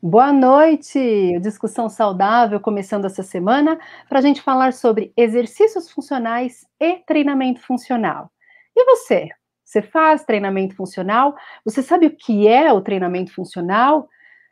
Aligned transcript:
Boa 0.00 0.32
noite! 0.32 1.40
Discussão 1.40 1.88
saudável 1.88 2.60
começando 2.60 3.04
essa 3.04 3.24
semana 3.24 3.76
para 4.08 4.20
a 4.20 4.22
gente 4.22 4.40
falar 4.40 4.72
sobre 4.72 5.12
exercícios 5.16 5.90
funcionais 5.90 6.64
e 6.78 6.98
treinamento 7.04 7.60
funcional. 7.60 8.30
E 8.76 8.84
você? 8.84 9.28
Você 9.64 9.82
faz 9.82 10.22
treinamento 10.22 10.76
funcional? 10.76 11.34
Você 11.64 11.82
sabe 11.82 12.06
o 12.06 12.16
que 12.16 12.46
é 12.46 12.72
o 12.72 12.80
treinamento 12.80 13.34
funcional? 13.34 14.08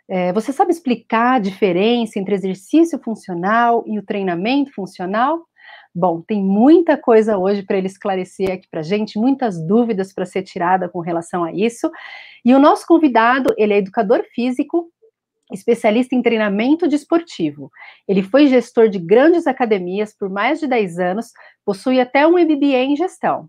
É, 0.08 0.32
você 0.32 0.52
sabe 0.52 0.72
explicar 0.72 1.36
a 1.36 1.38
diferença 1.38 2.18
entre 2.18 2.34
exercício 2.34 2.98
funcional 2.98 3.84
e 3.86 4.00
o 4.00 4.04
treinamento 4.04 4.74
funcional? 4.74 5.46
Bom, 5.94 6.20
tem 6.20 6.42
muita 6.42 6.96
coisa 6.96 7.38
hoje 7.38 7.62
para 7.62 7.78
ele 7.78 7.86
esclarecer 7.86 8.50
aqui 8.52 8.68
para 8.68 8.82
gente, 8.82 9.18
muitas 9.18 9.64
dúvidas 9.64 10.12
para 10.12 10.26
ser 10.26 10.42
tirada 10.42 10.88
com 10.88 11.00
relação 11.00 11.44
a 11.44 11.52
isso. 11.52 11.90
E 12.44 12.52
o 12.52 12.58
nosso 12.58 12.86
convidado, 12.86 13.54
ele 13.56 13.72
é 13.72 13.78
educador 13.78 14.24
físico, 14.34 14.90
especialista 15.52 16.14
em 16.14 16.22
treinamento 16.22 16.88
desportivo. 16.88 17.70
Ele 18.08 18.22
foi 18.22 18.48
gestor 18.48 18.88
de 18.88 18.98
grandes 18.98 19.46
academias 19.46 20.14
por 20.16 20.28
mais 20.28 20.60
de 20.60 20.66
10 20.66 20.98
anos, 20.98 21.26
possui 21.64 22.00
até 22.00 22.26
um 22.26 22.38
MBA 22.38 22.84
em 22.84 22.96
gestão. 22.96 23.48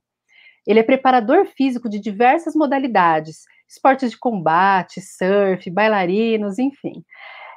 Ele 0.65 0.79
é 0.79 0.83
preparador 0.83 1.45
físico 1.45 1.89
de 1.89 1.99
diversas 1.99 2.53
modalidades, 2.53 3.43
esportes 3.67 4.11
de 4.11 4.19
combate, 4.19 5.01
surf, 5.01 5.69
bailarinos, 5.69 6.59
enfim. 6.59 7.03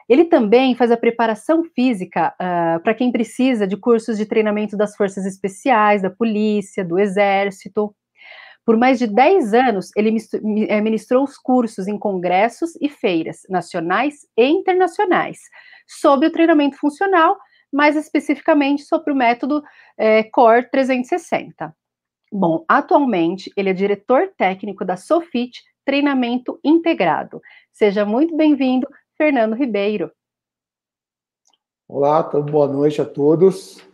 Ele 0.09 0.25
também 0.25 0.75
faz 0.75 0.91
a 0.91 0.97
preparação 0.97 1.63
física 1.65 2.35
uh, 2.35 2.81
para 2.83 2.95
quem 2.95 3.13
precisa 3.13 3.67
de 3.67 3.77
cursos 3.77 4.19
de 4.19 4.27
treinamento 4.27 4.77
das 4.77 4.97
forças 4.97 5.25
especiais, 5.25 6.03
da 6.03 6.11
polícia, 6.11 6.85
do 6.85 6.99
exército. 6.99 7.95
Por 8.71 8.77
mais 8.77 9.01
de 9.01 9.09
10 9.09 9.53
anos, 9.53 9.91
ele 9.97 10.17
eh, 10.69 10.81
ministrou 10.81 11.25
os 11.25 11.37
cursos 11.37 11.89
em 11.89 11.99
congressos 11.99 12.77
e 12.81 12.89
feiras 12.89 13.43
nacionais 13.49 14.29
e 14.37 14.47
internacionais 14.47 15.41
sobre 15.89 16.29
o 16.29 16.31
treinamento 16.31 16.77
funcional, 16.77 17.37
mais 17.73 17.97
especificamente 17.97 18.85
sobre 18.85 19.13
o 19.13 19.17
método 19.17 19.61
é, 19.99 20.23
CORE 20.23 20.71
360. 20.71 21.75
Bom, 22.33 22.65
atualmente 22.69 23.53
ele 23.57 23.71
é 23.71 23.73
diretor 23.73 24.29
técnico 24.39 24.85
da 24.85 24.97
Sofit 24.97 25.65
Treinamento 25.85 26.61
Integrado. 26.65 27.43
Seja 27.73 28.05
muito 28.05 28.37
bem-vindo, 28.37 28.87
Fernando 29.19 29.57
Ribeiro. 29.57 30.13
Olá, 31.89 32.23
boa 32.23 32.69
noite 32.69 33.03
a 33.03 33.05
todos. 33.05 33.85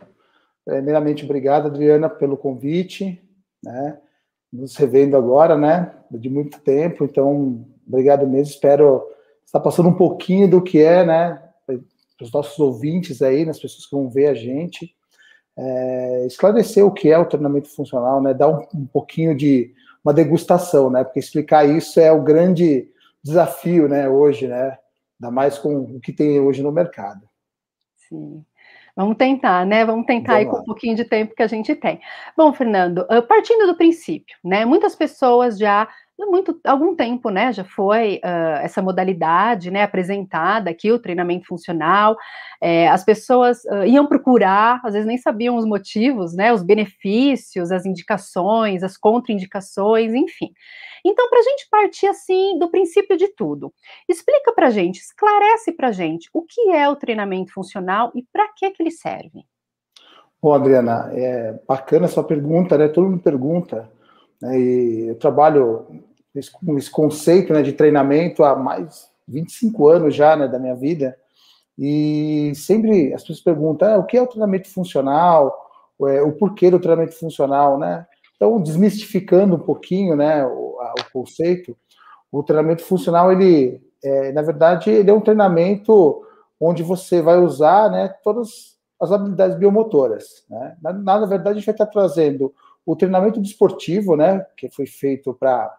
Primeiramente, 0.63 1.25
obrigado, 1.25 1.65
Adriana, 1.65 2.07
pelo 2.07 2.37
convite, 2.37 3.19
né? 3.63 4.01
Nos 4.51 4.75
revendo 4.75 5.17
agora, 5.17 5.57
né? 5.57 5.93
De 6.09 6.29
muito 6.29 6.59
tempo, 6.61 7.03
então, 7.03 7.65
obrigado 7.87 8.25
mesmo. 8.25 8.53
Espero 8.53 9.03
estar 9.45 9.59
passando 9.59 9.89
um 9.89 9.95
pouquinho 9.95 10.49
do 10.49 10.61
que 10.61 10.81
é, 10.81 11.05
né? 11.05 11.41
Para 11.65 12.25
os 12.25 12.31
nossos 12.31 12.57
ouvintes 12.59 13.21
aí, 13.21 13.45
nas 13.45 13.59
pessoas 13.59 13.85
que 13.85 13.95
vão 13.95 14.09
ver 14.09 14.27
a 14.27 14.33
gente, 14.33 14.95
é, 15.57 16.25
esclarecer 16.25 16.85
o 16.85 16.91
que 16.91 17.11
é 17.11 17.17
o 17.17 17.25
treinamento 17.25 17.69
funcional, 17.69 18.21
né? 18.21 18.33
Dar 18.33 18.47
um, 18.47 18.65
um 18.73 18.85
pouquinho 18.85 19.35
de 19.35 19.73
uma 20.03 20.13
degustação, 20.13 20.89
né? 20.89 21.03
Porque 21.03 21.19
explicar 21.19 21.67
isso 21.67 21.99
é 21.99 22.11
o 22.11 22.23
grande 22.23 22.89
desafio, 23.23 23.87
né? 23.87 24.07
Hoje, 24.07 24.47
né? 24.47 24.77
Ainda 25.19 25.31
mais 25.31 25.57
com 25.57 25.75
o 25.75 25.99
que 25.99 26.13
tem 26.13 26.39
hoje 26.39 26.63
no 26.63 26.71
mercado. 26.71 27.27
Sim. 28.07 28.45
Vamos 28.97 29.15
tentar, 29.15 29.63
né? 29.63 29.85
Vamos 29.85 30.07
tentar 30.07 30.33
Vamos 30.33 30.47
aí 30.47 30.51
com 30.51 30.57
um 30.57 30.65
pouquinho 30.65 30.95
de 30.95 31.05
tempo 31.05 31.35
que 31.35 31.43
a 31.43 31.47
gente 31.47 31.75
tem. 31.75 32.01
Bom, 32.35 32.51
Fernando, 32.51 33.05
partindo 33.27 33.67
do 33.67 33.77
princípio, 33.77 34.35
né? 34.43 34.65
Muitas 34.65 34.95
pessoas 34.95 35.59
já 35.59 35.87
muito 36.25 36.59
algum 36.63 36.95
tempo, 36.95 37.29
né? 37.29 37.53
Já 37.53 37.63
foi 37.63 38.15
uh, 38.17 38.57
essa 38.63 38.81
modalidade, 38.81 39.69
né? 39.69 39.83
Apresentada 39.83 40.69
aqui 40.69 40.91
o 40.91 40.99
treinamento 40.99 41.45
funcional. 41.45 42.17
É, 42.59 42.87
as 42.87 43.05
pessoas 43.05 43.63
uh, 43.65 43.85
iam 43.85 44.07
procurar, 44.07 44.81
às 44.83 44.93
vezes 44.93 45.07
nem 45.07 45.17
sabiam 45.17 45.55
os 45.55 45.65
motivos, 45.65 46.35
né? 46.35 46.51
Os 46.51 46.63
benefícios, 46.63 47.71
as 47.71 47.85
indicações, 47.85 48.83
as 48.83 48.97
contraindicações, 48.97 50.13
enfim. 50.13 50.51
Então, 51.05 51.29
para 51.29 51.39
a 51.39 51.43
gente 51.43 51.67
partir 51.69 52.07
assim 52.07 52.57
do 52.57 52.69
princípio 52.69 53.15
de 53.15 53.27
tudo, 53.29 53.71
explica 54.09 54.51
para 54.51 54.71
gente, 54.71 54.97
esclarece 54.99 55.71
para 55.71 55.91
gente 55.91 56.29
o 56.33 56.41
que 56.41 56.71
é 56.71 56.89
o 56.89 56.95
treinamento 56.95 57.53
funcional 57.53 58.11
e 58.15 58.23
para 58.33 58.47
que 58.55 58.71
que 58.71 58.81
ele 58.81 58.91
serve. 58.91 59.45
Bom, 60.41 60.53
Adriana, 60.53 61.11
é 61.13 61.59
bacana 61.67 62.05
essa 62.05 62.23
pergunta, 62.23 62.77
né? 62.77 62.87
Todo 62.87 63.09
mundo 63.09 63.21
pergunta. 63.21 63.89
Né? 64.41 64.59
E 64.59 65.07
eu 65.09 65.15
trabalho 65.15 65.87
com 66.49 66.77
esse 66.77 66.89
conceito 66.89 67.53
né, 67.53 67.61
de 67.61 67.73
treinamento 67.73 68.43
há 68.43 68.55
mais 68.55 69.09
25 69.27 69.87
anos 69.87 70.15
já 70.15 70.35
né, 70.35 70.47
da 70.47 70.59
minha 70.59 70.75
vida. 70.75 71.17
E 71.77 72.51
sempre 72.55 73.13
as 73.13 73.21
pessoas 73.21 73.41
perguntam 73.41 73.93
ah, 73.93 73.97
o 73.97 74.05
que 74.05 74.17
é 74.17 74.21
o 74.21 74.27
treinamento 74.27 74.69
funcional, 74.69 75.55
é, 76.07 76.21
o 76.21 76.31
porquê 76.31 76.71
do 76.71 76.79
treinamento 76.79 77.17
funcional, 77.17 77.77
né? 77.77 78.05
Então, 78.35 78.61
desmistificando 78.61 79.55
um 79.55 79.59
pouquinho 79.59 80.15
né, 80.15 80.45
o, 80.45 80.77
a, 80.79 80.93
o 80.99 81.11
conceito, 81.11 81.75
o 82.31 82.43
treinamento 82.43 82.83
funcional, 82.83 83.31
ele, 83.31 83.81
é, 84.03 84.31
na 84.31 84.41
verdade, 84.41 84.89
ele 84.89 85.09
é 85.09 85.13
um 85.13 85.21
treinamento 85.21 86.23
onde 86.59 86.83
você 86.83 87.21
vai 87.21 87.37
usar 87.37 87.89
né, 87.89 88.13
todas 88.23 88.77
as 88.99 89.11
habilidades 89.11 89.57
biomotoras. 89.57 90.43
Né? 90.49 90.77
Na, 90.81 90.93
na 90.93 91.25
verdade, 91.25 91.49
a 91.49 91.53
gente 91.55 91.65
vai 91.65 91.73
estar 91.73 91.85
trazendo 91.87 92.53
o 92.85 92.95
treinamento 92.95 93.41
desportivo, 93.41 94.15
né, 94.15 94.45
que 94.55 94.69
foi 94.69 94.85
feito 94.85 95.33
para 95.33 95.75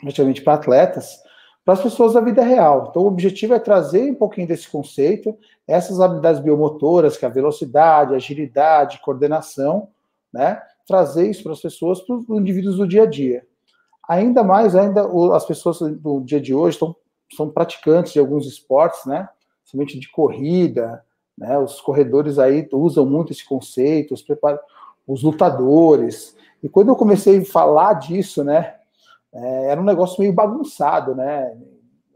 praticamente 0.00 0.42
para 0.42 0.54
atletas, 0.54 1.22
para 1.64 1.74
as 1.74 1.82
pessoas 1.82 2.14
da 2.14 2.20
vida 2.22 2.42
real. 2.42 2.86
Então, 2.88 3.02
o 3.02 3.06
objetivo 3.06 3.52
é 3.52 3.58
trazer 3.58 4.10
um 4.10 4.14
pouquinho 4.14 4.48
desse 4.48 4.70
conceito, 4.70 5.36
essas 5.66 6.00
habilidades 6.00 6.40
biomotoras, 6.40 7.16
que 7.18 7.26
é 7.26 7.28
a 7.28 7.30
velocidade, 7.30 8.14
agilidade, 8.14 9.00
coordenação, 9.02 9.88
né, 10.32 10.62
trazer 10.86 11.28
isso 11.28 11.42
para 11.42 11.52
as 11.52 11.60
pessoas, 11.60 12.00
para 12.00 12.16
os 12.16 12.28
indivíduos 12.30 12.76
do 12.76 12.88
dia 12.88 13.02
a 13.02 13.06
dia. 13.06 13.44
Ainda 14.08 14.42
mais, 14.42 14.74
ainda 14.74 15.06
as 15.34 15.44
pessoas 15.44 15.78
do 15.78 16.20
dia 16.22 16.40
de 16.40 16.54
hoje 16.54 16.76
estão, 16.76 16.96
são 17.36 17.50
praticantes 17.50 18.14
de 18.14 18.18
alguns 18.18 18.46
esportes, 18.46 19.04
né, 19.04 19.28
principalmente 19.60 20.00
de 20.00 20.10
corrida, 20.10 21.04
né, 21.36 21.58
os 21.58 21.82
corredores 21.82 22.38
aí 22.38 22.66
usam 22.72 23.04
muito 23.04 23.30
esse 23.30 23.46
conceito, 23.46 24.14
os, 24.14 24.22
prepar... 24.22 24.58
os 25.06 25.22
lutadores. 25.22 26.34
E 26.62 26.68
quando 26.68 26.88
eu 26.88 26.96
comecei 26.96 27.38
a 27.38 27.44
falar 27.44 27.92
disso, 27.92 28.42
né, 28.42 28.77
é, 29.42 29.70
era 29.70 29.80
um 29.80 29.84
negócio 29.84 30.20
meio 30.20 30.32
bagunçado, 30.32 31.14
né? 31.14 31.56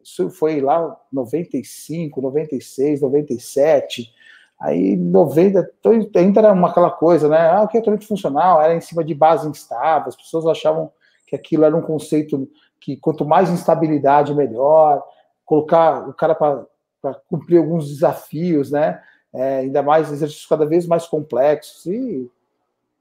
Isso 0.02 0.30
foi 0.30 0.60
lá 0.60 0.96
95, 1.12 2.20
96, 2.20 3.00
97. 3.00 4.12
Aí 4.60 4.96
90, 4.96 5.72
então, 5.78 5.92
ainda 6.14 6.40
era 6.40 6.52
uma, 6.52 6.68
aquela 6.68 6.90
coisa, 6.90 7.28
né? 7.28 7.50
Ah, 7.50 7.62
o 7.62 7.68
que 7.68 7.78
é 7.78 7.80
treinamento 7.80 8.06
funcional? 8.06 8.60
Era 8.60 8.74
em 8.74 8.80
cima 8.80 9.04
de 9.04 9.14
base 9.14 9.48
instável, 9.48 10.08
as 10.08 10.16
pessoas 10.16 10.46
achavam 10.46 10.90
que 11.26 11.34
aquilo 11.34 11.64
era 11.64 11.76
um 11.76 11.82
conceito 11.82 12.48
que 12.80 12.96
quanto 12.96 13.24
mais 13.24 13.48
instabilidade, 13.50 14.34
melhor. 14.34 15.02
Colocar 15.44 16.08
o 16.08 16.14
cara 16.14 16.34
para 16.34 17.14
cumprir 17.28 17.58
alguns 17.58 17.88
desafios, 17.88 18.70
né? 18.70 19.00
É, 19.32 19.58
ainda 19.58 19.82
mais 19.82 20.12
exercícios 20.12 20.46
cada 20.46 20.66
vez 20.66 20.86
mais 20.86 21.06
complexos. 21.06 21.86
E 21.86 22.30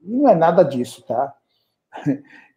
não 0.00 0.28
é 0.28 0.34
nada 0.34 0.62
disso, 0.62 1.02
tá? 1.02 1.34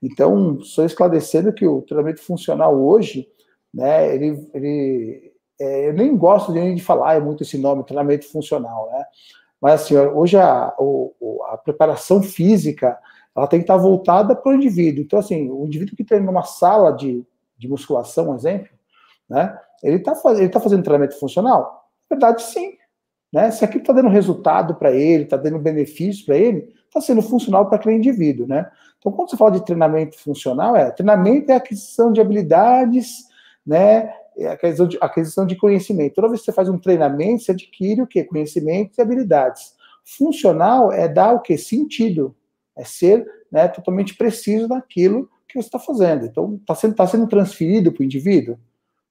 Então, 0.05 0.61
só 0.61 0.85
esclarecendo 0.85 1.51
que 1.51 1.65
o 1.65 1.81
treinamento 1.81 2.21
funcional 2.21 2.79
hoje, 2.79 3.27
né, 3.73 4.13
ele, 4.13 4.47
ele 4.53 5.33
é, 5.59 5.89
eu 5.89 5.93
nem 5.93 6.15
gosto 6.15 6.53
de, 6.53 6.75
de 6.75 6.81
falar 6.83 7.15
é 7.15 7.19
muito 7.19 7.41
esse 7.41 7.57
nome, 7.57 7.83
treinamento 7.83 8.29
funcional, 8.29 8.89
né? 8.91 9.03
Mas 9.59 9.81
assim, 9.81 9.97
hoje 9.97 10.37
a, 10.37 10.73
a 11.49 11.57
preparação 11.57 12.21
física 12.21 12.99
ela 13.35 13.47
tem 13.47 13.59
que 13.59 13.63
estar 13.63 13.77
voltada 13.77 14.35
para 14.35 14.51
o 14.51 14.55
indivíduo. 14.55 15.03
Então, 15.03 15.17
assim, 15.17 15.49
o 15.49 15.65
indivíduo 15.65 15.95
que 15.95 16.03
treina 16.03 16.25
numa 16.25 16.43
sala 16.43 16.91
de, 16.91 17.25
de 17.57 17.67
musculação, 17.67 18.29
um 18.29 18.35
exemplo, 18.35 18.69
né? 19.27 19.57
Ele 19.83 19.97
está 19.97 20.13
ele 20.33 20.49
tá 20.49 20.59
fazendo 20.59 20.83
treinamento 20.83 21.19
funcional? 21.19 21.89
Na 22.09 22.15
verdade, 22.15 22.43
sim. 22.43 22.77
Né? 23.33 23.49
Se 23.51 23.65
aquilo 23.65 23.81
está 23.81 23.91
dando 23.91 24.09
resultado 24.09 24.75
para 24.75 24.91
ele, 24.91 25.23
está 25.23 25.35
dando 25.35 25.59
benefício 25.59 26.25
para 26.25 26.37
ele, 26.37 26.73
está 26.97 27.01
sendo 27.01 27.21
funcional 27.21 27.67
para 27.67 27.77
aquele 27.77 27.95
indivíduo, 27.95 28.47
né? 28.47 28.69
Então, 28.97 29.11
quando 29.11 29.29
você 29.29 29.37
fala 29.37 29.51
de 29.51 29.65
treinamento 29.65 30.17
funcional, 30.17 30.75
é 30.75 30.89
treinamento 30.91 31.51
é 31.51 31.55
aquisição 31.55 32.11
de 32.11 32.21
habilidades, 32.21 33.25
né? 33.65 34.13
É 34.37 34.47
aquisição 34.47 34.87
de, 34.87 34.97
aquisição 34.99 35.45
de 35.45 35.55
conhecimento. 35.55 36.15
Toda 36.15 36.29
vez 36.29 36.41
que 36.41 36.45
você 36.45 36.51
faz 36.51 36.69
um 36.69 36.77
treinamento, 36.77 37.43
você 37.43 37.51
adquire 37.51 38.01
o 38.01 38.07
quê? 38.07 38.23
Conhecimentos 38.23 38.97
e 38.97 39.01
habilidades. 39.01 39.75
Funcional 40.03 40.91
é 40.91 41.07
dar 41.07 41.33
o 41.33 41.39
quê? 41.39 41.57
Sentido. 41.57 42.35
É 42.75 42.83
ser 42.83 43.25
né, 43.51 43.67
totalmente 43.67 44.15
preciso 44.15 44.67
naquilo 44.67 45.29
que 45.47 45.53
você 45.53 45.67
está 45.67 45.79
fazendo. 45.79 46.25
Então, 46.25 46.55
está 46.55 46.75
sendo, 46.75 46.95
tá 46.95 47.07
sendo 47.07 47.27
transferido 47.27 47.91
para 47.91 48.01
o 48.01 48.05
indivíduo? 48.05 48.57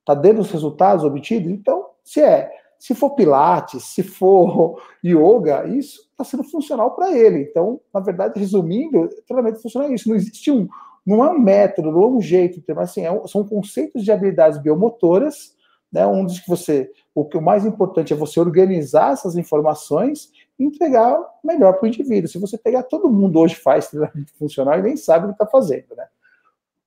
Está 0.01 0.15
dando 0.15 0.41
os 0.41 0.51
resultados 0.51 1.05
obtidos? 1.05 1.51
Então, 1.51 1.87
se 2.03 2.21
é 2.21 2.51
se 2.85 2.95
for 2.95 3.15
Pilates, 3.15 3.83
se 3.83 4.03
for 4.03 4.79
yoga, 5.03 5.67
isso 5.67 6.07
está 6.11 6.23
sendo 6.23 6.45
funcional 6.45 6.95
para 6.95 7.17
ele. 7.17 7.39
Então, 7.39 7.81
na 7.95 7.99
verdade, 7.99 8.39
resumindo, 8.39 9.09
treinamento 9.27 9.63
funcional 9.63 9.89
é 9.89 9.95
isso. 9.95 10.07
Não 10.07 10.15
existe 10.15 10.51
um, 10.51 10.69
não 11.05 11.25
é 11.25 11.31
um 11.31 11.39
método, 11.39 11.91
não 11.91 12.03
é 12.03 12.07
um 12.09 12.21
jeito, 12.21 12.63
mas 12.75 12.91
assim, 12.91 13.01
é 13.01 13.11
um, 13.11 13.27
são 13.27 13.43
conceitos 13.43 14.05
de 14.05 14.13
habilidades 14.13 14.59
biomotoras, 14.59 15.55
né, 15.91 16.07
um 16.07 16.27
dos 16.27 16.41
que 16.41 16.47
você, 16.47 16.91
o 17.15 17.25
que 17.25 17.39
o 17.39 17.41
mais 17.41 17.65
importante 17.65 18.13
é 18.13 18.17
você 18.17 18.39
organizar 18.39 19.15
essas 19.15 19.35
informações 19.35 20.31
e 20.59 20.65
entregar 20.65 21.19
melhor 21.43 21.73
para 21.79 21.85
o 21.85 21.89
indivíduo. 21.89 22.29
Se 22.29 22.39
você 22.39 22.59
pegar 22.59 22.83
todo 22.83 23.11
mundo 23.11 23.39
hoje 23.39 23.55
faz 23.55 23.89
treinamento 23.89 24.31
funcional 24.39 24.79
e 24.79 24.83
nem 24.83 24.97
sabe 24.99 25.25
o 25.25 25.29
que 25.29 25.35
está 25.43 25.47
fazendo, 25.47 25.97
né? 25.97 26.05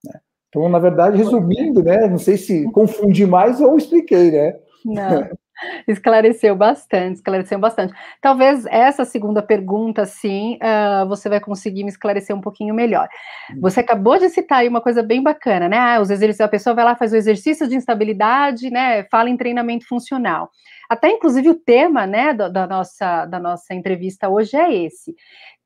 né? 0.05 0.19
Então, 0.47 0.69
na 0.69 0.77
verdade, 0.77 1.17
resumindo, 1.17 1.81
né, 1.81 2.05
não 2.07 2.19
sei 2.19 2.37
se 2.37 2.71
confundi 2.71 3.25
mais 3.25 3.59
ou 3.59 3.75
expliquei, 3.77 4.29
né? 4.29 4.59
Não. 4.85 5.27
Esclareceu 5.87 6.55
bastante, 6.55 7.15
esclareceu 7.15 7.59
bastante. 7.59 7.93
Talvez 8.21 8.65
essa 8.67 9.05
segunda 9.05 9.41
pergunta, 9.41 10.05
sim, 10.05 10.57
uh, 10.61 11.07
você 11.07 11.29
vai 11.29 11.39
conseguir 11.39 11.83
me 11.83 11.89
esclarecer 11.89 12.35
um 12.35 12.41
pouquinho 12.41 12.73
melhor. 12.73 13.07
Hum. 13.51 13.61
Você 13.61 13.79
acabou 13.79 14.17
de 14.17 14.29
citar 14.29 14.59
aí 14.59 14.67
uma 14.67 14.81
coisa 14.81 15.01
bem 15.01 15.21
bacana, 15.21 15.67
né? 15.67 15.77
Ah, 15.77 15.99
os 16.01 16.09
exercícios, 16.09 16.45
a 16.45 16.49
pessoa 16.49 16.75
vai 16.75 16.85
lá, 16.85 16.95
faz 16.95 17.13
o 17.13 17.17
exercício 17.17 17.67
de 17.67 17.75
instabilidade, 17.75 18.69
né? 18.69 19.03
Fala 19.05 19.29
em 19.29 19.37
treinamento 19.37 19.87
funcional. 19.87 20.51
Até, 20.89 21.09
inclusive, 21.09 21.49
o 21.49 21.55
tema, 21.55 22.07
né, 22.07 22.33
da, 22.33 22.47
da 22.47 22.65
nossa, 22.65 23.25
da 23.25 23.39
nossa 23.39 23.73
entrevista 23.73 24.29
hoje 24.29 24.55
é 24.55 24.73
esse. 24.73 25.13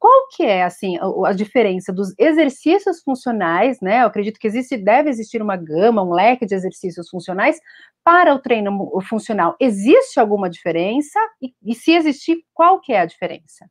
Qual 0.01 0.29
que 0.35 0.41
é, 0.41 0.63
assim, 0.63 0.97
a, 0.97 1.29
a, 1.29 1.31
diferença 1.31 1.93
dos 1.93 2.11
exercícios 2.17 3.03
funcionais, 3.03 3.79
né? 3.79 4.01
Eu 4.01 4.07
acredito 4.07 4.39
que 4.39 4.47
existe, 4.47 4.75
deve 4.75 5.11
existir 5.11 5.43
uma 5.43 5.55
gama, 5.55 6.01
um 6.01 6.11
leque 6.11 6.43
de 6.43 6.55
exercícios 6.55 7.07
funcionais 7.07 7.59
para 8.03 8.33
o 8.33 8.39
treino 8.39 8.99
funcional. 9.07 9.55
Existe 9.59 10.19
alguma 10.19 10.49
diferença? 10.49 11.19
E, 11.39 11.53
e 11.63 11.75
se 11.75 11.91
existir, 11.91 12.39
qual 12.51 12.81
que 12.81 12.91
é 12.91 13.01
a 13.01 13.05
diferença? 13.05 13.69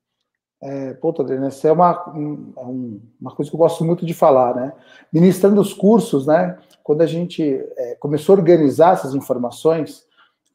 É, 0.62 0.96
Adriana, 1.18 1.48
essa 1.48 1.66
é 1.66 1.72
uma, 1.72 2.00
é 2.14 2.60
um, 2.60 3.00
uma 3.20 3.34
coisa 3.34 3.50
que 3.50 3.56
eu 3.56 3.60
gosto 3.60 3.84
muito 3.84 4.06
de 4.06 4.14
falar, 4.14 4.54
né? 4.54 4.72
Ministrando 5.12 5.60
os 5.60 5.74
cursos, 5.74 6.28
né? 6.28 6.56
Quando 6.84 7.00
a 7.02 7.06
gente 7.06 7.42
é, 7.42 7.96
começou 7.96 8.36
a 8.36 8.38
organizar 8.38 8.92
essas 8.92 9.16
informações, 9.16 10.06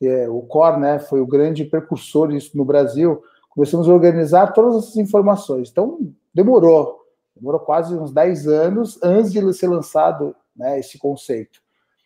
é, 0.01 0.29
o 0.29 0.41
COR, 0.43 0.79
né, 0.79 0.99
foi 0.99 1.19
o 1.19 1.27
grande 1.27 1.65
precursor 1.65 2.29
disso 2.29 2.55
no 2.55 2.63
Brasil, 2.63 3.21
começamos 3.55 3.87
a 3.87 3.93
organizar 3.93 4.51
todas 4.51 4.83
essas 4.83 4.97
informações. 4.97 5.69
Então, 5.71 6.11
demorou, 6.33 7.05
demorou 7.33 7.61
quase 7.61 7.95
uns 7.95 8.11
10 8.11 8.47
anos 8.47 8.99
antes 9.01 9.31
de 9.31 9.53
ser 9.53 9.67
lançado 9.67 10.35
né, 10.55 10.77
esse 10.77 10.99
conceito, 10.99 11.61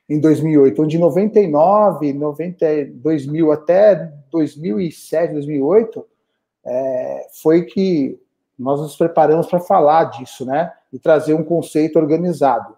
em 0.08 0.20
2008, 0.20 0.82
onde 0.82 0.98
99, 0.98 2.14
90, 2.14 2.66
2000 2.94 3.52
até 3.52 4.12
2007, 4.32 5.34
2008, 5.34 6.06
é, 6.66 7.28
foi 7.42 7.64
que 7.64 8.20
nós 8.58 8.80
nos 8.80 8.96
preparamos 8.96 9.48
para 9.48 9.60
falar 9.60 10.06
disso, 10.06 10.46
né, 10.46 10.72
e 10.92 11.00
trazer 11.00 11.34
um 11.34 11.44
conceito 11.44 11.98
organizado. 11.98 12.76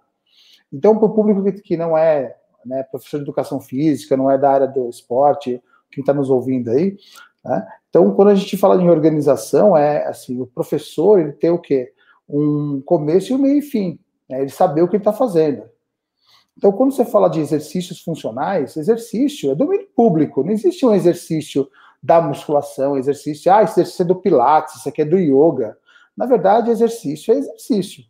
Então, 0.71 0.97
para 0.97 1.07
o 1.07 1.13
público 1.13 1.61
que 1.61 1.75
não 1.75 1.97
é 1.97 2.37
né, 2.65 2.83
professor 2.83 3.17
de 3.17 3.23
educação 3.23 3.59
física, 3.59 4.15
não 4.15 4.29
é 4.29 4.37
da 4.37 4.51
área 4.51 4.67
do 4.67 4.87
esporte, 4.89 5.61
quem 5.91 6.01
está 6.01 6.13
nos 6.13 6.29
ouvindo 6.29 6.71
aí, 6.71 6.97
né? 7.43 7.67
Então, 7.89 8.13
quando 8.13 8.29
a 8.29 8.35
gente 8.35 8.55
fala 8.57 8.81
em 8.81 8.89
organização, 8.89 9.75
é 9.75 10.05
assim, 10.07 10.39
o 10.39 10.47
professor 10.47 11.19
ele 11.19 11.33
tem 11.33 11.49
o 11.49 11.59
quê? 11.59 11.91
Um 12.29 12.81
começo 12.85 13.31
e 13.31 13.35
um 13.35 13.39
meio 13.39 13.57
e 13.57 13.61
fim. 13.61 13.99
Né? 14.29 14.41
Ele 14.41 14.49
saber 14.49 14.81
o 14.81 14.87
que 14.87 14.95
ele 14.95 15.01
está 15.01 15.11
fazendo. 15.11 15.63
Então, 16.57 16.71
quando 16.71 16.91
você 16.91 17.03
fala 17.03 17.29
de 17.29 17.39
exercícios 17.39 18.01
funcionais, 18.01 18.77
exercício 18.77 19.51
é 19.51 19.55
domínio 19.55 19.87
público. 19.95 20.43
Não 20.43 20.51
existe 20.51 20.85
um 20.85 20.93
exercício 20.93 21.69
da 22.01 22.21
musculação, 22.21 22.97
exercício, 22.97 23.51
ah, 23.51 23.63
exercício 23.63 24.03
é 24.03 24.05
do 24.05 24.15
Pilates, 24.15 24.75
isso 24.75 24.89
aqui 24.89 25.01
é 25.01 25.05
do 25.05 25.17
yoga. 25.17 25.77
Na 26.15 26.25
verdade, 26.25 26.71
exercício 26.71 27.33
é 27.33 27.37
exercício. 27.37 28.03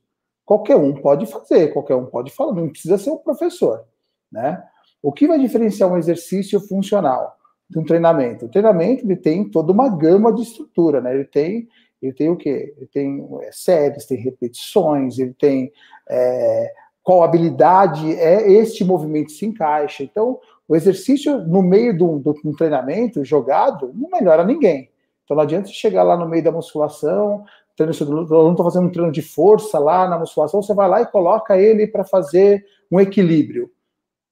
Qualquer 0.45 0.75
um 0.75 0.93
pode 0.93 1.25
fazer, 1.25 1.71
qualquer 1.71 1.95
um 1.95 2.05
pode 2.05 2.31
falar, 2.31 2.53
não 2.53 2.69
precisa 2.69 2.97
ser 2.97 3.11
um 3.11 3.17
professor. 3.17 3.85
Né? 4.31 4.61
O 5.01 5.11
que 5.11 5.27
vai 5.27 5.39
diferenciar 5.39 5.91
um 5.91 5.97
exercício 5.97 6.59
funcional? 6.59 7.37
De 7.71 7.79
um 7.79 7.85
treinamento. 7.85 8.45
O 8.45 8.49
treinamento 8.49 9.05
ele 9.05 9.15
tem 9.15 9.49
toda 9.49 9.71
uma 9.71 9.87
gama 9.87 10.33
de 10.33 10.41
estrutura, 10.41 10.99
né? 10.99 11.15
Ele 11.15 11.23
tem, 11.23 11.69
ele 12.01 12.11
tem 12.11 12.29
o 12.29 12.35
quê? 12.35 12.73
Ele 12.75 12.87
tem 12.87 13.25
é, 13.41 13.49
séries, 13.51 14.05
tem 14.05 14.17
repetições, 14.17 15.17
ele 15.17 15.33
tem 15.33 15.71
é, 16.09 16.73
qual 17.01 17.23
habilidade 17.23 18.13
é 18.13 18.51
este 18.51 18.83
movimento 18.83 19.31
se 19.31 19.45
encaixa. 19.45 20.03
Então, 20.03 20.37
o 20.67 20.75
exercício 20.75 21.39
no 21.47 21.63
meio 21.63 21.95
de 21.95 22.03
um, 22.03 22.19
de 22.19 22.29
um 22.45 22.53
treinamento 22.53 23.23
jogado 23.23 23.91
não 23.95 24.09
melhora 24.09 24.43
ninguém. 24.43 24.89
Então, 25.23 25.37
não 25.37 25.43
adianta 25.43 25.69
você 25.69 25.73
chegar 25.73 26.03
lá 26.03 26.17
no 26.17 26.27
meio 26.27 26.43
da 26.43 26.51
musculação, 26.51 27.45
treino, 27.77 27.93
o 28.29 28.35
aluno 28.35 28.51
está 28.51 28.63
fazendo 28.65 28.87
um 28.87 28.91
treino 28.91 29.11
de 29.13 29.21
força 29.21 29.79
lá 29.79 30.09
na 30.09 30.19
musculação, 30.19 30.61
você 30.61 30.73
vai 30.73 30.89
lá 30.89 31.01
e 31.01 31.05
coloca 31.05 31.57
ele 31.57 31.87
para 31.87 32.03
fazer 32.03 32.65
um 32.91 32.99
equilíbrio. 32.99 33.71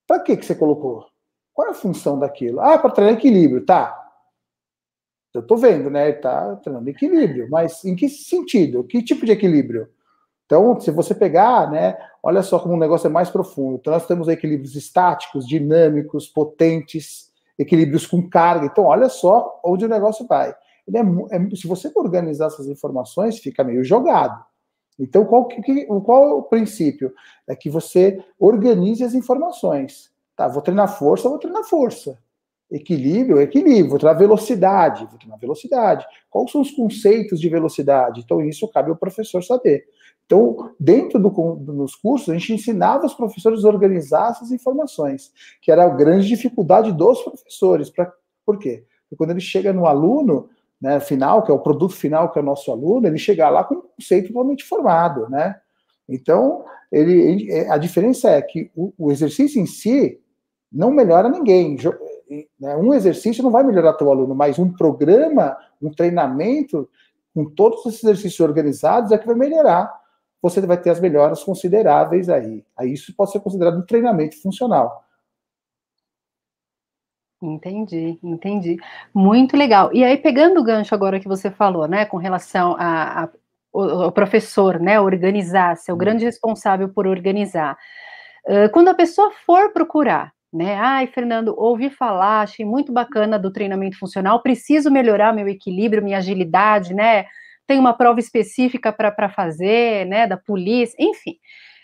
Para 0.05 0.19
que, 0.19 0.35
que 0.35 0.45
você 0.45 0.55
colocou? 0.55 1.08
Qual 1.59 1.67
é 1.67 1.71
a 1.71 1.73
função 1.73 2.17
daquilo? 2.17 2.61
Ah, 2.61 2.77
para 2.77 2.89
treinar 2.89 3.15
equilíbrio, 3.15 3.65
tá. 3.65 3.93
Eu 5.33 5.41
estou 5.41 5.57
vendo, 5.57 5.89
né? 5.89 6.07
Ele 6.07 6.15
está 6.15 6.55
treinando 6.55 6.89
equilíbrio, 6.89 7.49
mas 7.51 7.83
em 7.83 7.97
que 7.97 8.07
sentido? 8.07 8.81
Que 8.85 9.03
tipo 9.03 9.25
de 9.25 9.33
equilíbrio? 9.33 9.89
Então, 10.45 10.79
se 10.79 10.89
você 10.89 11.13
pegar, 11.13 11.69
né, 11.69 11.97
olha 12.23 12.41
só 12.43 12.59
como 12.59 12.75
o 12.75 12.79
negócio 12.79 13.07
é 13.07 13.09
mais 13.09 13.29
profundo. 13.29 13.75
Então, 13.75 13.91
nós 13.91 14.07
temos 14.07 14.29
equilíbrios 14.29 14.73
estáticos, 14.73 15.45
dinâmicos, 15.45 16.29
potentes, 16.29 17.29
equilíbrios 17.57 18.07
com 18.07 18.29
carga. 18.29 18.65
Então, 18.65 18.85
olha 18.85 19.09
só 19.09 19.59
onde 19.61 19.83
o 19.83 19.89
negócio 19.89 20.25
vai. 20.27 20.51
É, 20.51 21.35
é, 21.35 21.55
se 21.57 21.67
você 21.67 21.91
organizar 21.93 22.47
essas 22.47 22.67
informações, 22.67 23.37
fica 23.37 23.65
meio 23.65 23.83
jogado. 23.83 24.41
Então, 24.97 25.25
qual, 25.25 25.45
que, 25.45 25.85
qual 26.05 26.29
é 26.29 26.33
o 26.35 26.41
princípio? 26.41 27.13
É 27.45 27.53
que 27.53 27.69
você 27.69 28.23
organize 28.39 29.03
as 29.03 29.13
informações. 29.13 30.09
Tá, 30.39 30.47
vou 30.47 30.61
treinar 30.61 30.87
força, 30.87 31.27
vou 31.27 31.37
treinar 31.37 31.65
força. 31.65 32.17
Equilíbrio, 32.71 33.41
equilíbrio. 33.41 33.89
Vou 33.89 33.99
treinar 33.99 34.17
velocidade, 34.17 35.05
vou 35.05 35.19
treinar 35.19 35.37
velocidade. 35.37 36.05
Quais 36.29 36.49
são 36.49 36.61
os 36.61 36.71
conceitos 36.71 37.41
de 37.41 37.49
velocidade? 37.49 38.21
Então, 38.21 38.39
isso 38.39 38.65
cabe 38.69 38.89
ao 38.89 38.95
professor 38.95 39.43
saber. 39.43 39.83
Então, 40.25 40.71
dentro 40.79 41.19
do, 41.19 41.29
dos 41.57 41.93
cursos, 41.93 42.29
a 42.29 42.37
gente 42.37 42.53
ensinava 42.53 43.05
os 43.05 43.13
professores 43.13 43.65
a 43.65 43.67
organizar 43.67 44.31
essas 44.31 44.49
informações, 44.49 45.29
que 45.61 45.73
era 45.73 45.83
a 45.83 45.89
grande 45.89 46.25
dificuldade 46.25 46.93
dos 46.93 47.21
professores. 47.21 47.89
Pra, 47.89 48.09
por 48.45 48.57
quê? 48.57 48.85
Porque 49.09 49.17
quando 49.17 49.31
ele 49.31 49.41
chega 49.41 49.73
no 49.73 49.85
aluno, 49.85 50.49
né, 50.79 51.01
final, 51.01 51.43
que 51.43 51.51
é 51.51 51.53
o 51.53 51.59
produto 51.59 51.95
final, 51.95 52.31
que 52.31 52.39
é 52.39 52.41
o 52.41 52.45
nosso 52.45 52.71
aluno, 52.71 53.05
ele 53.05 53.17
chega 53.17 53.49
lá 53.49 53.65
com 53.65 53.75
um 53.75 53.81
conceito 53.81 54.29
totalmente 54.29 54.63
formado, 54.63 55.29
né? 55.29 55.59
Então, 56.07 56.63
ele, 56.89 57.51
a 57.69 57.77
diferença 57.77 58.29
é 58.29 58.41
que 58.41 58.71
o, 58.73 58.93
o 58.97 59.11
exercício 59.11 59.61
em 59.61 59.65
si, 59.65 60.17
não 60.71 60.91
melhora 60.91 61.29
ninguém. 61.29 61.77
Né? 62.59 62.75
Um 62.75 62.93
exercício 62.93 63.43
não 63.43 63.51
vai 63.51 63.63
melhorar 63.63 63.93
teu 63.93 64.09
aluno, 64.09 64.35
mas 64.35 64.59
um 64.59 64.71
programa, 64.71 65.57
um 65.81 65.91
treinamento, 65.91 66.89
com 67.33 67.45
todos 67.45 67.85
os 67.85 68.03
exercícios 68.03 68.39
organizados, 68.39 69.11
é 69.11 69.17
que 69.17 69.27
vai 69.27 69.35
melhorar. 69.35 69.91
Você 70.41 70.61
vai 70.61 70.77
ter 70.77 70.89
as 70.89 70.99
melhoras 70.99 71.43
consideráveis 71.43 72.29
aí. 72.29 72.63
Aí 72.77 72.93
isso 72.93 73.13
pode 73.15 73.31
ser 73.31 73.39
considerado 73.41 73.77
um 73.77 73.85
treinamento 73.85 74.41
funcional. 74.41 75.03
Entendi, 77.41 78.19
entendi. 78.21 78.77
Muito 79.13 79.55
legal. 79.55 79.93
E 79.93 80.03
aí, 80.03 80.17
pegando 80.17 80.59
o 80.59 80.63
gancho 80.63 80.93
agora 80.93 81.19
que 81.19 81.27
você 81.27 81.49
falou, 81.49 81.87
né, 81.87 82.05
com 82.05 82.17
relação 82.17 82.75
a, 82.77 83.23
a 83.23 83.29
o, 83.71 84.07
o, 84.07 84.11
professor, 84.11 84.79
né, 84.79 84.99
organizar, 84.99 85.77
ser 85.77 85.91
o 85.91 85.95
hum. 85.95 85.97
grande 85.97 86.25
responsável 86.25 86.89
por 86.89 87.07
organizar. 87.07 87.77
Uh, 88.45 88.69
quando 88.71 88.89
a 88.89 88.93
pessoa 88.93 89.31
for 89.45 89.71
procurar 89.71 90.33
né? 90.51 90.75
Ai, 90.75 91.07
Fernando, 91.07 91.53
ouvi 91.57 91.89
falar, 91.89 92.41
achei 92.41 92.65
muito 92.65 92.91
bacana 92.91 93.37
do 93.37 93.51
treinamento 93.51 93.97
funcional, 93.97 94.41
preciso 94.41 94.91
melhorar 94.91 95.33
meu 95.33 95.47
equilíbrio, 95.47 96.03
minha 96.03 96.17
agilidade, 96.17 96.93
né? 96.93 97.25
Tem 97.67 97.79
uma 97.79 97.93
prova 97.93 98.19
específica 98.19 98.91
para 98.91 99.29
fazer, 99.29 100.05
né? 100.05 100.25
Da 100.25 100.37
polícia, 100.37 100.95
enfim. 100.99 101.35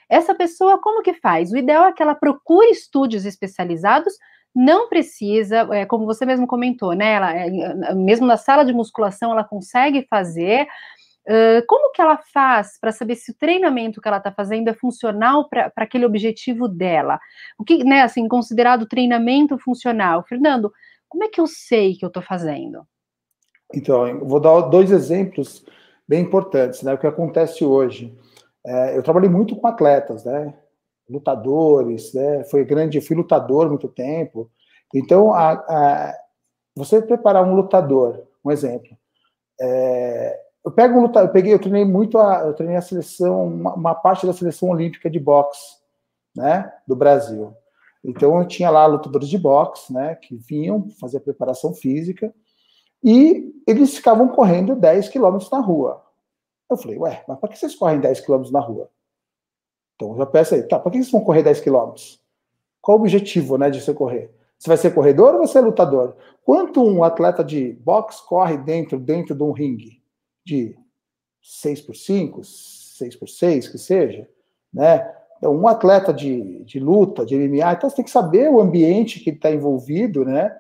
Essa 0.10 0.36
pessoa, 0.36 0.80
como 0.80 1.02
que 1.02 1.14
faz? 1.14 1.52
O 1.52 1.58
ideal 1.58 1.86
é 1.86 1.94
que 1.94 2.02
ela 2.02 2.16
procure 2.16 2.70
estúdios 2.70 3.26
especializados, 3.26 4.14
não 4.56 4.88
precisa, 4.88 5.68
é, 5.72 5.86
como 5.86 6.06
você 6.06 6.26
mesmo 6.26 6.48
comentou, 6.48 6.94
né? 6.94 7.14
Ela, 7.14 7.34
é, 7.34 7.94
mesmo 7.94 8.26
na 8.26 8.38
sala 8.38 8.64
de 8.64 8.72
musculação, 8.74 9.32
ela 9.32 9.44
consegue 9.44 10.08
fazer, 10.10 10.68
Como 11.68 11.92
que 11.92 12.02
ela 12.02 12.18
faz 12.34 12.78
para 12.80 12.92
saber 12.92 13.16
se 13.16 13.32
o 13.32 13.36
treinamento 13.36 14.00
que 14.00 14.08
ela 14.08 14.18
está 14.18 14.32
fazendo 14.32 14.70
é 14.70 14.74
funcional 14.74 15.50
para 15.50 15.72
aquele 15.78 16.06
objetivo 16.06 16.68
dela? 16.68 17.20
O 17.58 17.64
que, 17.64 17.84
né, 17.84 18.02
assim, 18.02 18.28
considerado 18.28 18.88
treinamento 18.88 19.58
funcional? 19.58 20.24
Fernando, 20.28 20.72
como 21.10 21.24
é 21.24 21.28
que 21.28 21.42
eu 21.42 21.48
sei 21.48 21.96
que 21.96 22.06
eu 22.06 22.10
estou 22.10 22.22
fazendo? 22.22 22.86
Então, 23.74 24.08
eu 24.08 24.26
vou 24.28 24.40
dar 24.40 24.62
dois 24.62 24.92
exemplos 24.92 25.66
bem 26.08 26.22
importantes, 26.22 26.84
né? 26.84 26.94
O 26.94 26.98
que 26.98 27.08
acontece 27.08 27.66
hoje. 27.66 28.16
É, 28.66 28.98
eu 28.98 29.04
trabalhei 29.04 29.30
muito 29.30 29.56
com 29.56 29.68
atletas, 29.68 30.24
né? 30.24 30.54
Lutadores, 31.10 32.14
né? 32.14 32.44
Foi 32.46 32.64
grande, 32.64 33.02
fui 33.02 33.16
lutador 33.16 33.70
muito 33.70 33.88
tempo. 33.88 34.50
Então, 34.94 35.34
a, 35.34 35.54
a, 35.54 36.14
você 36.76 37.02
preparar 37.02 37.44
um 37.44 37.56
lutador, 37.56 38.28
um 38.44 38.52
exemplo, 38.52 38.98
é, 39.60 40.40
eu 40.66 40.72
pego 40.72 41.00
luta, 41.00 41.20
eu 41.20 41.30
peguei, 41.30 41.54
eu 41.54 41.60
treinei 41.60 41.86
muito 41.86 42.18
a, 42.18 42.40
eu 42.40 42.54
treinei 42.54 42.76
a 42.76 42.82
seleção, 42.82 43.46
uma, 43.48 43.76
uma, 43.76 43.96
parte 43.96 44.26
da 44.26 44.34
seleção 44.34 44.70
olímpica 44.70 45.10
de 45.12 45.20
boxe, 45.20 45.78
né, 46.36 46.74
do 46.88 46.96
Brasil. 46.96 47.56
Então 48.04 48.40
eu 48.40 48.48
tinha 48.48 48.72
lá 48.72 48.88
lutadores 48.88 49.30
de 49.30 49.38
boxe, 49.38 49.94
né, 49.94 50.16
que 50.16 50.36
vinham 50.36 50.90
fazer 51.00 51.18
a 51.18 51.22
preparação 51.22 51.72
física 51.72 52.34
e 53.04 53.54
eles 53.68 53.96
ficavam 53.96 54.28
correndo 54.30 54.76
10 54.76 55.10
quilômetros 55.10 55.52
na 55.52 55.60
rua. 55.60 56.04
Eu 56.68 56.78
falei, 56.78 56.98
ué, 56.98 57.24
mas 57.28 57.38
para 57.38 57.50
que 57.50 57.60
vocês 57.60 57.76
correm 57.76 58.00
10 58.00 58.22
quilômetros 58.22 58.52
na 58.52 58.60
rua? 58.60 58.90
Então 59.96 60.14
eu 60.14 60.18
já 60.18 60.26
peço 60.26 60.56
aí, 60.56 60.64
tá, 60.64 60.80
para 60.80 60.92
que 60.92 60.98
vocês 60.98 61.12
vão 61.12 61.22
correr 61.22 61.44
10 61.44 61.62
quilômetros? 61.62 62.20
Qual 62.82 62.98
o 62.98 63.02
objetivo, 63.02 63.56
né, 63.60 63.70
de 63.70 63.82
você 63.82 63.94
correr? 63.94 64.34
Você 64.58 64.68
vai 64.68 64.78
ser 64.78 64.96
corredor 64.96 65.36
ou 65.36 65.46
você 65.46 65.60
é 65.60 65.62
lutador? 65.62 66.16
Quanto 66.44 66.84
um 66.84 67.04
atleta 67.04 67.44
de 67.44 67.74
boxe 67.74 68.26
corre 68.26 68.58
dentro, 68.58 69.00
dentro 69.00 69.36
de 69.36 69.44
um 69.44 69.52
ringue? 69.52 70.04
De 70.46 70.78
6 71.42 71.82
por 71.82 71.96
5, 71.96 72.44
6 72.44 73.16
por 73.16 73.30
6, 73.30 73.68
que 73.68 73.78
seja, 73.78 74.28
né? 74.74 75.12
Então, 75.38 75.56
um 75.56 75.68
atleta 75.68 76.14
de, 76.14 76.64
de 76.64 76.80
luta, 76.80 77.26
de 77.26 77.36
MMA, 77.36 77.74
então 77.74 77.90
você 77.90 77.98
tem 77.98 78.06
que 78.06 78.12
saber 78.12 78.50
o 78.50 78.60
ambiente 78.60 79.20
que 79.20 79.32
está 79.32 79.52
envolvido, 79.52 80.24
né? 80.24 80.56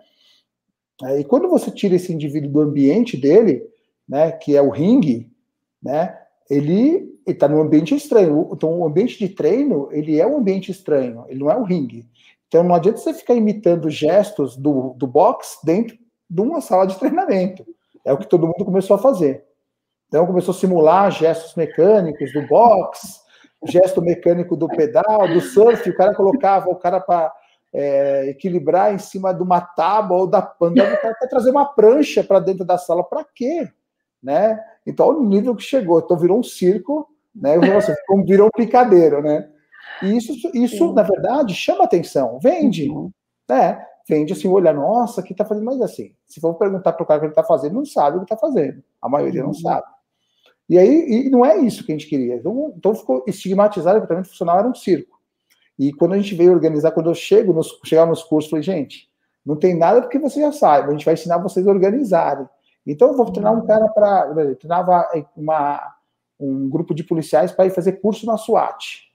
É, 1.03 1.19
e 1.19 1.23
quando 1.23 1.49
você 1.49 1.71
tira 1.71 1.95
esse 1.95 2.13
indivíduo 2.13 2.51
do 2.51 2.61
ambiente 2.61 3.17
dele, 3.17 3.63
né, 4.07 4.31
que 4.31 4.55
é 4.55 4.61
o 4.61 4.69
ringue, 4.69 5.29
né, 5.81 6.17
ele 6.49 7.19
está 7.27 7.47
num 7.47 7.61
ambiente 7.61 7.95
estranho. 7.95 8.49
Então, 8.53 8.79
o 8.79 8.85
ambiente 8.85 9.17
de 9.17 9.29
treino, 9.29 9.89
ele 9.91 10.19
é 10.19 10.25
um 10.27 10.37
ambiente 10.37 10.71
estranho, 10.71 11.25
ele 11.27 11.39
não 11.39 11.51
é 11.51 11.57
um 11.57 11.63
ringue. 11.63 12.07
Então, 12.47 12.63
não 12.63 12.75
adianta 12.75 12.99
você 12.99 13.13
ficar 13.13 13.33
imitando 13.33 13.89
gestos 13.89 14.55
do, 14.55 14.93
do 14.93 15.07
box 15.07 15.59
dentro 15.63 15.97
de 16.29 16.41
uma 16.41 16.61
sala 16.61 16.85
de 16.85 16.97
treinamento. 16.97 17.65
É 18.05 18.13
o 18.13 18.17
que 18.17 18.27
todo 18.27 18.45
mundo 18.45 18.63
começou 18.63 18.95
a 18.95 18.99
fazer. 18.99 19.43
Então, 20.07 20.25
começou 20.25 20.53
a 20.53 20.57
simular 20.57 21.11
gestos 21.11 21.55
mecânicos 21.55 22.31
do 22.31 22.45
box, 22.47 23.21
gesto 23.65 24.01
mecânico 24.01 24.55
do 24.55 24.67
pedal, 24.67 25.27
do 25.27 25.41
surf, 25.41 25.89
o 25.89 25.95
cara 25.95 26.13
colocava 26.13 26.69
o 26.69 26.75
cara 26.75 26.99
para 26.99 27.33
é, 27.73 28.29
equilibrar 28.29 28.93
em 28.93 28.97
cima 28.97 29.33
de 29.33 29.41
uma 29.43 29.59
tábua 29.59 30.17
ou 30.17 30.27
da 30.27 30.41
panda, 30.41 30.83
o 30.83 31.01
cara 31.01 31.15
trazer 31.29 31.49
uma 31.49 31.65
prancha 31.65 32.23
para 32.23 32.39
dentro 32.39 32.63
da 32.63 32.77
sala, 32.77 33.03
para 33.03 33.25
quê? 33.35 33.69
Né? 34.21 34.59
Então, 34.85 35.07
olha 35.07 35.17
o 35.17 35.25
nível 35.25 35.55
que 35.55 35.63
chegou. 35.63 35.99
Então, 35.99 36.17
virou 36.17 36.39
um 36.39 36.43
circo, 36.43 37.07
né? 37.35 37.55
Assim, 37.75 37.93
virou 38.25 38.47
um 38.47 38.57
picadeiro, 38.57 39.21
né? 39.21 39.49
E 40.01 40.17
isso, 40.17 40.33
isso 40.53 40.93
na 40.93 41.03
verdade, 41.03 41.53
chama 41.53 41.83
atenção, 41.83 42.39
vende. 42.39 42.89
Uhum. 42.89 43.11
Né? 43.47 43.85
Vende 44.07 44.33
assim, 44.33 44.47
olha, 44.47 44.71
nossa, 44.71 45.21
que 45.21 45.33
tá 45.33 45.43
fazendo 45.43 45.65
mais 45.65 45.81
assim. 45.81 46.13
Se 46.25 46.39
for 46.39 46.53
perguntar 46.55 46.93
para 46.93 47.03
o 47.03 47.05
cara 47.05 47.17
o 47.17 47.21
que 47.21 47.25
ele 47.25 47.31
está 47.31 47.43
fazendo, 47.43 47.73
não 47.73 47.85
sabe 47.85 48.17
o 48.17 48.19
que 48.19 48.33
está 48.33 48.37
fazendo. 48.37 48.83
A 49.01 49.09
maioria 49.09 49.41
uhum. 49.41 49.47
não 49.47 49.53
sabe. 49.53 49.85
E 50.67 50.77
aí, 50.77 51.25
e 51.27 51.29
não 51.29 51.45
é 51.45 51.57
isso 51.59 51.85
que 51.85 51.91
a 51.91 51.95
gente 51.95 52.07
queria. 52.07 52.35
Então, 52.35 52.73
então 52.75 52.95
ficou 52.95 53.23
estigmatizado, 53.27 53.97
o 53.97 54.01
tratamento 54.01 54.29
funcional 54.29 54.59
era 54.59 54.67
um 54.67 54.73
circo. 54.73 55.19
E 55.77 55.93
quando 55.93 56.13
a 56.13 56.17
gente 56.17 56.33
veio 56.33 56.53
organizar, 56.53 56.91
quando 56.91 57.09
eu 57.09 57.15
chego 57.15 57.53
nos, 57.53 57.79
chegar 57.83 58.05
nos 58.05 58.23
cursos, 58.23 58.49
falei, 58.49 58.63
gente, 58.63 59.09
não 59.45 59.55
tem 59.55 59.77
nada 59.77 60.01
porque 60.01 60.17
você 60.17 60.39
já 60.39 60.51
sabe, 60.51 60.89
a 60.89 60.91
gente 60.91 61.05
vai 61.05 61.13
ensinar 61.13 61.37
vocês 61.37 61.67
a 61.67 61.71
organizarem. 61.71 62.47
Então, 62.85 63.09
eu 63.09 63.17
vou 63.17 63.31
treinar 63.31 63.53
um 63.53 63.65
cara 63.65 63.87
para. 63.89 64.55
treinava 64.55 65.07
uma, 65.35 65.95
um 66.39 66.69
grupo 66.69 66.93
de 66.93 67.03
policiais 67.03 67.51
para 67.51 67.65
ir 67.65 67.71
fazer 67.71 67.93
curso 67.93 68.25
na 68.25 68.37
SWAT. 68.37 69.05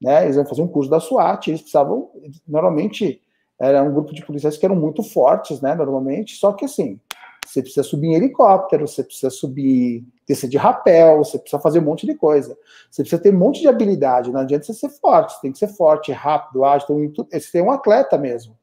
Né? 0.00 0.24
Eles 0.24 0.36
iam 0.36 0.46
fazer 0.46 0.62
um 0.62 0.68
curso 0.68 0.90
da 0.90 1.00
SWAT, 1.00 1.48
eles 1.48 1.60
precisavam. 1.60 2.10
Normalmente, 2.48 3.20
era 3.58 3.82
um 3.82 3.92
grupo 3.92 4.14
de 4.14 4.24
policiais 4.24 4.56
que 4.56 4.64
eram 4.64 4.76
muito 4.76 5.02
fortes, 5.02 5.60
né? 5.60 5.74
Normalmente, 5.74 6.36
só 6.36 6.54
que 6.54 6.64
assim, 6.64 6.98
você 7.46 7.62
precisa 7.62 7.82
subir 7.82 8.08
em 8.08 8.14
helicóptero, 8.14 8.86
você 8.86 9.02
precisa 9.02 9.30
subir, 9.30 10.04
descer 10.26 10.48
de 10.48 10.56
rapel, 10.56 11.18
você 11.18 11.38
precisa 11.38 11.60
fazer 11.60 11.80
um 11.80 11.84
monte 11.84 12.06
de 12.06 12.14
coisa. 12.14 12.56
Você 12.90 13.02
precisa 13.02 13.20
ter 13.20 13.34
um 13.34 13.38
monte 13.38 13.60
de 13.60 13.68
habilidade, 13.68 14.30
não 14.30 14.40
adianta 14.40 14.64
você 14.64 14.74
ser 14.74 14.90
forte, 14.90 15.34
você 15.34 15.40
tem 15.42 15.52
que 15.52 15.58
ser 15.58 15.68
forte, 15.68 16.12
rápido, 16.12 16.64
ágil, 16.64 16.86
você 17.30 17.52
tem 17.52 17.62
um 17.62 17.70
atleta 17.70 18.16
mesmo. 18.16 18.56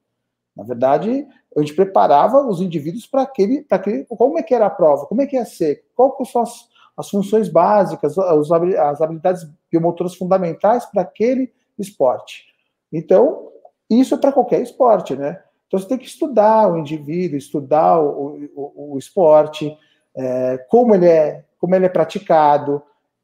Na 0.55 0.63
verdade, 0.63 1.27
a 1.55 1.59
gente 1.59 1.75
preparava 1.75 2.45
os 2.47 2.61
indivíduos 2.61 3.05
para 3.05 3.21
aquele, 3.21 3.63
para 3.63 3.77
aquele. 3.77 4.05
Como 4.05 4.39
é 4.39 4.43
que 4.43 4.55
era 4.55 4.65
a 4.65 4.71
prova? 4.71 5.05
Como 5.05 5.21
é 5.21 5.27
que 5.27 5.35
ia 5.35 5.45
ser? 5.45 5.83
Quais 5.95 6.31
são 6.31 6.41
as, 6.41 6.67
as 6.95 7.09
funções 7.09 7.47
básicas, 7.47 8.17
as 8.17 8.51
habilidades 8.51 9.47
biomotoras 9.71 10.15
fundamentais 10.15 10.85
para 10.85 11.03
aquele 11.03 11.53
esporte? 11.77 12.45
Então, 12.91 13.51
isso 13.89 14.15
é 14.15 14.17
para 14.17 14.31
qualquer 14.31 14.61
esporte, 14.61 15.15
né? 15.15 15.41
Então 15.67 15.79
você 15.79 15.87
tem 15.87 15.97
que 15.97 16.07
estudar 16.07 16.71
o 16.71 16.77
indivíduo, 16.77 17.37
estudar 17.37 17.99
o, 17.99 18.49
o, 18.55 18.93
o 18.93 18.97
esporte, 18.97 19.75
é, 20.15 20.57
como, 20.69 20.95
ele 20.95 21.07
é, 21.07 21.43
como 21.59 21.75
ele 21.75 21.85
é 21.85 21.89
praticado, 21.89 22.81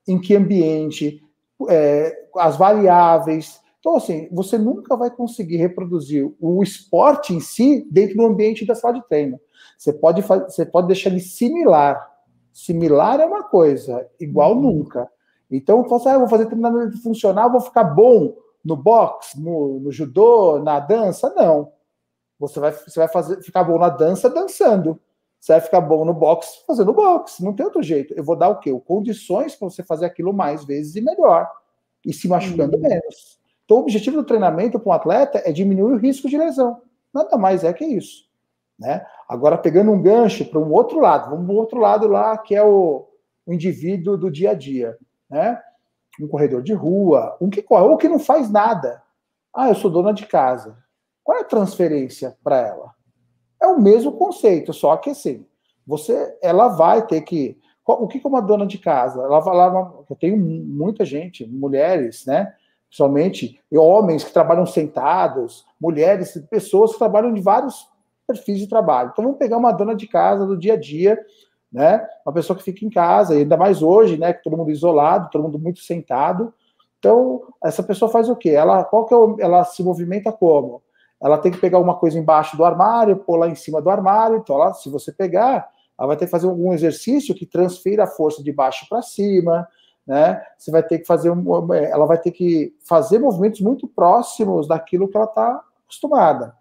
em 0.07 0.19
que 0.19 0.35
ambiente, 0.35 1.23
é, 1.69 2.27
as 2.37 2.57
variáveis. 2.57 3.61
Então, 3.79 3.95
assim, 3.95 4.27
você 4.31 4.57
nunca 4.57 4.95
vai 4.95 5.09
conseguir 5.09 5.57
reproduzir 5.57 6.31
o 6.39 6.61
esporte 6.61 7.33
em 7.33 7.39
si 7.39 7.85
dentro 7.89 8.17
do 8.17 8.25
ambiente 8.25 8.65
da 8.65 8.75
sala 8.75 8.93
de 8.95 9.07
treino. 9.07 9.39
Você 9.77 9.91
pode, 9.91 10.21
você 10.21 10.65
pode 10.65 10.87
deixar 10.87 11.09
ele 11.09 11.19
similar. 11.19 12.11
Similar 12.51 13.19
é 13.19 13.25
uma 13.25 13.43
coisa, 13.43 14.07
igual 14.19 14.55
uhum. 14.55 14.61
nunca. 14.61 15.09
Então, 15.49 15.83
você, 15.83 16.09
ah, 16.09 16.13
eu 16.13 16.19
vou 16.19 16.29
fazer 16.29 16.45
treinamento 16.45 17.01
funcional, 17.01 17.51
vou 17.51 17.61
ficar 17.61 17.83
bom 17.83 18.35
no 18.63 18.75
boxe, 18.75 19.39
no, 19.41 19.79
no 19.79 19.91
judô, 19.91 20.59
na 20.59 20.79
dança? 20.79 21.33
Não. 21.35 21.71
Você 22.47 22.59
vai, 22.59 22.71
você 22.71 22.99
vai 22.99 23.07
fazer, 23.07 23.41
ficar 23.41 23.63
bom 23.63 23.79
na 23.79 23.89
dança 23.89 24.29
dançando. 24.29 24.99
Você 25.39 25.53
vai 25.53 25.61
ficar 25.61 25.81
bom 25.81 26.05
no 26.05 26.13
boxe 26.13 26.65
fazendo 26.65 26.93
boxe. 26.93 27.43
Não 27.43 27.53
tem 27.53 27.65
outro 27.65 27.81
jeito. 27.81 28.13
Eu 28.13 28.23
vou 28.23 28.35
dar 28.35 28.49
o 28.49 28.59
quê? 28.59 28.71
Condições 28.85 29.55
para 29.55 29.69
você 29.69 29.83
fazer 29.83 30.05
aquilo 30.05 30.33
mais 30.33 30.63
vezes 30.63 30.95
e 30.95 31.01
melhor. 31.01 31.49
E 32.05 32.13
se 32.13 32.27
machucando 32.27 32.75
uhum. 32.75 32.83
menos. 32.83 33.39
Então, 33.65 33.77
o 33.77 33.79
objetivo 33.81 34.17
do 34.17 34.25
treinamento 34.25 34.79
para 34.79 34.89
um 34.89 34.93
atleta 34.93 35.41
é 35.45 35.51
diminuir 35.51 35.93
o 35.93 35.97
risco 35.97 36.29
de 36.29 36.37
lesão. 36.37 36.81
Nada 37.13 37.37
mais 37.37 37.63
é 37.63 37.71
que 37.71 37.85
isso. 37.85 38.25
Né? 38.77 39.05
Agora, 39.27 39.57
pegando 39.57 39.91
um 39.91 40.01
gancho 40.01 40.45
para 40.45 40.59
um 40.59 40.71
outro 40.71 40.99
lado, 40.99 41.29
vamos 41.29 41.45
para 41.45 41.55
o 41.55 41.57
outro 41.57 41.79
lado 41.79 42.07
lá, 42.07 42.37
que 42.37 42.55
é 42.55 42.63
o, 42.63 43.07
o, 43.45 43.53
indivíduo 43.53 44.17
do 44.17 44.29
dia 44.29 44.51
a 44.51 44.53
dia. 44.53 44.97
Né? 45.29 45.59
Um 46.19 46.27
corredor 46.27 46.61
de 46.61 46.73
rua, 46.73 47.37
um 47.39 47.49
que 47.49 47.61
corre, 47.61 47.87
ou 47.87 47.97
que 47.97 48.09
não 48.09 48.19
faz 48.19 48.49
nada. 48.49 49.01
Ah, 49.53 49.69
eu 49.69 49.75
sou 49.75 49.89
dona 49.89 50.13
de 50.13 50.25
casa. 50.25 50.82
Qual 51.23 51.37
é 51.37 51.41
a 51.41 51.45
transferência 51.45 52.35
para 52.43 52.57
ela? 52.57 52.91
É 53.61 53.67
o 53.67 53.79
mesmo 53.79 54.11
conceito, 54.11 54.73
só 54.73 54.97
que 54.97 55.11
assim, 55.11 55.45
você, 55.85 56.37
ela 56.41 56.67
vai 56.69 57.05
ter 57.05 57.21
que. 57.21 57.57
O 57.85 58.07
que 58.07 58.21
é 58.23 58.27
uma 58.27 58.41
dona 58.41 58.65
de 58.65 58.77
casa? 58.77 59.21
Ela 59.21 59.41
vai 59.41 59.55
lá, 59.55 59.93
eu 60.09 60.15
tenho 60.15 60.37
muita 60.37 61.03
gente, 61.03 61.45
mulheres, 61.45 62.25
né? 62.25 62.53
Principalmente 62.87 63.59
homens 63.73 64.23
que 64.23 64.31
trabalham 64.31 64.65
sentados, 64.65 65.65
mulheres, 65.79 66.41
pessoas 66.49 66.93
que 66.93 66.99
trabalham 66.99 67.33
de 67.33 67.41
vários 67.41 67.89
perfis 68.25 68.59
de 68.59 68.67
trabalho. 68.67 69.09
Então 69.11 69.25
vamos 69.25 69.37
pegar 69.37 69.57
uma 69.57 69.71
dona 69.71 69.95
de 69.95 70.07
casa 70.07 70.45
do 70.45 70.57
dia 70.57 70.73
a 70.73 70.79
dia, 70.79 71.19
né? 71.71 72.07
Uma 72.25 72.31
pessoa 72.33 72.55
que 72.55 72.63
fica 72.63 72.85
em 72.85 72.89
casa, 72.89 73.33
ainda 73.33 73.57
mais 73.57 73.81
hoje, 73.81 74.17
né? 74.17 74.31
Que 74.31 74.43
todo 74.43 74.55
mundo 74.55 74.71
isolado, 74.71 75.29
todo 75.29 75.43
mundo 75.43 75.59
muito 75.59 75.79
sentado. 75.79 76.53
Então 76.99 77.41
essa 77.61 77.83
pessoa 77.83 78.09
faz 78.09 78.29
o 78.29 78.35
quê? 78.35 78.51
Ela, 78.51 78.85
qual 78.85 79.05
que 79.05 79.13
é 79.13 79.17
o, 79.17 79.35
ela 79.39 79.65
se 79.65 79.83
movimenta 79.83 80.31
como? 80.31 80.81
Ela 81.23 81.37
tem 81.37 81.51
que 81.51 81.57
pegar 81.57 81.79
uma 81.79 81.95
coisa 81.95 82.19
embaixo 82.19 82.57
do 82.57 82.65
armário, 82.65 83.15
pôr 83.15 83.37
lá 83.37 83.47
em 83.47 83.55
cima 83.55 83.81
do 83.81 83.89
armário. 83.89 84.37
Então, 84.37 84.57
ela, 84.57 84.73
se 84.73 84.89
você 84.89 85.09
pegar, 85.09 85.69
ela 85.97 86.07
vai 86.07 86.17
ter 86.17 86.25
que 86.25 86.31
fazer 86.31 86.47
algum 86.47 86.73
exercício 86.73 87.33
que 87.33 87.45
transfira 87.45 88.03
a 88.03 88.07
força 88.07 88.43
de 88.43 88.51
baixo 88.51 88.85
para 88.89 89.01
cima, 89.01 89.65
né? 90.05 90.43
Você 90.57 90.69
vai 90.69 90.83
ter 90.83 90.99
que 90.99 91.05
fazer, 91.05 91.31
um, 91.31 91.73
ela 91.73 92.05
vai 92.05 92.17
ter 92.17 92.31
que 92.31 92.75
fazer 92.83 93.19
movimentos 93.19 93.61
muito 93.61 93.87
próximos 93.87 94.67
daquilo 94.67 95.07
que 95.07 95.15
ela 95.15 95.25
está 95.25 95.63
acostumada, 95.85 96.53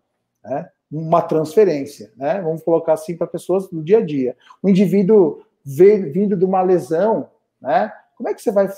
né? 0.44 0.70
Uma 0.90 1.22
transferência, 1.22 2.12
né? 2.16 2.40
Vamos 2.40 2.62
colocar 2.62 2.92
assim 2.92 3.16
para 3.16 3.26
pessoas 3.26 3.68
do 3.68 3.82
dia 3.82 3.98
a 3.98 4.04
dia. 4.04 4.36
O 4.62 4.68
indivíduo 4.68 5.42
vindo 5.64 6.36
de 6.36 6.44
uma 6.44 6.62
lesão, 6.62 7.28
né? 7.60 7.92
Como 8.16 8.28
é 8.28 8.34
que 8.34 8.40
você 8.40 8.52
vai 8.52 8.68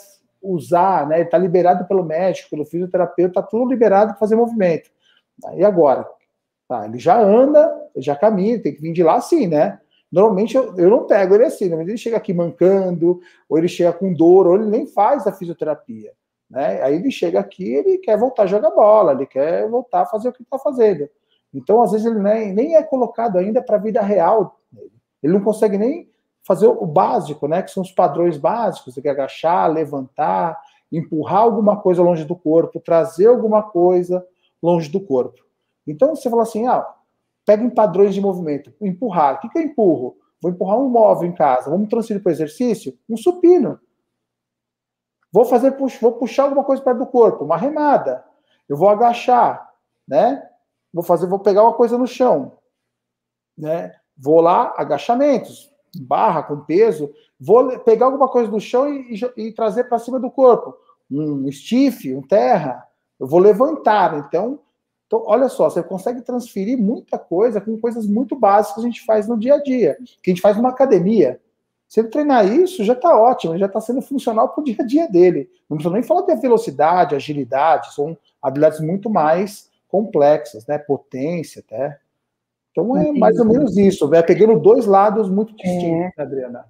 usar, 0.41 1.07
né? 1.07 1.21
Está 1.21 1.37
liberado 1.37 1.85
pelo 1.87 2.03
médico, 2.03 2.49
pelo 2.49 2.65
fisioterapeuta, 2.65 3.41
está 3.41 3.43
tudo 3.43 3.69
liberado 3.69 4.13
para 4.13 4.21
fazer 4.21 4.37
movimento. 4.37 4.89
E 5.55 5.65
agora? 5.65 6.07
Tá, 6.69 6.87
ele 6.87 6.99
já 6.99 7.21
anda, 7.21 7.73
já 7.97 8.17
caminha, 8.17 8.63
tem 8.63 8.75
que 8.75 8.81
vir 8.81 8.93
de 8.93 9.03
lá 9.03 9.17
assim, 9.17 9.47
né? 9.47 9.81
Normalmente 10.11 10.57
eu, 10.57 10.77
eu 10.79 10.89
não 10.89 11.07
pego 11.07 11.35
ele 11.35 11.45
assim, 11.45 11.65
normalmente 11.65 11.91
ele 11.91 11.99
chega 11.99 12.17
aqui 12.17 12.33
mancando, 12.33 13.21
ou 13.49 13.59
ele 13.59 13.69
chega 13.69 13.93
com 13.93 14.13
dor, 14.13 14.47
ou 14.47 14.55
ele 14.55 14.67
nem 14.67 14.87
faz 14.87 15.27
a 15.27 15.33
fisioterapia. 15.33 16.13
Né? 16.49 16.81
Aí 16.83 16.95
ele 16.95 17.11
chega 17.11 17.41
aqui, 17.41 17.75
ele 17.75 17.99
quer 17.99 18.17
voltar 18.17 18.45
a 18.45 18.47
jogar 18.47 18.71
bola, 18.71 19.13
ele 19.13 19.27
quer 19.27 19.69
voltar 19.69 20.03
a 20.03 20.07
fazer 20.07 20.29
o 20.29 20.33
que 20.33 20.43
está 20.43 20.59
fazendo. 20.59 21.09
Então, 21.53 21.83
às 21.83 21.93
vezes, 21.93 22.07
ele 22.07 22.21
nem, 22.21 22.53
nem 22.53 22.77
é 22.77 22.83
colocado 22.83 23.39
ainda 23.39 23.63
para 23.63 23.77
a 23.77 23.81
vida 23.81 24.01
real. 24.01 24.59
Ele 25.23 25.33
não 25.33 25.41
consegue 25.41 25.79
nem 25.79 26.09
fazer 26.43 26.67
o 26.67 26.87
básico, 26.87 27.49
né? 27.49 27.63
Que 27.63 27.71
são 27.71 27.83
os 27.83 27.93
padrões 27.93 28.37
básicos, 28.37 28.95
que 28.95 29.09
agachar, 29.09 29.71
levantar, 29.71 30.57
empurrar 30.93 31.41
alguma 31.41 31.81
coisa 31.81 32.03
longe 32.03 32.25
do 32.25 32.37
corpo, 32.37 32.81
trazer 32.81 33.27
alguma 33.27 33.63
coisa, 33.63 34.25
longe 34.65 34.89
do 34.89 34.99
corpo. 34.99 35.45
Então 35.87 36.17
você 36.17 36.31
fala 36.31 36.43
assim, 36.43 36.67
ah, 36.67 36.87
pega 37.45 37.63
em 37.63 37.69
padrões 37.69 38.15
de 38.15 38.21
movimento, 38.21 38.73
empurrar. 38.81 39.35
O 39.35 39.41
que, 39.41 39.51
que 39.51 39.59
eu 39.59 39.63
empurro? 39.63 40.17
Vou 40.41 40.51
empurrar 40.51 40.79
um 40.79 40.89
móvel 40.89 41.29
em 41.29 41.35
casa. 41.35 41.69
Vamos 41.69 41.91
transferir 41.91 42.23
para 42.23 42.31
o 42.31 42.33
exercício? 42.33 42.99
Um 43.09 43.17
supino. 43.17 43.79
Vou 45.31 45.45
fazer, 45.45 45.77
vou 46.01 46.13
puxar 46.13 46.45
alguma 46.45 46.65
coisa 46.65 46.83
perto 46.83 46.99
do 46.99 47.07
corpo, 47.07 47.45
uma 47.45 47.59
remada. 47.59 48.25
Eu 48.67 48.77
vou 48.77 48.89
agachar. 48.89 49.71
né? 50.09 50.43
Vou 50.93 51.03
fazer, 51.03 51.27
vou 51.27 51.41
pegar 51.41 51.63
uma 51.63 51.75
coisa 51.75 51.99
no 51.99 52.07
chão, 52.07 52.57
né? 53.59 53.93
Vou 54.17 54.41
lá, 54.41 54.73
agachamentos, 54.77 55.71
barra 56.03 56.43
com 56.45 56.61
peso, 56.61 57.13
vou 57.39 57.81
pegar 57.81 58.07
alguma 58.07 58.29
coisa 58.29 58.49
do 58.49 58.61
chão 58.61 58.89
e, 58.89 59.15
e, 59.37 59.49
e 59.49 59.53
trazer 59.53 59.85
para 59.85 59.99
cima 59.99 60.21
do 60.21 60.31
corpo, 60.31 60.75
um 61.11 61.51
stiff, 61.51 62.15
um 62.15 62.23
terra, 62.23 62.87
eu 63.19 63.27
vou 63.27 63.39
levantar. 63.39 64.19
Então, 64.19 64.59
então, 65.07 65.23
olha 65.27 65.49
só, 65.49 65.71
você 65.71 65.83
consegue 65.83 66.23
transferir 66.23 66.79
muita 66.79 67.19
coisa 67.19 67.61
com 67.61 67.79
coisas 67.79 68.07
muito 68.07 68.35
básicas 68.35 68.75
que 68.75 68.81
a 68.81 68.91
gente 68.91 69.05
faz 69.05 69.29
no 69.29 69.39
dia 69.39 69.55
a 69.55 69.63
dia, 69.63 69.97
que 70.23 70.31
a 70.31 70.35
gente 70.35 70.41
faz 70.41 70.57
numa 70.57 70.71
academia. 70.71 71.41
Se 71.87 72.01
ele 72.01 72.09
treinar 72.09 72.47
isso, 72.47 72.83
já 72.83 72.95
está 72.95 73.17
ótimo, 73.17 73.53
ele 73.53 73.61
já 73.61 73.67
está 73.67 73.81
sendo 73.81 74.03
funcional 74.03 74.49
para 74.49 74.63
o 74.63 74.65
dia 74.65 74.77
a 74.81 74.85
dia 74.85 75.09
dele. 75.09 75.49
Não 75.69 75.77
precisa 75.77 75.95
nem 75.95 76.03
falar 76.03 76.23
de 76.23 76.35
velocidade, 76.41 77.15
agilidade, 77.15 77.95
são 77.95 78.17
habilidades 78.43 78.81
muito 78.81 79.09
mais 79.09 79.71
complexas, 79.87 80.67
né? 80.67 80.79
Potência 80.79 81.63
até. 81.65 81.99
Então 82.73 82.97
é 82.97 83.13
mais 83.13 83.39
ou 83.39 83.45
menos 83.45 83.77
isso, 83.77 84.09
vai 84.09 84.21
pegando 84.25 84.59
dois 84.59 84.87
lados 84.87 85.31
muito 85.31 85.55
distintos, 85.55 86.19
é. 86.19 86.23
Adriana. 86.23 86.65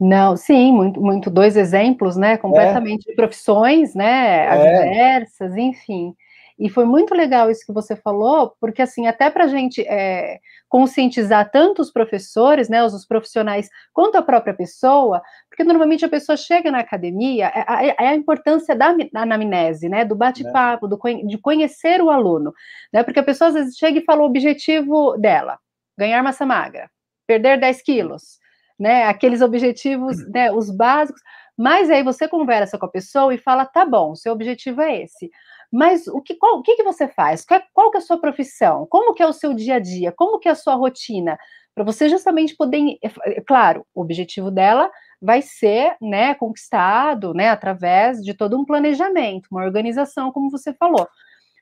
Não, 0.00 0.36
sim, 0.36 0.72
muito, 0.72 1.00
muito 1.00 1.30
dois 1.30 1.56
exemplos, 1.56 2.16
né? 2.16 2.36
Completamente 2.36 3.08
é. 3.08 3.10
de 3.10 3.16
profissões, 3.16 3.94
né? 3.94 4.46
É. 4.46 4.82
Diversas, 4.84 5.56
enfim. 5.56 6.14
E 6.58 6.68
foi 6.68 6.84
muito 6.84 7.14
legal 7.14 7.50
isso 7.50 7.66
que 7.66 7.72
você 7.72 7.96
falou, 7.96 8.54
porque 8.60 8.82
assim, 8.82 9.06
até 9.06 9.30
para 9.30 9.44
a 9.44 9.48
gente 9.48 9.80
é, 9.82 10.38
conscientizar 10.68 11.50
tanto 11.50 11.82
os 11.82 11.90
professores, 11.90 12.68
né, 12.68 12.84
os, 12.84 12.94
os, 12.94 13.04
profissionais, 13.04 13.68
quanto 13.92 14.16
a 14.16 14.22
própria 14.22 14.54
pessoa, 14.54 15.20
porque 15.48 15.64
normalmente 15.64 16.04
a 16.04 16.08
pessoa 16.08 16.36
chega 16.36 16.70
na 16.70 16.78
academia, 16.78 17.46
é, 17.46 17.64
a, 17.66 17.84
é 17.84 18.08
a 18.08 18.14
importância 18.14 18.76
da, 18.76 18.92
da 18.92 19.22
anamnese, 19.22 19.88
né, 19.88 20.04
do 20.04 20.14
bate-papo, 20.14 20.86
é. 21.08 21.14
de 21.26 21.38
conhecer 21.38 22.00
o 22.00 22.10
aluno, 22.10 22.52
né, 22.92 23.02
porque 23.02 23.18
a 23.20 23.24
pessoa 23.24 23.48
às 23.48 23.54
vezes 23.54 23.76
chega 23.76 23.98
e 23.98 24.04
fala 24.04 24.22
o 24.22 24.26
objetivo 24.26 25.16
dela, 25.16 25.58
ganhar 25.98 26.22
massa 26.22 26.46
magra, 26.46 26.88
perder 27.26 27.58
10 27.58 27.82
quilos, 27.82 28.38
né, 28.78 29.04
aqueles 29.04 29.40
objetivos, 29.40 30.16
né, 30.28 30.50
os 30.52 30.70
básicos, 30.70 31.20
mas 31.56 31.90
aí 31.90 32.02
você 32.02 32.26
conversa 32.26 32.78
com 32.78 32.86
a 32.86 32.90
pessoa 32.90 33.34
e 33.34 33.38
fala, 33.38 33.64
tá 33.64 33.84
bom, 33.84 34.14
seu 34.14 34.32
objetivo 34.32 34.80
é 34.80 35.02
esse, 35.02 35.30
mas 35.72 36.06
o 36.06 36.20
que, 36.20 36.34
qual, 36.34 36.58
o 36.58 36.62
que, 36.62 36.76
que 36.76 36.82
você 36.82 37.08
faz? 37.08 37.44
Qual, 37.44 37.62
qual 37.72 37.90
que 37.90 37.96
é 37.96 38.00
a 38.00 38.04
sua 38.04 38.20
profissão? 38.20 38.86
Como 38.90 39.14
que 39.14 39.22
é 39.22 39.26
o 39.26 39.32
seu 39.32 39.54
dia 39.54 39.76
a 39.76 39.78
dia? 39.78 40.12
Como 40.12 40.38
que 40.38 40.46
é 40.46 40.52
a 40.52 40.54
sua 40.54 40.74
rotina? 40.74 41.38
Para 41.74 41.84
você 41.84 42.10
justamente 42.10 42.54
poder, 42.54 42.98
é, 43.02 43.10
é, 43.38 43.40
claro, 43.40 43.86
o 43.94 44.02
objetivo 44.02 44.50
dela 44.50 44.90
vai 45.20 45.40
ser, 45.40 45.96
né, 46.00 46.34
conquistado, 46.34 47.32
né, 47.32 47.48
através 47.48 48.22
de 48.22 48.34
todo 48.34 48.58
um 48.58 48.66
planejamento, 48.66 49.48
uma 49.50 49.62
organização, 49.62 50.30
como 50.30 50.50
você 50.50 50.74
falou. 50.74 51.08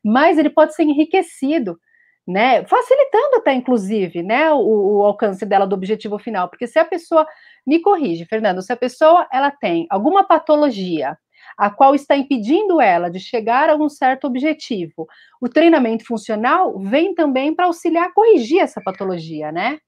Mas 0.04 0.38
ele 0.38 0.50
pode 0.50 0.74
ser 0.74 0.82
enriquecido, 0.82 1.78
né, 2.30 2.64
facilitando 2.64 3.36
até, 3.36 3.52
inclusive, 3.52 4.22
né, 4.22 4.52
o, 4.52 4.98
o 4.98 5.02
alcance 5.02 5.44
dela 5.44 5.66
do 5.66 5.74
objetivo 5.74 6.18
final, 6.18 6.48
porque 6.48 6.66
se 6.66 6.78
a 6.78 6.84
pessoa, 6.84 7.26
me 7.66 7.80
corrige, 7.80 8.24
Fernando, 8.24 8.62
se 8.62 8.72
a 8.72 8.76
pessoa, 8.76 9.26
ela 9.32 9.50
tem 9.50 9.86
alguma 9.90 10.24
patologia, 10.24 11.18
a 11.58 11.70
qual 11.70 11.94
está 11.94 12.16
impedindo 12.16 12.80
ela 12.80 13.10
de 13.10 13.18
chegar 13.18 13.68
a 13.68 13.76
um 13.76 13.88
certo 13.88 14.26
objetivo. 14.26 15.06
O 15.40 15.48
treinamento 15.48 16.06
funcional 16.06 16.78
vem 16.78 17.14
também 17.14 17.54
para 17.54 17.66
auxiliar 17.66 18.08
a 18.08 18.12
corrigir 18.12 18.60
essa 18.60 18.80
patologia, 18.80 19.50
né? 19.50 19.78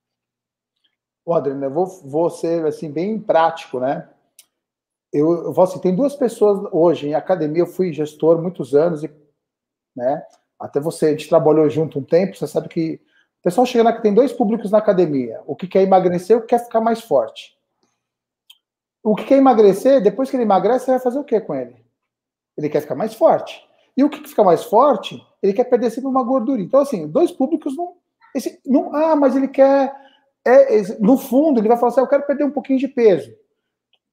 Adriana, 1.26 1.66
eu 1.66 1.70
vou, 1.70 1.86
vou 1.86 2.28
ser 2.28 2.66
assim, 2.66 2.90
bem 2.90 3.18
prático, 3.18 3.78
né? 3.78 4.08
Eu, 5.12 5.44
eu 5.44 5.52
vou 5.52 5.64
assim, 5.64 5.80
tem 5.80 5.94
duas 5.94 6.16
pessoas 6.16 6.68
hoje 6.72 7.08
em 7.08 7.14
academia, 7.14 7.62
eu 7.62 7.66
fui 7.66 7.92
gestor 7.92 8.42
muitos 8.42 8.74
anos, 8.74 9.04
e, 9.04 9.10
né? 9.94 10.22
Até 10.62 10.78
você, 10.78 11.06
a 11.06 11.10
gente 11.10 11.28
trabalhou 11.28 11.68
junto 11.68 11.98
um 11.98 12.04
tempo, 12.04 12.36
você 12.36 12.46
sabe 12.46 12.68
que 12.68 13.00
o 13.40 13.42
pessoal 13.42 13.66
chega 13.66 13.82
na, 13.82 13.92
tem 13.92 14.14
dois 14.14 14.32
públicos 14.32 14.70
na 14.70 14.78
academia, 14.78 15.40
o 15.44 15.56
que 15.56 15.66
quer 15.66 15.82
emagrecer 15.82 16.36
e 16.36 16.38
o 16.38 16.42
que 16.42 16.48
quer 16.48 16.64
ficar 16.64 16.80
mais 16.80 17.00
forte. 17.00 17.56
O 19.02 19.16
que 19.16 19.24
quer 19.24 19.38
emagrecer, 19.38 20.00
depois 20.00 20.30
que 20.30 20.36
ele 20.36 20.44
emagrece, 20.44 20.84
você 20.84 20.92
vai 20.92 21.00
fazer 21.00 21.18
o 21.18 21.24
que 21.24 21.40
com 21.40 21.52
ele? 21.52 21.74
Ele 22.56 22.68
quer 22.68 22.80
ficar 22.80 22.94
mais 22.94 23.12
forte. 23.12 23.60
E 23.96 24.04
o 24.04 24.08
que 24.08 24.26
fica 24.28 24.44
mais 24.44 24.62
forte, 24.62 25.20
ele 25.42 25.52
quer 25.52 25.64
perder 25.64 25.90
sempre 25.90 26.08
uma 26.08 26.22
gordura. 26.22 26.62
Então, 26.62 26.78
assim, 26.78 27.08
dois 27.08 27.32
públicos 27.32 27.76
não. 27.76 27.94
Esse, 28.32 28.60
não 28.64 28.94
ah, 28.94 29.16
mas 29.16 29.34
ele 29.34 29.48
quer. 29.48 29.92
É, 30.44 30.82
no 31.00 31.18
fundo, 31.18 31.60
ele 31.60 31.68
vai 31.68 31.76
falar 31.76 31.90
assim: 31.90 32.00
eu 32.00 32.06
quero 32.06 32.24
perder 32.24 32.44
um 32.44 32.50
pouquinho 32.52 32.78
de 32.78 32.86
peso. 32.86 33.34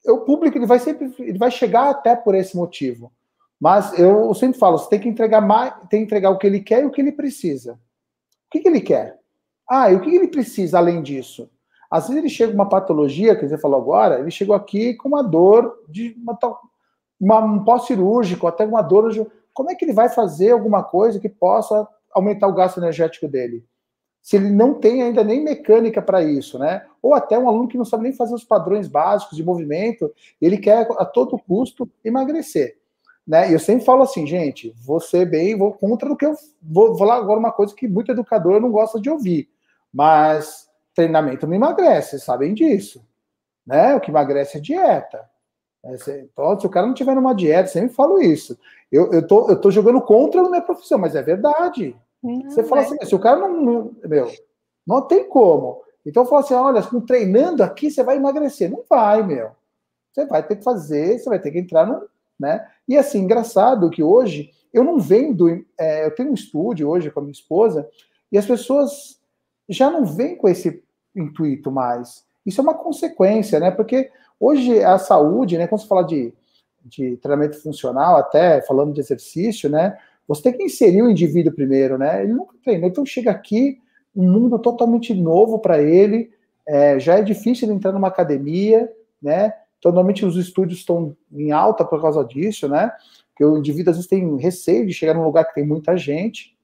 O 0.08 0.20
público 0.22 0.58
ele 0.58 0.66
vai 0.66 0.80
sempre 0.80 1.14
ele 1.20 1.38
vai 1.38 1.52
chegar 1.52 1.90
até 1.90 2.16
por 2.16 2.34
esse 2.34 2.58
motivo. 2.58 3.12
Mas 3.60 3.98
eu 4.00 4.34
sempre 4.34 4.58
falo, 4.58 4.78
você 4.78 4.90
tem 4.90 5.00
que 5.00 5.10
entregar 5.10 5.42
mais, 5.42 5.74
tem 5.90 6.00
que 6.00 6.06
entregar 6.06 6.30
o 6.30 6.38
que 6.38 6.48
ele 6.48 6.62
quer 6.62 6.82
e 6.82 6.86
o 6.86 6.92
que 6.92 7.02
ele 7.02 7.12
precisa. 7.12 7.74
O 7.74 8.52
que, 8.52 8.60
que 8.62 8.68
ele 8.68 8.82
quer? 8.82 9.20
Ah, 9.70 9.92
e 9.92 9.96
o 9.96 10.02
que 10.02 10.16
ele 10.16 10.28
precisa 10.28 10.78
além 10.78 11.02
disso? 11.02 11.50
Às 11.92 12.08
vezes 12.08 12.18
ele 12.18 12.30
chega 12.30 12.52
com 12.52 12.58
uma 12.58 12.70
patologia, 12.70 13.36
que 13.36 13.48
você 13.48 13.58
falou 13.58 13.82
agora, 13.82 14.20
ele 14.20 14.32
chegou 14.32 14.56
aqui 14.56 14.94
com 14.94 15.10
uma 15.10 15.24
dor 15.24 15.84
de 15.90 16.16
uma, 16.18 16.38
uma, 17.20 17.40
um 17.40 17.64
pós-cirúrgico, 17.64 18.48
até 18.48 18.66
uma 18.66 18.82
dor. 18.82 19.12
Como 19.54 19.70
é 19.70 19.76
que 19.76 19.84
ele 19.84 19.94
vai 19.94 20.08
fazer 20.08 20.52
alguma 20.52 20.84
coisa 20.84 21.20
que 21.20 21.28
possa 21.28 21.88
aumentar 22.12 22.48
o 22.48 22.54
gasto 22.54 22.78
energético 22.78 23.28
dele? 23.28 23.66
Se 24.22 24.36
ele 24.36 24.50
não 24.50 24.74
tem 24.74 25.02
ainda 25.02 25.24
nem 25.24 25.44
mecânica 25.44 26.02
para 26.02 26.24
isso, 26.24 26.60
né? 26.60 26.86
Ou 27.02 27.14
até 27.14 27.38
um 27.38 27.48
aluno 27.48 27.68
que 27.68 27.78
não 27.78 27.86
sabe 27.86 28.04
nem 28.04 28.14
fazer 28.14 28.36
os 28.36 28.44
padrões 28.44 28.88
básicos 28.88 29.36
de 29.36 29.44
movimento, 29.44 30.14
ele 30.42 30.58
quer 30.58 30.88
a 30.98 31.06
todo 31.06 31.40
custo 31.40 31.90
emagrecer. 32.04 32.79
Né? 33.30 33.52
E 33.52 33.54
eu 33.54 33.60
sempre 33.60 33.86
falo 33.86 34.02
assim, 34.02 34.26
gente, 34.26 34.74
vou 34.84 35.00
ser 35.00 35.24
bem, 35.30 35.56
vou 35.56 35.72
contra 35.72 36.12
o 36.12 36.18
que 36.18 36.26
eu 36.26 36.34
vou, 36.60 36.98
falar 36.98 37.18
agora 37.18 37.40
uma 37.40 37.52
coisa 37.52 37.76
que 37.76 37.88
muito 37.88 38.12
educador 38.12 38.60
não 38.60 38.72
gosta 38.72 39.00
de 39.00 39.08
ouvir, 39.08 39.48
mas 39.94 40.68
treinamento 40.96 41.46
não 41.46 41.54
emagrece, 41.54 42.10
vocês 42.10 42.24
sabem 42.24 42.56
disso. 42.56 43.06
Né? 43.68 43.94
O 43.94 44.00
que 44.00 44.10
emagrece 44.10 44.58
é 44.58 44.60
dieta. 44.60 45.30
É, 45.86 45.94
então, 46.22 46.60
se 46.60 46.66
o 46.66 46.70
cara 46.72 46.88
não 46.88 46.94
tiver 46.96 47.14
numa 47.14 47.36
dieta, 47.36 47.70
sempre 47.70 47.94
falo 47.94 48.20
isso. 48.20 48.58
Eu, 48.92 49.12
eu, 49.14 49.26
tô, 49.26 49.48
eu 49.48 49.62
tô 49.62 49.70
jogando 49.70 50.02
contra 50.02 50.42
a 50.42 50.50
minha 50.50 50.64
profissão, 50.64 50.98
mas 50.98 51.14
é 51.14 51.22
verdade. 51.22 51.96
Não, 52.24 52.50
você 52.50 52.64
fala 52.64 52.82
é. 52.82 52.86
assim, 52.86 52.98
se 53.06 53.14
o 53.14 53.20
cara 53.20 53.38
não, 53.38 53.62
não, 53.62 53.96
Meu, 54.06 54.28
não 54.88 55.02
tem 55.04 55.30
como. 55.30 55.84
Então 56.04 56.24
eu 56.24 56.28
falo 56.28 56.42
assim: 56.42 56.56
olha, 56.56 56.82
treinando 57.06 57.62
aqui, 57.62 57.92
você 57.92 58.02
vai 58.02 58.18
emagrecer. 58.18 58.72
Não 58.72 58.84
vai, 58.90 59.22
meu. 59.22 59.52
Você 60.12 60.26
vai 60.26 60.42
ter 60.42 60.56
que 60.56 60.64
fazer, 60.64 61.20
você 61.20 61.30
vai 61.30 61.40
ter 61.40 61.52
que 61.52 61.60
entrar 61.60 61.86
no. 61.86 62.10
Né? 62.40 62.66
E 62.88 62.98
assim, 62.98 63.20
engraçado 63.20 63.90
que 63.90 64.02
hoje 64.02 64.52
eu 64.74 64.84
não 64.84 65.00
vendo. 65.00 65.50
É, 65.78 66.06
eu 66.06 66.12
tenho 66.16 66.32
um 66.32 66.36
estúdio 66.36 66.88
hoje 66.88 67.12
com 67.12 67.20
a 67.20 67.24
minha 67.24 67.34
esposa, 67.34 67.88
e 68.32 68.38
as 68.38 68.46
pessoas 68.46 69.20
já 69.68 69.90
não 69.90 70.06
vêm 70.06 70.36
com 70.36 70.48
esse 70.48 70.84
intuito 71.16 71.72
mais. 71.72 72.24
Isso 72.46 72.62
é 72.62 72.64
uma 72.64 72.74
consequência, 72.74 73.60
né? 73.60 73.72
Porque 73.72 74.10
hoje 74.40 74.84
a 74.84 74.98
saúde, 74.98 75.58
né? 75.58 75.68
Quando 75.68 75.82
você 75.82 75.88
fala 75.88 76.04
de, 76.04 76.34
de 76.84 77.18
treinamento 77.18 77.62
funcional, 77.62 78.18
até 78.18 78.62
falando 78.62 78.94
de 78.94 79.02
exercício, 79.02 79.70
né? 79.70 79.98
Você 80.28 80.44
tem 80.44 80.54
que 80.54 80.64
inserir 80.64 81.02
o 81.02 81.10
indivíduo 81.10 81.54
primeiro, 81.54 81.98
né? 81.98 82.24
Ele 82.24 82.34
nunca 82.34 82.56
treinou, 82.64 82.88
então 82.88 83.06
chega 83.06 83.32
aqui 83.32 83.80
um 84.16 84.32
mundo 84.32 84.58
totalmente 84.60 85.14
novo 85.14 85.60
para 85.60 85.82
ele. 85.82 86.32
É, 86.68 87.00
já 87.00 87.18
é 87.18 87.22
difícil 87.22 87.72
entrar 87.72 87.92
numa 87.92 88.08
academia, 88.08 88.92
né? 89.22 89.54
Então, 89.80 89.92
normalmente 89.92 90.26
os 90.26 90.36
estúdios 90.36 90.80
estão 90.80 91.16
em 91.32 91.52
alta 91.52 91.84
por 91.84 92.02
causa 92.02 92.24
disso, 92.24 92.68
né? 92.68 92.92
Porque 93.30 93.44
o 93.44 93.58
indivíduo 93.58 93.92
às 93.92 93.98
vezes 93.98 94.10
tem 94.10 94.38
receio 94.38 94.86
de 94.86 94.94
chegar 94.94 95.14
num 95.14 95.24
lugar 95.24 95.46
que 95.46 95.56
tem 95.56 95.66
muita 95.66 95.98
gente. 95.98 96.56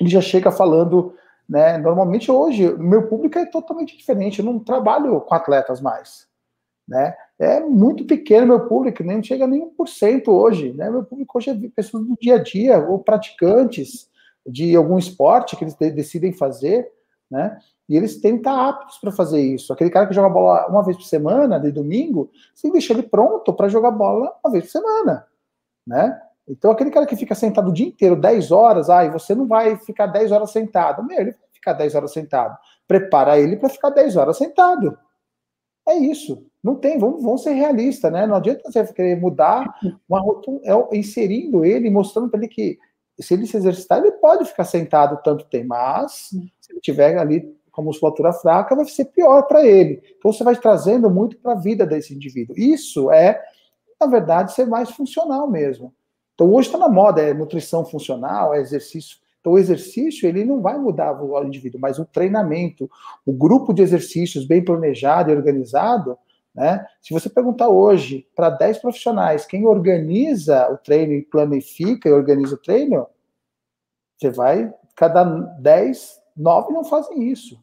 Ele 0.00 0.10
já 0.10 0.20
chega 0.20 0.50
falando 0.50 1.14
né? 1.48 1.76
Normalmente 1.76 2.30
hoje, 2.30 2.72
meu 2.78 3.08
público 3.08 3.38
é 3.38 3.44
totalmente 3.44 3.96
diferente, 3.96 4.38
eu 4.38 4.44
não 4.44 4.58
trabalho 4.58 5.20
com 5.20 5.34
atletas 5.34 5.80
mais. 5.80 6.26
Né? 6.88 7.14
É 7.38 7.60
muito 7.60 8.06
pequeno 8.06 8.46
meu 8.46 8.66
público, 8.66 9.02
nem 9.02 9.22
chega 9.22 9.46
nem 9.46 9.70
1% 9.78 10.28
hoje. 10.28 10.72
Né? 10.72 10.90
Meu 10.90 11.04
público 11.04 11.36
hoje 11.36 11.50
é 11.50 11.68
pessoas 11.68 12.06
do 12.06 12.16
dia 12.18 12.36
a 12.36 12.42
dia, 12.42 12.78
ou 12.78 12.98
praticantes 12.98 14.10
de 14.46 14.74
algum 14.74 14.98
esporte 14.98 15.56
que 15.56 15.64
eles 15.64 15.74
decidem 15.74 16.32
fazer, 16.32 16.90
né? 17.32 17.58
E 17.88 17.96
eles 17.96 18.20
têm 18.20 18.32
que 18.32 18.40
estar 18.40 18.68
aptos 18.68 18.98
para 18.98 19.10
fazer 19.10 19.40
isso. 19.40 19.72
Aquele 19.72 19.90
cara 19.90 20.06
que 20.06 20.14
joga 20.14 20.28
bola 20.28 20.66
uma 20.68 20.84
vez 20.84 20.96
por 20.96 21.04
semana, 21.04 21.58
de 21.58 21.72
domingo, 21.72 22.30
você 22.54 22.70
deixa 22.70 22.92
ele 22.92 23.02
pronto 23.02 23.52
para 23.54 23.68
jogar 23.68 23.90
bola 23.90 24.36
uma 24.44 24.52
vez 24.52 24.64
por 24.64 24.70
semana, 24.70 25.26
né? 25.86 26.20
Então, 26.46 26.70
aquele 26.70 26.90
cara 26.90 27.06
que 27.06 27.16
fica 27.16 27.34
sentado 27.34 27.70
o 27.70 27.72
dia 27.72 27.86
inteiro, 27.86 28.20
10 28.20 28.50
horas, 28.50 28.90
ai, 28.90 29.10
você 29.10 29.34
não 29.34 29.46
vai 29.46 29.76
ficar 29.78 30.06
10 30.08 30.30
horas 30.32 30.50
sentado. 30.50 31.02
Meu, 31.02 31.18
ele 31.18 31.30
vai 31.30 31.48
ficar 31.52 31.72
10 31.72 31.94
horas 31.94 32.12
sentado. 32.12 32.58
Prepara 32.86 33.38
ele 33.38 33.56
para 33.56 33.70
ficar 33.70 33.90
10 33.90 34.16
horas 34.16 34.36
sentado. 34.36 34.98
É 35.88 35.94
isso. 35.94 36.44
Não 36.62 36.76
tem, 36.76 36.98
vamos, 36.98 37.22
vamos 37.22 37.42
ser 37.42 37.52
realistas, 37.52 38.12
né? 38.12 38.26
Não 38.26 38.36
adianta 38.36 38.70
você 38.70 38.84
querer 38.92 39.18
mudar 39.18 39.74
uma 40.08 40.20
é, 40.64 40.98
inserindo 40.98 41.64
ele, 41.64 41.88
mostrando 41.88 42.28
para 42.28 42.40
ele 42.40 42.48
que 42.48 42.78
se 43.22 43.34
ele 43.34 43.46
se 43.46 43.56
exercitar, 43.56 43.98
ele 43.98 44.12
pode 44.12 44.44
ficar 44.44 44.64
sentado 44.64 45.20
tanto 45.22 45.44
tempo, 45.46 45.68
mas 45.68 46.30
se 46.60 46.72
ele 46.72 46.80
tiver 46.80 47.16
ali 47.18 47.54
com 47.70 47.82
musculatura 47.82 48.32
fraca, 48.32 48.76
vai 48.76 48.84
ser 48.84 49.06
pior 49.06 49.42
para 49.44 49.64
ele. 49.66 50.02
Então 50.18 50.32
você 50.32 50.44
vai 50.44 50.54
trazendo 50.56 51.08
muito 51.08 51.38
para 51.38 51.52
a 51.52 51.56
vida 51.56 51.86
desse 51.86 52.14
indivíduo. 52.14 52.54
Isso 52.58 53.10
é, 53.10 53.42
na 54.00 54.06
verdade, 54.06 54.52
ser 54.52 54.66
mais 54.66 54.90
funcional 54.90 55.48
mesmo. 55.50 55.94
Então 56.34 56.52
hoje 56.52 56.68
está 56.68 56.78
na 56.78 56.88
moda, 56.88 57.22
é 57.22 57.32
nutrição 57.32 57.84
funcional, 57.84 58.52
é 58.52 58.60
exercício, 58.60 59.16
Então, 59.40 59.52
o 59.52 59.58
exercício, 59.58 60.28
ele 60.28 60.44
não 60.44 60.60
vai 60.60 60.78
mudar 60.78 61.20
o 61.20 61.44
indivíduo, 61.44 61.80
mas 61.80 61.98
o 61.98 62.04
treinamento, 62.04 62.88
o 63.26 63.32
grupo 63.32 63.72
de 63.72 63.82
exercícios 63.82 64.46
bem 64.46 64.64
planejado 64.64 65.30
e 65.30 65.34
organizado, 65.34 66.16
né? 66.54 66.86
Se 67.00 67.14
você 67.14 67.30
perguntar 67.30 67.68
hoje 67.68 68.26
para 68.36 68.50
10 68.50 68.78
profissionais 68.78 69.46
quem 69.46 69.66
organiza 69.66 70.70
o 70.70 70.76
treino 70.76 71.14
e 71.14 71.22
planifica 71.22 72.08
e 72.08 72.12
organiza 72.12 72.54
o 72.54 72.58
treino, 72.58 73.06
você 74.18 74.30
vai, 74.30 74.72
cada 74.94 75.24
10, 75.24 76.20
9 76.36 76.72
não 76.72 76.84
fazem 76.84 77.30
isso. 77.30 77.60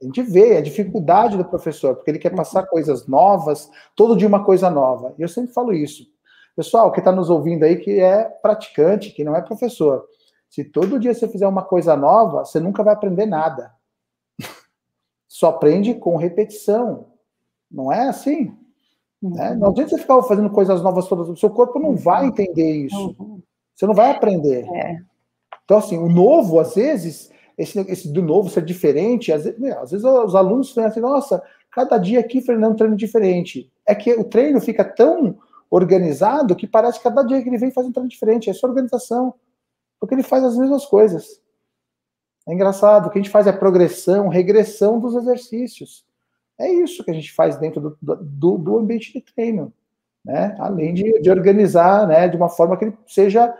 A 0.00 0.04
gente 0.04 0.22
vê 0.22 0.56
a 0.56 0.62
dificuldade 0.62 1.36
do 1.36 1.44
professor, 1.44 1.96
porque 1.96 2.10
ele 2.10 2.20
quer 2.20 2.34
passar 2.34 2.66
coisas 2.66 3.06
novas, 3.08 3.68
todo 3.96 4.16
dia 4.16 4.28
uma 4.28 4.44
coisa 4.44 4.70
nova. 4.70 5.12
E 5.18 5.22
eu 5.22 5.28
sempre 5.28 5.52
falo 5.52 5.72
isso. 5.72 6.06
Pessoal, 6.54 6.92
que 6.92 7.00
está 7.00 7.10
nos 7.10 7.30
ouvindo 7.30 7.64
aí, 7.64 7.76
que 7.76 7.98
é 7.98 8.24
praticante, 8.24 9.10
que 9.10 9.24
não 9.24 9.34
é 9.34 9.42
professor, 9.42 10.06
se 10.48 10.64
todo 10.64 10.98
dia 10.98 11.12
você 11.14 11.28
fizer 11.28 11.46
uma 11.46 11.64
coisa 11.64 11.96
nova, 11.96 12.44
você 12.44 12.60
nunca 12.60 12.82
vai 12.82 12.94
aprender 12.94 13.26
nada. 13.26 13.72
Só 15.26 15.48
aprende 15.48 15.94
com 15.94 16.16
repetição. 16.16 17.12
Não 17.70 17.92
é 17.92 18.08
assim. 18.08 18.54
Né? 19.22 19.54
Não 19.54 19.70
adianta 19.70 19.90
você 19.90 19.98
ficar 19.98 20.22
fazendo 20.22 20.50
coisas 20.50 20.82
novas 20.82 21.08
todas. 21.08 21.28
O 21.28 21.36
seu 21.36 21.50
corpo 21.50 21.78
não 21.78 21.96
vai 21.96 22.22
uhum. 22.22 22.28
entender 22.28 22.86
isso. 22.86 23.14
Uhum. 23.18 23.42
Você 23.74 23.86
não 23.86 23.94
vai 23.94 24.10
aprender. 24.10 24.66
É. 24.72 24.98
Então, 25.64 25.78
assim, 25.78 25.98
o 25.98 26.08
novo, 26.08 26.58
às 26.58 26.74
vezes, 26.74 27.30
esse, 27.56 27.78
esse 27.80 28.12
do 28.12 28.22
novo 28.22 28.48
ser 28.48 28.64
diferente, 28.64 29.32
às 29.32 29.44
vezes, 29.44 29.62
às 29.72 29.90
vezes 29.90 30.04
os 30.04 30.34
alunos 30.34 30.68
pensam 30.72 30.86
assim, 30.86 31.00
nossa, 31.00 31.42
cada 31.70 31.98
dia 31.98 32.20
aqui, 32.20 32.40
Fernando, 32.40 32.72
um 32.72 32.76
treino 32.76 32.96
diferente. 32.96 33.70
É 33.86 33.94
que 33.94 34.12
o 34.14 34.24
treino 34.24 34.60
fica 34.60 34.84
tão 34.84 35.38
organizado 35.70 36.56
que 36.56 36.66
parece 36.66 36.98
que 36.98 37.04
cada 37.04 37.22
dia 37.22 37.42
que 37.42 37.48
ele 37.48 37.58
vem 37.58 37.70
faz 37.70 37.86
um 37.86 37.92
treino 37.92 38.08
diferente. 38.08 38.48
É 38.48 38.52
só 38.52 38.66
organização. 38.66 39.34
Porque 40.00 40.14
ele 40.14 40.22
faz 40.22 40.44
as 40.44 40.56
mesmas 40.56 40.86
coisas. 40.86 41.40
É 42.48 42.54
engraçado, 42.54 43.06
o 43.06 43.10
que 43.10 43.18
a 43.18 43.22
gente 43.22 43.30
faz 43.30 43.46
é 43.46 43.52
progressão, 43.52 44.28
regressão 44.28 44.98
dos 44.98 45.14
exercícios. 45.14 46.07
É 46.58 46.68
isso 46.68 47.04
que 47.04 47.10
a 47.10 47.14
gente 47.14 47.32
faz 47.32 47.56
dentro 47.56 47.80
do, 47.80 48.16
do, 48.16 48.58
do 48.58 48.78
ambiente 48.78 49.12
de 49.12 49.20
treino. 49.20 49.72
Né? 50.24 50.56
Além 50.58 50.92
de, 50.92 51.20
de, 51.20 51.30
organizar 51.30 52.06
né, 52.06 52.28
de 52.28 52.36
uma 52.36 52.48
forma 52.48 52.76
que 52.76 52.86
ele 52.86 52.98
seja. 53.06 53.54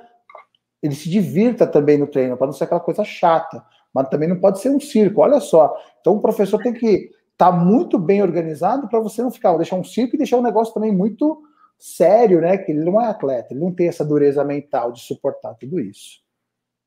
Ele 0.82 0.94
se 0.94 1.11
divirta 1.11 1.66
também 1.66 1.98
no 1.98 2.06
treino, 2.06 2.37
para 2.37 2.46
não 2.46 2.52
ser 2.52 2.64
aquela 2.64 2.80
coisa 2.80 3.04
chata. 3.04 3.64
Mas 3.92 4.08
também 4.08 4.28
não 4.28 4.38
pode 4.38 4.61
ser 4.61 4.70
um 4.70 4.78
circo, 4.78 5.20
olha 5.20 5.40
só. 5.40 5.76
Então 6.00 6.14
o 6.14 6.20
professor 6.20 6.62
tem 6.62 6.72
que 6.72 7.11
estar 7.32 7.50
tá 7.50 7.52
muito 7.52 7.98
bem 7.98 8.22
organizado 8.22 8.88
para 8.88 9.00
você 9.00 9.22
não 9.22 9.30
ficar, 9.30 9.56
deixar 9.56 9.76
um 9.76 9.84
circo 9.84 10.14
e 10.14 10.18
deixar 10.18 10.37
um 10.37 10.42
negócio 10.42 10.74
também 10.74 10.94
muito 10.94 11.42
sério, 11.78 12.40
né? 12.40 12.58
Que 12.58 12.72
ele 12.72 12.84
não 12.84 13.00
é 13.00 13.06
atleta, 13.06 13.52
ele 13.52 13.61
não 13.61 13.72
tem 13.72 13.88
essa 13.88 14.04
dureza 14.04 14.44
mental 14.44 14.92
de 14.92 15.00
suportar 15.00 15.54
tudo 15.54 15.80
isso. 15.80 16.20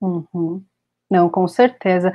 Uhum. 0.02 0.64
Não, 1.10 1.30
com 1.30 1.48
certeza. 1.48 2.14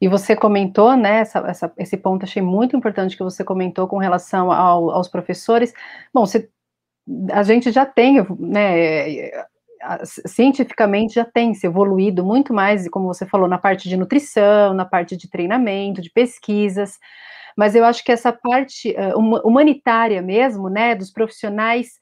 E 0.00 0.08
você 0.08 0.34
comentou, 0.34 0.96
né, 0.96 1.20
essa, 1.20 1.38
essa, 1.40 1.72
esse 1.76 1.96
ponto 1.96 2.24
achei 2.24 2.42
muito 2.42 2.76
importante 2.76 3.16
que 3.16 3.22
você 3.22 3.44
comentou 3.44 3.86
com 3.86 3.98
relação 3.98 4.50
ao, 4.50 4.90
aos 4.90 5.08
professores. 5.08 5.72
Bom, 6.12 6.24
se, 6.24 6.48
a 7.32 7.42
gente 7.42 7.70
já 7.70 7.84
tem, 7.84 8.24
né, 8.38 9.30
cientificamente 10.26 11.14
já 11.14 11.24
tem 11.24 11.54
se 11.54 11.66
evoluído 11.66 12.24
muito 12.24 12.54
mais, 12.54 12.88
como 12.88 13.06
você 13.06 13.26
falou, 13.26 13.48
na 13.48 13.58
parte 13.58 13.88
de 13.88 13.96
nutrição, 13.96 14.74
na 14.74 14.84
parte 14.84 15.16
de 15.16 15.28
treinamento, 15.28 16.00
de 16.00 16.10
pesquisas, 16.10 16.98
mas 17.56 17.74
eu 17.74 17.84
acho 17.84 18.04
que 18.04 18.12
essa 18.12 18.32
parte 18.32 18.94
uh, 18.96 19.18
humanitária 19.46 20.22
mesmo, 20.22 20.68
né, 20.70 20.94
dos 20.94 21.10
profissionais 21.10 22.00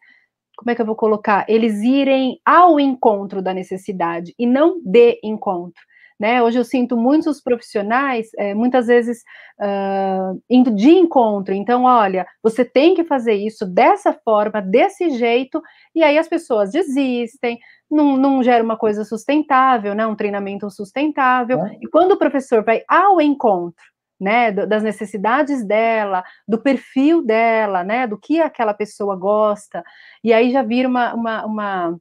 como 0.58 0.72
é 0.72 0.74
que 0.74 0.82
eu 0.82 0.86
vou 0.86 0.96
colocar? 0.96 1.46
Eles 1.48 1.80
irem 1.82 2.40
ao 2.44 2.80
encontro 2.80 3.40
da 3.40 3.54
necessidade 3.54 4.34
e 4.36 4.44
não 4.44 4.82
de 4.84 5.20
encontro. 5.22 5.80
Né? 6.18 6.42
Hoje 6.42 6.58
eu 6.58 6.64
sinto 6.64 6.96
muitos 6.96 7.40
profissionais, 7.40 8.30
é, 8.36 8.52
muitas 8.52 8.88
vezes, 8.88 9.22
uh, 9.60 10.42
indo 10.50 10.74
de 10.74 10.90
encontro. 10.90 11.54
Então, 11.54 11.84
olha, 11.84 12.26
você 12.42 12.64
tem 12.64 12.94
que 12.94 13.04
fazer 13.04 13.34
isso 13.34 13.64
dessa 13.64 14.12
forma, 14.12 14.60
desse 14.60 15.10
jeito, 15.10 15.62
e 15.94 16.02
aí 16.02 16.18
as 16.18 16.28
pessoas 16.28 16.72
desistem, 16.72 17.58
não, 17.88 18.16
não 18.16 18.42
gera 18.42 18.64
uma 18.64 18.76
coisa 18.76 19.04
sustentável, 19.04 19.94
né? 19.94 20.06
um 20.06 20.16
treinamento 20.16 20.68
sustentável. 20.70 21.64
É. 21.64 21.78
E 21.80 21.86
quando 21.88 22.12
o 22.12 22.18
professor 22.18 22.64
vai 22.64 22.82
ao 22.88 23.20
encontro 23.20 23.84
né, 24.20 24.50
das 24.50 24.82
necessidades 24.82 25.64
dela, 25.64 26.24
do 26.46 26.58
perfil 26.58 27.24
dela, 27.24 27.84
né, 27.84 28.06
do 28.06 28.18
que 28.18 28.40
aquela 28.40 28.74
pessoa 28.74 29.14
gosta, 29.14 29.84
e 30.24 30.32
aí 30.32 30.50
já 30.50 30.62
vira 30.62 30.88
uma, 30.88 31.14
uma, 31.14 31.46
uma, 31.46 32.00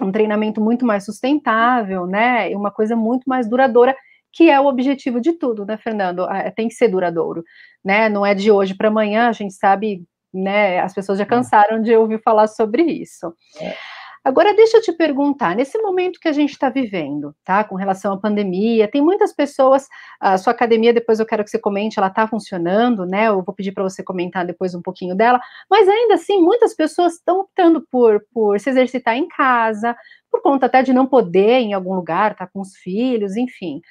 um 0.00 0.10
treinamento 0.10 0.60
muito 0.60 0.84
mais 0.84 1.04
sustentável, 1.04 2.06
né, 2.06 2.50
e 2.50 2.56
uma 2.56 2.70
coisa 2.70 2.96
muito 2.96 3.24
mais 3.26 3.48
duradoura, 3.48 3.96
que 4.32 4.50
é 4.50 4.60
o 4.60 4.66
objetivo 4.66 5.20
de 5.20 5.32
tudo, 5.32 5.64
né, 5.64 5.76
Fernando? 5.76 6.28
É, 6.30 6.50
tem 6.50 6.68
que 6.68 6.74
ser 6.74 6.88
duradouro, 6.88 7.44
né, 7.84 8.08
não 8.08 8.26
é 8.26 8.34
de 8.34 8.50
hoje 8.50 8.74
para 8.74 8.88
amanhã, 8.88 9.28
a 9.28 9.32
gente 9.32 9.54
sabe, 9.54 10.04
né, 10.32 10.80
as 10.80 10.92
pessoas 10.94 11.18
já 11.18 11.26
cansaram 11.26 11.80
de 11.80 11.94
ouvir 11.94 12.20
falar 12.22 12.48
sobre 12.48 12.82
isso. 12.82 13.32
É. 13.60 13.74
Agora, 14.24 14.54
deixa 14.54 14.78
eu 14.78 14.80
te 14.80 14.90
perguntar, 14.90 15.54
nesse 15.54 15.76
momento 15.76 16.18
que 16.18 16.28
a 16.28 16.32
gente 16.32 16.52
está 16.52 16.70
vivendo, 16.70 17.34
tá, 17.44 17.62
com 17.62 17.74
relação 17.74 18.14
à 18.14 18.18
pandemia, 18.18 18.88
tem 18.90 19.02
muitas 19.02 19.34
pessoas, 19.34 19.86
a 20.18 20.38
sua 20.38 20.54
academia, 20.54 20.94
depois 20.94 21.20
eu 21.20 21.26
quero 21.26 21.44
que 21.44 21.50
você 21.50 21.58
comente, 21.58 21.98
ela 21.98 22.08
está 22.08 22.26
funcionando, 22.26 23.04
né, 23.04 23.28
eu 23.28 23.42
vou 23.42 23.54
pedir 23.54 23.72
para 23.72 23.82
você 23.82 24.02
comentar 24.02 24.46
depois 24.46 24.74
um 24.74 24.80
pouquinho 24.80 25.14
dela, 25.14 25.38
mas 25.70 25.86
ainda 25.86 26.14
assim, 26.14 26.40
muitas 26.40 26.74
pessoas 26.74 27.14
estão 27.16 27.40
optando 27.40 27.86
por, 27.90 28.24
por 28.32 28.58
se 28.58 28.70
exercitar 28.70 29.14
em 29.14 29.28
casa, 29.28 29.94
por 30.30 30.40
conta 30.40 30.66
até 30.66 30.82
de 30.82 30.94
não 30.94 31.06
poder 31.06 31.58
em 31.58 31.74
algum 31.74 31.94
lugar, 31.94 32.34
tá 32.34 32.46
com 32.46 32.62
os 32.62 32.74
filhos, 32.76 33.36
enfim, 33.36 33.82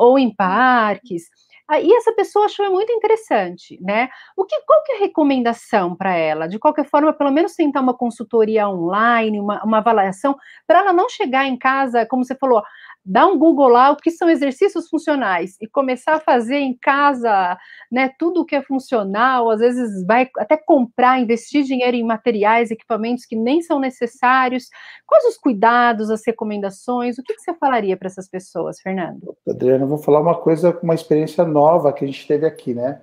ou 0.00 0.18
em 0.18 0.34
parques, 0.34 1.24
Aí 1.66 1.90
essa 1.94 2.12
pessoa 2.12 2.44
achou 2.44 2.70
muito 2.70 2.92
interessante, 2.92 3.78
né? 3.80 4.10
O 4.36 4.44
que, 4.44 4.54
qual 4.66 4.82
que 4.84 4.92
é 4.92 4.96
a 4.96 4.98
recomendação 5.00 5.96
para 5.96 6.14
ela? 6.14 6.46
De 6.46 6.58
qualquer 6.58 6.84
forma, 6.86 7.12
pelo 7.12 7.30
menos 7.30 7.54
tentar 7.54 7.80
uma 7.80 7.96
consultoria 7.96 8.68
online, 8.68 9.40
uma, 9.40 9.64
uma 9.64 9.78
avaliação, 9.78 10.36
para 10.66 10.80
ela 10.80 10.92
não 10.92 11.08
chegar 11.08 11.46
em 11.46 11.56
casa, 11.56 12.04
como 12.06 12.22
você 12.22 12.34
falou, 12.34 12.62
dar 13.04 13.26
um 13.26 13.38
Google 13.38 13.68
lá 13.68 13.90
o 13.90 13.96
que 13.96 14.10
são 14.10 14.30
exercícios 14.30 14.88
funcionais 14.88 15.56
e 15.60 15.68
começar 15.68 16.14
a 16.14 16.20
fazer 16.20 16.56
em 16.56 16.76
casa, 16.76 17.56
né, 17.92 18.10
tudo 18.18 18.40
o 18.40 18.44
que 18.44 18.56
é 18.56 18.62
funcional, 18.62 19.50
às 19.50 19.60
vezes 19.60 20.04
vai 20.06 20.28
até 20.38 20.56
comprar, 20.56 21.20
investir 21.20 21.64
dinheiro 21.64 21.96
em 21.96 22.04
materiais, 22.04 22.70
equipamentos 22.70 23.26
que 23.26 23.36
nem 23.36 23.60
são 23.60 23.78
necessários. 23.78 24.68
Quais 25.06 25.24
os 25.26 25.36
cuidados, 25.36 26.10
as 26.10 26.22
recomendações? 26.26 27.18
O 27.18 27.22
que, 27.22 27.34
que 27.34 27.42
você 27.42 27.52
falaria 27.54 27.96
para 27.96 28.06
essas 28.08 28.28
pessoas, 28.28 28.80
Fernando? 28.80 29.36
Adriana, 29.46 29.84
eu 29.84 29.88
vou 29.88 29.98
falar 29.98 30.20
uma 30.20 30.36
coisa, 30.36 30.78
uma 30.82 30.94
experiência 30.94 31.44
nova 31.44 31.92
que 31.92 32.04
a 32.04 32.08
gente 32.08 32.26
teve 32.26 32.46
aqui, 32.46 32.72
né? 32.72 33.02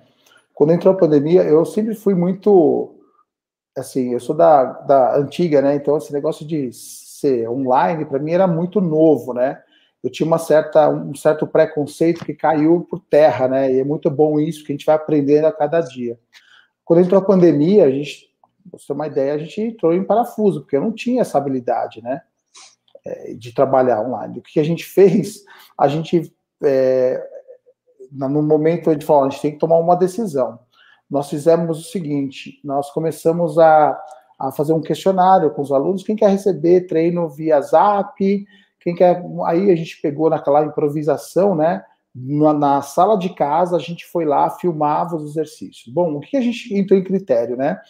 Quando 0.52 0.72
entrou 0.72 0.92
a 0.92 0.96
pandemia, 0.96 1.42
eu 1.44 1.64
sempre 1.64 1.94
fui 1.94 2.14
muito 2.14 2.96
assim, 3.76 4.12
eu 4.12 4.20
sou 4.20 4.36
da, 4.36 4.64
da 4.64 5.16
antiga, 5.16 5.62
né? 5.62 5.74
Então 5.74 5.96
esse 5.96 6.12
negócio 6.12 6.46
de 6.46 6.70
ser 6.72 7.48
online 7.48 8.04
para 8.04 8.18
mim 8.18 8.32
era 8.32 8.46
muito 8.46 8.80
novo, 8.80 9.32
né? 9.32 9.62
Eu 10.02 10.10
tinha 10.10 10.26
uma 10.26 10.38
certa, 10.38 10.88
um 10.88 11.14
certo 11.14 11.46
preconceito 11.46 12.24
que 12.24 12.34
caiu 12.34 12.86
por 12.90 12.98
terra, 12.98 13.46
né? 13.46 13.72
E 13.72 13.80
é 13.80 13.84
muito 13.84 14.10
bom 14.10 14.40
isso, 14.40 14.64
que 14.64 14.72
a 14.72 14.74
gente 14.74 14.86
vai 14.86 14.96
aprendendo 14.96 15.46
a 15.46 15.52
cada 15.52 15.80
dia. 15.80 16.18
Quando 16.84 17.00
entrou 17.00 17.20
a 17.20 17.24
pandemia, 17.24 17.84
a 17.84 17.90
gente, 17.90 18.28
você 18.70 18.88
ter 18.88 18.92
uma 18.92 19.06
ideia, 19.06 19.34
a 19.34 19.38
gente 19.38 19.60
entrou 19.60 19.94
em 19.94 20.04
parafuso, 20.04 20.62
porque 20.62 20.76
eu 20.76 20.80
não 20.80 20.92
tinha 20.92 21.22
essa 21.22 21.38
habilidade, 21.38 22.02
né? 22.02 22.20
É, 23.04 23.34
de 23.34 23.54
trabalhar 23.54 24.00
online. 24.00 24.38
O 24.38 24.42
que 24.42 24.58
a 24.58 24.64
gente 24.64 24.84
fez? 24.84 25.44
A 25.78 25.86
gente, 25.86 26.32
é, 26.62 27.24
no 28.10 28.42
momento, 28.42 28.90
a 28.90 28.92
gente 28.92 29.06
falou, 29.06 29.24
a 29.24 29.30
gente 29.30 29.42
tem 29.42 29.52
que 29.52 29.58
tomar 29.58 29.78
uma 29.78 29.96
decisão. 29.96 30.58
Nós 31.08 31.28
fizemos 31.28 31.78
o 31.78 31.90
seguinte, 31.90 32.60
nós 32.64 32.90
começamos 32.90 33.58
a, 33.58 34.00
a 34.38 34.50
fazer 34.50 34.72
um 34.72 34.80
questionário 34.80 35.50
com 35.50 35.62
os 35.62 35.70
alunos, 35.70 36.02
quem 36.02 36.16
quer 36.16 36.30
receber 36.30 36.86
treino 36.86 37.28
via 37.28 37.60
Zap, 37.60 38.46
quem 38.82 38.94
quer. 38.94 39.22
Aí 39.46 39.70
a 39.70 39.76
gente 39.76 40.00
pegou 40.00 40.30
naquela 40.30 40.64
improvisação, 40.64 41.54
né? 41.54 41.84
Na, 42.14 42.52
na, 42.52 42.82
sala 42.82 43.16
de 43.16 43.30
casa, 43.34 43.76
a 43.76 43.78
gente 43.78 44.04
foi 44.06 44.24
lá, 44.24 44.50
filmava 44.50 45.16
os 45.16 45.30
exercícios. 45.30 45.92
Bom, 45.92 46.14
o 46.14 46.20
que 46.20 46.36
a 46.36 46.42
gente 46.42 46.74
entrou 46.74 46.98
em 46.98 47.04
critério, 47.04 47.56
né? 47.56 47.80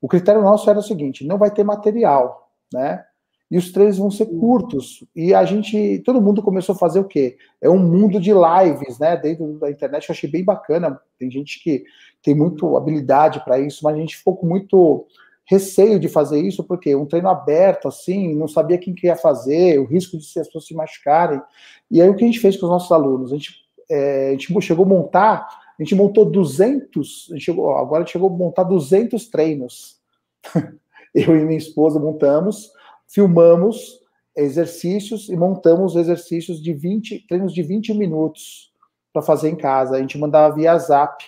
O 0.00 0.08
critério 0.08 0.42
nosso 0.42 0.68
era 0.68 0.78
o 0.78 0.82
seguinte: 0.82 1.26
não 1.26 1.38
vai 1.38 1.50
ter 1.50 1.64
material, 1.64 2.50
né? 2.72 3.04
E 3.50 3.58
os 3.58 3.72
treinos 3.72 3.98
vão 3.98 4.10
ser 4.10 4.26
curtos. 4.26 5.04
E 5.14 5.34
a 5.34 5.44
gente, 5.44 6.00
todo 6.04 6.22
mundo 6.22 6.40
começou 6.40 6.74
a 6.74 6.78
fazer 6.78 7.00
o 7.00 7.04
quê? 7.04 7.36
É 7.60 7.68
um 7.68 7.78
mundo 7.78 8.20
de 8.20 8.32
lives, 8.32 8.98
né? 8.98 9.16
Dentro 9.16 9.58
da 9.58 9.70
internet, 9.70 10.08
eu 10.08 10.12
achei 10.12 10.30
bem 10.30 10.44
bacana. 10.44 11.00
Tem 11.18 11.28
gente 11.28 11.60
que 11.62 11.82
tem 12.22 12.32
muito 12.32 12.76
habilidade 12.76 13.42
para 13.44 13.58
isso, 13.58 13.80
mas 13.82 13.96
a 13.96 13.98
gente 13.98 14.16
ficou 14.16 14.36
com 14.36 14.46
muito 14.46 15.04
receio 15.50 15.98
de 15.98 16.08
fazer 16.08 16.40
isso, 16.40 16.62
porque 16.62 16.94
um 16.94 17.04
treino 17.04 17.28
aberto, 17.28 17.88
assim, 17.88 18.36
não 18.36 18.46
sabia 18.46 18.78
quem 18.78 18.94
que 18.94 19.08
ia 19.08 19.16
fazer, 19.16 19.80
o 19.80 19.84
risco 19.84 20.16
de 20.16 20.24
as 20.24 20.46
pessoas 20.46 20.64
se 20.64 20.74
machucarem. 20.74 21.42
E 21.90 22.00
aí 22.00 22.08
o 22.08 22.14
que 22.14 22.22
a 22.22 22.26
gente 22.28 22.38
fez 22.38 22.56
com 22.56 22.66
os 22.66 22.70
nossos 22.70 22.92
alunos? 22.92 23.32
A 23.32 23.34
gente, 23.34 23.56
é, 23.90 24.28
a 24.28 24.30
gente 24.30 24.60
chegou 24.60 24.84
a 24.84 24.88
montar, 24.88 25.48
a 25.76 25.82
gente 25.82 25.96
montou 25.96 26.24
200, 26.24 27.32
a 27.34 27.38
chegou, 27.40 27.76
agora 27.76 28.04
a 28.04 28.06
gente 28.06 28.12
chegou 28.12 28.28
a 28.28 28.32
montar 28.32 28.62
200 28.62 29.26
treinos. 29.28 29.98
Eu 31.12 31.36
e 31.36 31.44
minha 31.44 31.58
esposa 31.58 31.98
montamos, 31.98 32.70
filmamos, 33.08 33.98
exercícios 34.36 35.28
e 35.28 35.36
montamos 35.36 35.96
exercícios 35.96 36.62
de 36.62 36.72
20, 36.72 37.26
treinos 37.26 37.52
de 37.52 37.64
20 37.64 37.92
minutos 37.94 38.72
para 39.12 39.20
fazer 39.20 39.48
em 39.48 39.56
casa. 39.56 39.96
A 39.96 39.98
gente 39.98 40.16
mandava 40.16 40.54
via 40.54 40.78
Zap 40.78 41.24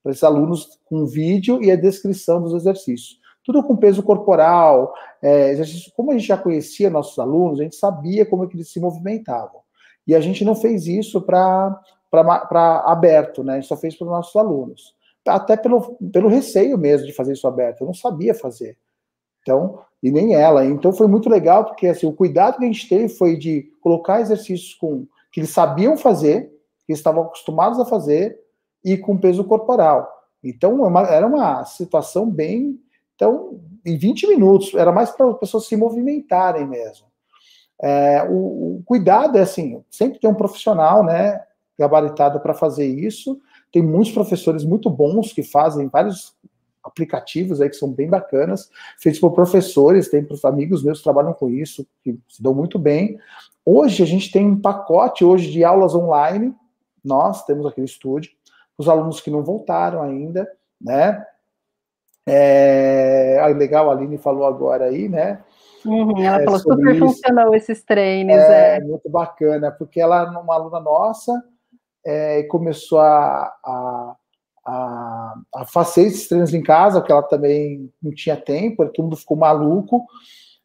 para 0.00 0.12
esses 0.12 0.22
alunos 0.22 0.78
com 0.84 1.04
vídeo 1.06 1.60
e 1.60 1.72
a 1.72 1.76
descrição 1.76 2.40
dos 2.40 2.54
exercícios. 2.54 3.23
Tudo 3.44 3.62
com 3.62 3.76
peso 3.76 4.02
corporal, 4.02 4.94
é, 5.22 5.50
exercício. 5.50 5.92
Como 5.94 6.10
a 6.10 6.14
gente 6.14 6.26
já 6.26 6.36
conhecia 6.36 6.90
nossos 6.90 7.18
alunos, 7.18 7.60
a 7.60 7.62
gente 7.62 7.76
sabia 7.76 8.24
como 8.24 8.44
é 8.44 8.46
que 8.46 8.56
eles 8.56 8.70
se 8.70 8.80
movimentavam. 8.80 9.60
E 10.06 10.14
a 10.14 10.20
gente 10.20 10.44
não 10.44 10.54
fez 10.54 10.86
isso 10.86 11.20
para 11.22 11.78
aberto, 12.86 13.44
né? 13.44 13.54
A 13.54 13.56
gente 13.56 13.68
só 13.68 13.76
fez 13.76 13.94
para 13.94 14.06
os 14.06 14.10
nossos 14.10 14.36
alunos. 14.36 14.94
Até 15.26 15.56
pelo, 15.56 15.96
pelo 16.12 16.28
receio 16.28 16.76
mesmo 16.76 17.06
de 17.06 17.12
fazer 17.12 17.32
isso 17.32 17.46
aberto. 17.46 17.80
Eu 17.82 17.86
não 17.86 17.94
sabia 17.94 18.34
fazer. 18.34 18.76
Então, 19.40 19.78
e 20.02 20.10
nem 20.10 20.34
ela. 20.34 20.64
Então 20.64 20.92
foi 20.92 21.06
muito 21.06 21.28
legal, 21.28 21.64
porque 21.64 21.86
assim, 21.86 22.06
o 22.06 22.12
cuidado 22.12 22.58
que 22.58 22.64
a 22.64 22.66
gente 22.66 22.88
teve 22.88 23.08
foi 23.08 23.36
de 23.36 23.70
colocar 23.80 24.20
exercícios 24.20 24.74
com 24.74 25.06
que 25.32 25.40
eles 25.40 25.50
sabiam 25.50 25.96
fazer, 25.96 26.50
que 26.86 26.92
estavam 26.92 27.24
acostumados 27.24 27.80
a 27.80 27.84
fazer, 27.84 28.38
e 28.84 28.96
com 28.96 29.16
peso 29.16 29.42
corporal. 29.44 30.08
Então, 30.42 30.86
é 30.98 31.14
era 31.14 31.26
uma 31.26 31.64
situação 31.64 32.30
bem. 32.30 32.78
Então, 33.14 33.60
em 33.84 33.96
20 33.96 34.26
minutos, 34.26 34.74
era 34.74 34.92
mais 34.92 35.10
para 35.10 35.30
as 35.30 35.38
pessoas 35.38 35.66
se 35.66 35.76
movimentarem 35.76 36.66
mesmo. 36.66 37.06
É, 37.82 38.22
o, 38.24 38.78
o, 38.78 38.82
cuidado 38.84 39.36
é 39.36 39.42
assim, 39.42 39.82
sempre 39.90 40.18
tem 40.18 40.30
um 40.30 40.34
profissional, 40.34 41.04
né, 41.04 41.42
gabaritado 41.78 42.40
para 42.40 42.54
fazer 42.54 42.86
isso. 42.86 43.40
Tem 43.72 43.82
muitos 43.82 44.12
professores 44.12 44.64
muito 44.64 44.88
bons 44.88 45.32
que 45.32 45.42
fazem 45.42 45.88
vários 45.88 46.34
aplicativos 46.84 47.60
aí 47.60 47.70
que 47.70 47.76
são 47.76 47.90
bem 47.90 48.08
bacanas, 48.08 48.70
feitos 49.00 49.18
por 49.18 49.32
professores, 49.32 50.08
tem 50.08 50.26
amigos 50.44 50.84
meus 50.84 50.98
que 50.98 51.04
trabalham 51.04 51.32
com 51.32 51.48
isso, 51.48 51.86
que 52.02 52.18
se 52.28 52.42
dão 52.42 52.54
muito 52.54 52.78
bem. 52.78 53.18
Hoje 53.64 54.02
a 54.02 54.06
gente 54.06 54.30
tem 54.30 54.46
um 54.46 54.60
pacote 54.60 55.24
hoje 55.24 55.50
de 55.50 55.64
aulas 55.64 55.94
online, 55.94 56.54
nós 57.02 57.44
temos 57.44 57.64
aqui 57.64 57.80
no 57.80 57.86
estúdio, 57.86 58.32
os 58.76 58.88
alunos 58.88 59.20
que 59.20 59.30
não 59.30 59.42
voltaram 59.42 60.02
ainda, 60.02 60.46
né? 60.80 61.24
É, 62.26 63.38
legal, 63.56 63.90
a 63.90 63.92
Aline 63.92 64.18
falou 64.18 64.46
agora 64.46 64.86
aí, 64.86 65.08
né? 65.08 65.42
Uhum, 65.84 66.24
ela 66.24 66.40
é, 66.40 66.44
falou 66.44 66.58
super 66.58 66.94
isso. 66.94 67.06
funcionou 67.06 67.54
esses 67.54 67.82
treinos. 67.82 68.34
É, 68.34 68.76
é, 68.76 68.80
muito 68.80 69.08
bacana, 69.10 69.70
porque 69.70 70.00
ela 70.00 70.30
uma 70.40 70.54
aluna 70.54 70.80
nossa 70.80 71.32
é, 72.04 72.42
começou 72.44 73.00
a, 73.00 73.52
a, 73.64 74.16
a, 74.66 75.34
a, 75.56 75.66
fazer 75.66 76.02
esses 76.02 76.28
treinos 76.28 76.54
em 76.54 76.62
casa, 76.62 77.00
porque 77.00 77.12
ela 77.12 77.22
também 77.22 77.92
não 78.02 78.12
tinha 78.12 78.36
tempo, 78.36 78.86
todo 78.86 79.04
mundo 79.04 79.16
ficou 79.16 79.36
maluco. 79.36 80.06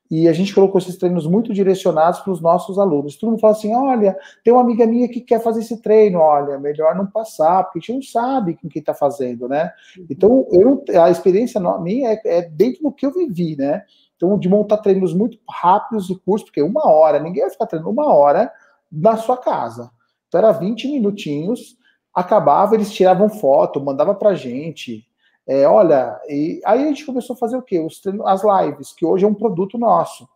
E 0.09 0.27
a 0.27 0.33
gente 0.33 0.55
colocou 0.55 0.79
esses 0.79 0.97
treinos 0.97 1.27
muito 1.27 1.53
direcionados 1.53 2.19
para 2.21 2.33
os 2.33 2.41
nossos 2.41 2.79
alunos. 2.79 3.15
Todo 3.15 3.29
mundo 3.29 3.39
fala 3.39 3.53
assim: 3.53 3.75
olha, 3.75 4.17
tem 4.43 4.51
uma 4.51 4.61
amiga 4.61 4.87
minha 4.87 5.07
que 5.07 5.21
quer 5.21 5.39
fazer 5.39 5.59
esse 5.59 5.79
treino, 5.81 6.19
olha, 6.19 6.57
melhor 6.57 6.95
não 6.95 7.05
passar, 7.05 7.63
porque 7.65 7.77
a 7.77 7.81
gente 7.81 7.93
não 7.93 8.01
sabe 8.01 8.55
com 8.55 8.67
quem 8.67 8.79
está 8.79 8.93
fazendo, 8.93 9.47
né? 9.47 9.71
Uhum. 9.97 10.05
Então, 10.09 10.47
eu, 10.51 10.83
a 10.99 11.11
experiência 11.11 11.61
minha 11.79 12.13
é, 12.13 12.21
é, 12.25 12.41
dentro 12.41 12.83
do 12.83 12.91
que 12.91 13.05
eu 13.05 13.13
vivi, 13.13 13.55
né? 13.55 13.83
Então, 14.15 14.37
de 14.37 14.49
montar 14.49 14.77
treinos 14.77 15.13
muito 15.13 15.37
rápidos 15.47 16.09
e 16.09 16.15
curtos, 16.15 16.43
porque 16.43 16.61
uma 16.61 16.89
hora, 16.89 17.19
ninguém 17.19 17.43
vai 17.43 17.51
ficar 17.51 17.67
treinando 17.67 17.91
uma 17.91 18.11
hora 18.13 18.51
na 18.91 19.15
sua 19.15 19.37
casa. 19.37 19.91
Então, 20.27 20.39
era 20.39 20.51
20 20.51 20.87
minutinhos, 20.87 21.77
acabava, 22.13 22.75
eles 22.75 22.91
tiravam 22.91 23.29
foto, 23.29 23.79
mandava 23.79 24.15
pra 24.15 24.33
gente, 24.33 25.07
é, 25.49 25.67
olha, 25.67 26.21
e 26.29 26.61
aí 26.63 26.83
a 26.83 26.85
gente 26.85 27.03
começou 27.03 27.33
a 27.33 27.37
fazer 27.37 27.57
o 27.57 27.61
quê? 27.61 27.79
Os, 27.79 28.01
as 28.25 28.43
lives, 28.43 28.93
que 28.93 29.03
hoje 29.03 29.25
é 29.25 29.27
um 29.27 29.33
produto 29.33 29.79
nosso. 29.79 30.29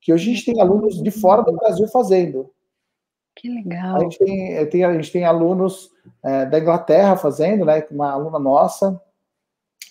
Que 0.00 0.12
hoje 0.12 0.30
a 0.30 0.34
gente 0.34 0.44
tem 0.44 0.60
alunos 0.60 1.02
de 1.02 1.10
fora 1.10 1.42
do 1.42 1.52
Brasil 1.52 1.88
fazendo. 1.88 2.48
Que 3.34 3.48
legal. 3.48 3.96
A 3.96 4.00
gente 4.00 4.18
tem, 4.18 4.66
tem 4.66 4.84
a 4.84 4.92
gente 4.92 5.10
tem 5.10 5.24
alunos 5.24 5.90
é, 6.22 6.46
da 6.46 6.60
Inglaterra 6.60 7.16
fazendo, 7.16 7.64
né? 7.64 7.84
Uma 7.90 8.12
aluna 8.12 8.38
nossa 8.38 9.02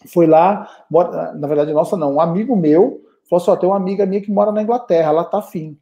foi 0.08 0.26
lá, 0.26 0.68
na 0.90 1.48
verdade, 1.48 1.74
nossa 1.74 1.96
não, 1.96 2.16
um 2.16 2.22
amigo 2.22 2.56
meu 2.56 3.04
falou 3.30 3.42
assim: 3.42 3.52
ó, 3.52 3.56
tem 3.56 3.70
uma 3.70 3.78
amiga 3.78 4.06
minha 4.06 4.22
que 4.22 4.32
mora 4.32 4.52
na 4.52 4.64
Inglaterra, 4.64 5.10
ela 5.10 5.26
tá 5.26 5.40
afim. 5.40 5.78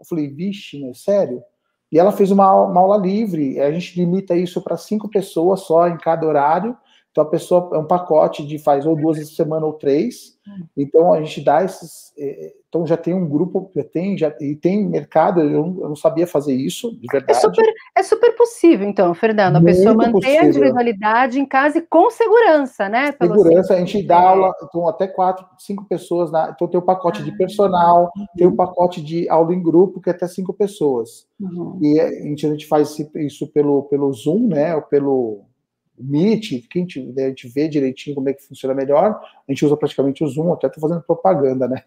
Eu 0.00 0.06
falei, 0.06 0.28
vixe, 0.28 0.80
meu, 0.80 0.94
sério? 0.94 1.42
E 1.92 1.98
ela 1.98 2.10
fez 2.10 2.30
uma, 2.30 2.52
uma 2.52 2.80
aula 2.80 2.96
livre, 2.96 3.60
a 3.60 3.70
gente 3.70 3.98
limita 3.98 4.34
isso 4.34 4.60
para 4.60 4.76
cinco 4.76 5.08
pessoas 5.08 5.60
só 5.60 5.86
em 5.88 5.96
cada 5.96 6.26
horário, 6.26 6.76
então 7.14 7.22
a 7.22 7.28
pessoa 7.28 7.70
é 7.74 7.78
um 7.78 7.86
pacote 7.86 8.44
de 8.44 8.58
faz 8.58 8.84
ou 8.84 8.96
duas 8.96 9.16
vezes 9.16 9.30
por 9.30 9.36
semana 9.36 9.64
ou 9.64 9.74
três. 9.74 10.34
Então 10.76 11.14
a 11.14 11.22
gente 11.22 11.44
dá 11.44 11.62
esses. 11.62 12.12
Eh, 12.18 12.52
então 12.68 12.84
já 12.84 12.96
tem 12.96 13.14
um 13.14 13.28
grupo, 13.28 13.70
já 13.72 13.84
tem, 13.84 14.18
já, 14.18 14.34
e 14.40 14.56
tem 14.56 14.84
mercado, 14.84 15.40
eu 15.40 15.64
não, 15.64 15.80
eu 15.80 15.88
não 15.90 15.94
sabia 15.94 16.26
fazer 16.26 16.52
isso, 16.52 16.90
de 16.98 17.06
verdade. 17.06 17.38
É 17.38 17.40
super, 17.40 17.74
é 17.96 18.02
super 18.02 18.34
possível, 18.34 18.88
então, 18.88 19.14
Fernando, 19.14 19.56
a 19.56 19.60
Muito 19.60 19.76
pessoa 19.76 19.94
manter 19.94 20.10
possível. 20.10 20.40
a 20.40 20.44
individualidade 20.44 21.38
em 21.38 21.46
casa 21.46 21.78
e 21.78 21.82
com 21.82 22.10
segurança, 22.10 22.88
né? 22.88 23.12
Segurança, 23.12 23.74
a 23.74 23.78
gente 23.78 24.02
dá 24.02 24.18
aula, 24.18 24.52
então 24.64 24.88
até 24.88 25.06
quatro, 25.06 25.46
cinco 25.56 25.84
pessoas, 25.84 26.32
na, 26.32 26.50
então 26.52 26.66
tem 26.66 26.80
o 26.80 26.84
pacote 26.84 27.22
ah, 27.22 27.24
de 27.24 27.36
personal, 27.36 28.10
uhum. 28.16 28.26
tem 28.36 28.46
o 28.48 28.56
pacote 28.56 29.00
de 29.00 29.28
aula 29.28 29.54
em 29.54 29.62
grupo, 29.62 30.00
que 30.00 30.10
é 30.10 30.12
até 30.12 30.26
cinco 30.26 30.52
pessoas. 30.52 31.28
Uhum. 31.40 31.78
E 31.80 32.00
a 32.00 32.10
gente, 32.10 32.44
a 32.44 32.50
gente 32.50 32.66
faz 32.66 32.98
isso 33.14 33.46
pelo, 33.52 33.84
pelo 33.84 34.12
Zoom, 34.12 34.48
né? 34.48 34.74
Ou 34.74 34.82
pelo 34.82 35.44
Meet, 35.98 36.66
que 36.68 36.78
a 36.78 36.82
gente, 36.82 37.00
né, 37.00 37.26
a 37.26 37.28
gente 37.28 37.48
vê 37.48 37.68
direitinho 37.68 38.16
como 38.16 38.28
é 38.28 38.32
que 38.32 38.42
funciona 38.42 38.74
melhor, 38.74 39.20
a 39.48 39.52
gente 39.52 39.64
usa 39.64 39.76
praticamente 39.76 40.24
o 40.24 40.28
Zoom, 40.28 40.52
até 40.52 40.66
estou 40.66 40.80
fazendo 40.80 41.02
propaganda, 41.02 41.68
né? 41.68 41.82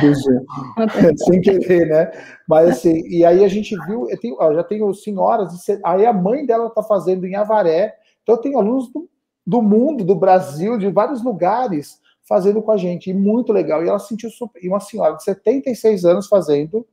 Do 0.00 0.14
Zoom, 0.14 0.44
sem 1.18 1.40
querer, 1.40 1.88
né? 1.88 2.12
Mas 2.48 2.70
assim, 2.70 3.00
e 3.08 3.24
aí 3.24 3.44
a 3.44 3.48
gente 3.48 3.76
viu, 3.86 4.08
eu 4.08 4.18
tenho, 4.18 4.36
já 4.54 4.64
tenho 4.64 4.92
senhoras, 4.94 5.52
aí 5.84 6.06
a 6.06 6.12
mãe 6.12 6.44
dela 6.44 6.68
está 6.68 6.82
fazendo 6.82 7.26
em 7.26 7.34
Avaré, 7.34 7.96
então 8.22 8.34
eu 8.34 8.40
tenho 8.40 8.58
alunos 8.58 8.92
do, 8.92 9.08
do 9.46 9.62
mundo, 9.62 10.04
do 10.04 10.14
Brasil, 10.14 10.78
de 10.78 10.90
vários 10.90 11.22
lugares, 11.22 12.00
fazendo 12.26 12.62
com 12.62 12.72
a 12.72 12.76
gente, 12.76 13.10
e 13.10 13.14
muito 13.14 13.52
legal. 13.52 13.84
E 13.84 13.88
ela 13.88 13.98
sentiu 13.98 14.30
super, 14.30 14.62
e 14.64 14.68
uma 14.68 14.80
senhora 14.80 15.16
de 15.16 15.24
76 15.24 16.04
anos 16.04 16.26
fazendo 16.26 16.86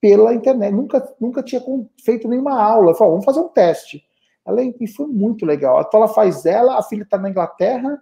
pela 0.00 0.34
internet, 0.34 0.72
nunca, 0.72 1.14
nunca 1.20 1.42
tinha 1.42 1.62
feito 2.04 2.28
nenhuma 2.28 2.60
aula. 2.60 2.94
Falou, 2.94 3.14
vamos 3.14 3.24
fazer 3.24 3.40
um 3.40 3.48
teste. 3.48 4.04
Ela, 4.48 4.62
e 4.62 4.86
foi 4.86 5.06
muito 5.06 5.44
legal. 5.44 5.80
Então 5.86 6.00
ela 6.00 6.08
faz 6.08 6.46
ela, 6.46 6.78
a 6.78 6.82
filha 6.82 7.02
está 7.02 7.18
na 7.18 7.30
Inglaterra, 7.30 8.00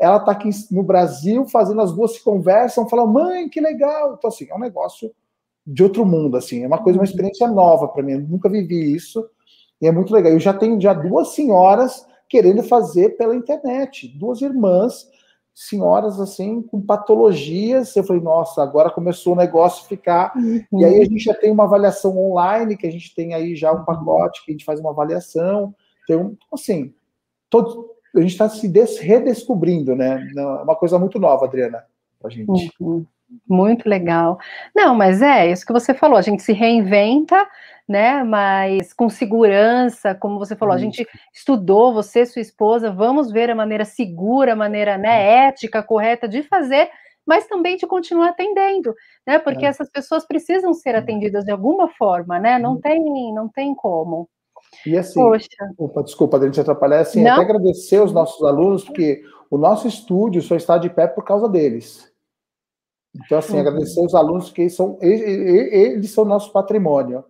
ela 0.00 0.16
está 0.16 0.32
aqui 0.32 0.50
no 0.70 0.82
Brasil, 0.82 1.46
fazendo 1.46 1.80
as 1.80 1.92
duas 1.92 2.14
se 2.14 2.24
conversam, 2.24 2.88
falam, 2.88 3.06
mãe, 3.06 3.48
que 3.48 3.60
legal. 3.60 4.14
Então, 4.18 4.28
assim, 4.28 4.48
é 4.50 4.54
um 4.54 4.58
negócio 4.58 5.12
de 5.64 5.82
outro 5.82 6.04
mundo, 6.04 6.36
assim, 6.36 6.64
é 6.64 6.66
uma 6.66 6.82
coisa, 6.82 6.98
uma 6.98 7.04
experiência 7.04 7.46
nova 7.46 7.86
para 7.86 8.02
mim. 8.02 8.12
Eu 8.12 8.20
nunca 8.22 8.48
vivi 8.48 8.94
isso 8.94 9.24
e 9.80 9.86
é 9.86 9.92
muito 9.92 10.12
legal. 10.12 10.32
Eu 10.32 10.40
já 10.40 10.52
tenho 10.52 10.80
já 10.80 10.92
duas 10.92 11.34
senhoras 11.34 12.06
querendo 12.28 12.62
fazer 12.62 13.10
pela 13.16 13.36
internet, 13.36 14.08
duas 14.18 14.40
irmãs, 14.40 15.06
senhoras 15.54 16.18
assim, 16.18 16.62
com 16.62 16.80
patologias. 16.80 17.94
Eu 17.94 18.04
falei, 18.04 18.22
nossa, 18.22 18.62
agora 18.62 18.90
começou 18.90 19.34
o 19.34 19.36
negócio 19.36 19.86
ficar. 19.86 20.32
Uhum. 20.36 20.80
E 20.80 20.84
aí 20.84 21.02
a 21.02 21.04
gente 21.04 21.20
já 21.20 21.34
tem 21.34 21.50
uma 21.50 21.64
avaliação 21.64 22.16
online, 22.18 22.76
que 22.76 22.86
a 22.86 22.90
gente 22.90 23.14
tem 23.14 23.34
aí 23.34 23.54
já 23.54 23.72
um 23.72 23.84
pacote 23.84 24.44
que 24.44 24.50
a 24.50 24.54
gente 24.54 24.64
faz 24.64 24.80
uma 24.80 24.90
avaliação. 24.90 25.74
Então, 26.14 26.36
assim, 26.52 26.94
todo, 27.48 27.90
a 28.14 28.20
gente 28.20 28.32
está 28.32 28.48
se 28.48 28.68
redescobrindo, 29.00 29.94
né? 29.96 30.26
É 30.36 30.40
uma 30.40 30.76
coisa 30.76 30.98
muito 30.98 31.18
nova, 31.18 31.46
Adriana, 31.46 31.84
a 32.22 32.28
gente. 32.28 32.72
Uhum. 32.80 33.06
Muito 33.48 33.88
legal. 33.88 34.38
Não, 34.74 34.94
mas 34.94 35.22
é 35.22 35.50
isso 35.50 35.64
que 35.64 35.72
você 35.72 35.94
falou, 35.94 36.18
a 36.18 36.22
gente 36.22 36.42
se 36.42 36.52
reinventa, 36.52 37.48
né? 37.88 38.22
Mas 38.22 38.92
com 38.92 39.08
segurança, 39.08 40.14
como 40.14 40.38
você 40.38 40.54
falou, 40.54 40.74
a 40.74 40.78
gente 40.78 41.06
estudou, 41.32 41.94
você, 41.94 42.26
sua 42.26 42.42
esposa, 42.42 42.90
vamos 42.90 43.30
ver 43.30 43.50
a 43.50 43.54
maneira 43.54 43.84
segura, 43.84 44.52
a 44.52 44.56
maneira 44.56 44.98
né, 44.98 45.46
ética, 45.46 45.82
correta 45.82 46.28
de 46.28 46.42
fazer, 46.42 46.90
mas 47.26 47.46
também 47.46 47.76
de 47.76 47.86
continuar 47.86 48.30
atendendo, 48.30 48.94
né? 49.26 49.38
Porque 49.38 49.64
é. 49.64 49.68
essas 49.68 49.88
pessoas 49.88 50.26
precisam 50.26 50.74
ser 50.74 50.94
atendidas 50.94 51.44
de 51.44 51.52
alguma 51.52 51.88
forma, 51.88 52.38
né? 52.38 52.58
Não 52.58 52.80
tem, 52.80 53.00
não 53.32 53.48
tem 53.48 53.74
como. 53.74 54.28
E 54.86 54.96
assim, 54.96 55.20
Poxa. 55.20 55.46
opa, 55.78 56.02
desculpa, 56.02 56.38
a 56.38 56.44
gente 56.44 56.60
atrapalhar, 56.60 57.00
assim, 57.00 57.22
Não? 57.22 57.32
até 57.32 57.42
agradecer 57.42 57.98
aos 57.98 58.12
nossos 58.12 58.42
alunos, 58.42 58.84
porque 58.84 59.22
o 59.50 59.58
nosso 59.58 59.86
estúdio 59.86 60.42
só 60.42 60.56
está 60.56 60.78
de 60.78 60.88
pé 60.88 61.06
por 61.06 61.24
causa 61.24 61.48
deles. 61.48 62.10
Então, 63.14 63.38
assim, 63.38 63.54
uhum. 63.54 63.60
agradecer 63.60 64.00
aos 64.00 64.14
alunos, 64.14 64.50
que 64.50 64.68
são, 64.70 64.98
eles, 65.00 65.22
eles 65.72 66.10
são 66.10 66.24
nosso 66.24 66.50
patrimônio. 66.52 67.24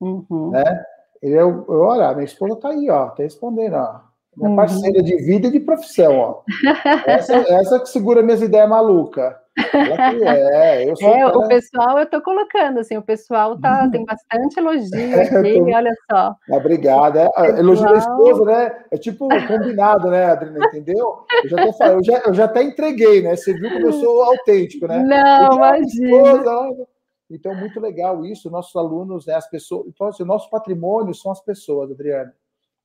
Uhum. 0.00 0.50
Né? 0.50 0.84
Ele 1.22 1.34
é, 1.34 1.44
olha, 1.44 2.12
minha 2.12 2.24
esposa 2.24 2.54
está 2.54 2.70
aí, 2.70 2.90
ó, 2.90 3.08
está 3.08 3.22
respondendo, 3.22 3.74
ó. 3.74 4.07
Minha 4.38 4.50
uhum. 4.50 4.56
parceira 4.56 5.02
de 5.02 5.16
vida 5.16 5.48
e 5.48 5.52
de 5.52 5.60
profissão, 5.60 6.16
ó. 6.16 6.42
Essa, 7.06 7.34
essa 7.34 7.80
que 7.80 7.88
segura 7.88 8.22
minhas 8.22 8.40
ideias 8.40 8.68
malucas. 8.68 9.34
É, 9.58 10.84
é 10.84 11.26
o 11.26 11.48
pessoal, 11.48 11.98
eu 11.98 12.04
estou 12.04 12.22
colocando, 12.22 12.78
assim, 12.78 12.96
o 12.96 13.02
pessoal 13.02 13.58
tá, 13.58 13.88
tem 13.90 14.04
bastante 14.04 14.58
elogio 14.58 14.94
é, 14.94 15.22
aqui, 15.22 15.58
tô... 15.58 15.76
olha 15.76 15.94
só. 16.10 16.34
Obrigado. 16.50 17.18
É, 17.18 17.28
pessoal... 17.28 17.58
Elogio 17.58 17.84
da 17.86 17.98
esposa, 17.98 18.44
né? 18.44 18.84
É 18.92 18.96
tipo 18.96 19.28
combinado, 19.46 20.10
né, 20.10 20.26
Adriana, 20.26 20.66
entendeu? 20.66 21.24
Eu 21.42 21.48
já, 21.48 21.56
tô, 21.56 21.84
eu, 21.84 22.04
já, 22.04 22.18
eu 22.26 22.34
já 22.34 22.44
até 22.44 22.62
entreguei, 22.62 23.22
né? 23.22 23.34
Você 23.34 23.52
viu 23.54 23.70
como 23.70 23.86
eu 23.86 23.92
sou 23.92 24.22
autêntico, 24.22 24.86
né? 24.86 24.98
Não, 24.98 25.56
imagina. 25.56 26.86
Então, 27.30 27.54
muito 27.54 27.78
legal 27.80 28.24
isso. 28.24 28.50
Nossos 28.50 28.74
alunos, 28.76 29.26
né, 29.26 29.34
as 29.34 29.48
pessoas. 29.50 29.86
Então, 29.88 30.06
assim, 30.06 30.22
o 30.22 30.26
nosso 30.26 30.48
patrimônio 30.48 31.14
são 31.14 31.32
as 31.32 31.40
pessoas, 31.40 31.90
Adriana. 31.90 32.32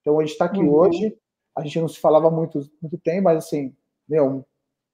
Então, 0.01 0.19
a 0.19 0.21
gente 0.21 0.33
está 0.33 0.45
aqui 0.45 0.59
uhum. 0.59 0.73
hoje. 0.73 1.15
A 1.55 1.61
gente 1.61 1.79
não 1.79 1.87
se 1.87 1.99
falava 1.99 2.31
muito, 2.31 2.67
muito 2.81 2.97
tempo, 2.97 3.23
mas 3.23 3.37
assim, 3.37 3.73
meu, 4.07 4.45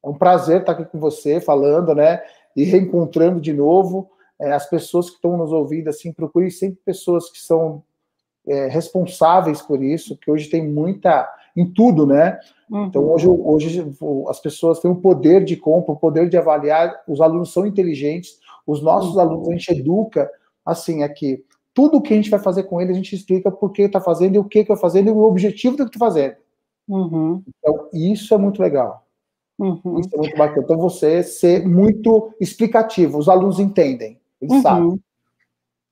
é 0.04 0.10
um 0.10 0.14
prazer 0.14 0.62
estar 0.62 0.74
aqui 0.74 0.86
com 0.86 1.00
você, 1.00 1.40
falando, 1.40 1.94
né? 1.94 2.22
E 2.56 2.64
reencontrando 2.64 3.40
de 3.40 3.54
novo. 3.54 4.10
É, 4.42 4.54
as 4.54 4.70
pessoas 4.70 5.10
que 5.10 5.16
estão 5.16 5.38
nos 5.38 5.52
ouvindo, 5.52 5.90
assim, 5.90 6.14
procure 6.14 6.50
sempre 6.50 6.80
pessoas 6.86 7.30
que 7.30 7.40
são 7.40 7.84
é, 8.48 8.68
responsáveis 8.68 9.62
por 9.62 9.84
isso, 9.84 10.18
que 10.18 10.32
hoje 10.32 10.50
tem 10.50 10.68
muita 10.68 11.30
em 11.56 11.66
tudo, 11.66 12.06
né? 12.06 12.40
Uhum. 12.70 12.86
Então 12.86 13.04
hoje, 13.12 13.28
hoje 13.28 13.94
as 14.30 14.40
pessoas 14.40 14.80
têm 14.80 14.90
o 14.90 14.96
poder 14.96 15.44
de 15.44 15.58
compra, 15.58 15.94
o 15.94 15.98
poder 15.98 16.30
de 16.30 16.38
avaliar, 16.38 17.02
os 17.08 17.20
alunos 17.20 17.52
são 17.52 17.66
inteligentes, 17.66 18.40
os 18.66 18.82
nossos 18.82 19.16
uhum. 19.16 19.22
alunos 19.22 19.50
a 19.50 19.52
gente 19.52 19.72
educa 19.72 20.30
assim 20.66 21.04
aqui. 21.04 21.44
Tudo 21.74 22.02
que 22.02 22.14
a 22.14 22.16
gente 22.16 22.30
vai 22.30 22.40
fazer 22.40 22.64
com 22.64 22.80
eles, 22.80 22.96
a 22.96 22.98
gente 22.98 23.16
explica 23.16 23.52
por 23.52 23.72
que 23.72 23.84
está 23.84 24.00
fazendo 24.00 24.36
e 24.36 24.40
o 24.40 24.44
que 24.44 24.60
está 24.60 24.76
fazendo 24.76 25.10
e 25.10 25.12
o 25.12 25.24
objetivo 25.24 25.78
do 25.78 25.84
que 25.84 25.96
está 25.96 26.06
fazendo. 26.06 26.36
Uhum. 26.90 27.44
Então, 27.48 27.88
isso 27.94 28.34
é 28.34 28.38
muito 28.38 28.60
legal. 28.62 29.06
Uhum. 29.60 30.00
Isso 30.00 30.10
é 30.14 30.18
muito 30.18 30.36
bacana. 30.36 30.64
Então, 30.64 30.78
você 30.78 31.22
ser 31.22 31.66
muito 31.68 32.34
explicativo, 32.42 33.20
os 33.20 33.30
alunos 33.30 33.60
entendem, 33.60 34.20
eles 34.42 34.56
uhum. 34.56 34.62
sabem. 34.62 35.00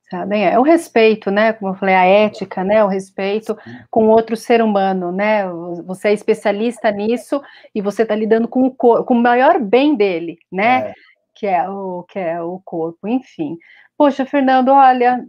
Sabem? 0.10 0.46
É 0.46 0.58
o 0.58 0.64
respeito, 0.64 1.30
né? 1.30 1.52
Como 1.52 1.72
eu 1.72 1.76
falei, 1.76 1.94
a 1.94 2.06
ética, 2.06 2.64
né? 2.64 2.82
O 2.82 2.88
respeito 2.88 3.58
com 3.92 4.08
outro 4.08 4.38
ser 4.38 4.62
humano, 4.62 5.12
né? 5.12 5.44
Você 5.86 6.08
é 6.08 6.14
especialista 6.14 6.90
nisso 6.90 7.42
e 7.76 7.82
você 7.82 8.04
está 8.04 8.16
lidando 8.16 8.48
com 8.48 8.68
o, 8.68 8.72
com 8.72 9.14
o 9.14 9.22
maior 9.22 9.60
bem 9.60 9.98
dele, 9.98 10.38
né? 10.50 10.90
É. 10.90 10.94
Que 11.36 11.46
é 11.46 11.70
o 11.70 12.04
que 12.04 12.18
é 12.18 12.42
o 12.42 12.62
corpo, 12.64 13.06
enfim. 13.06 13.58
Poxa, 13.98 14.28
Fernando, 14.28 14.70
olha, 14.70 15.26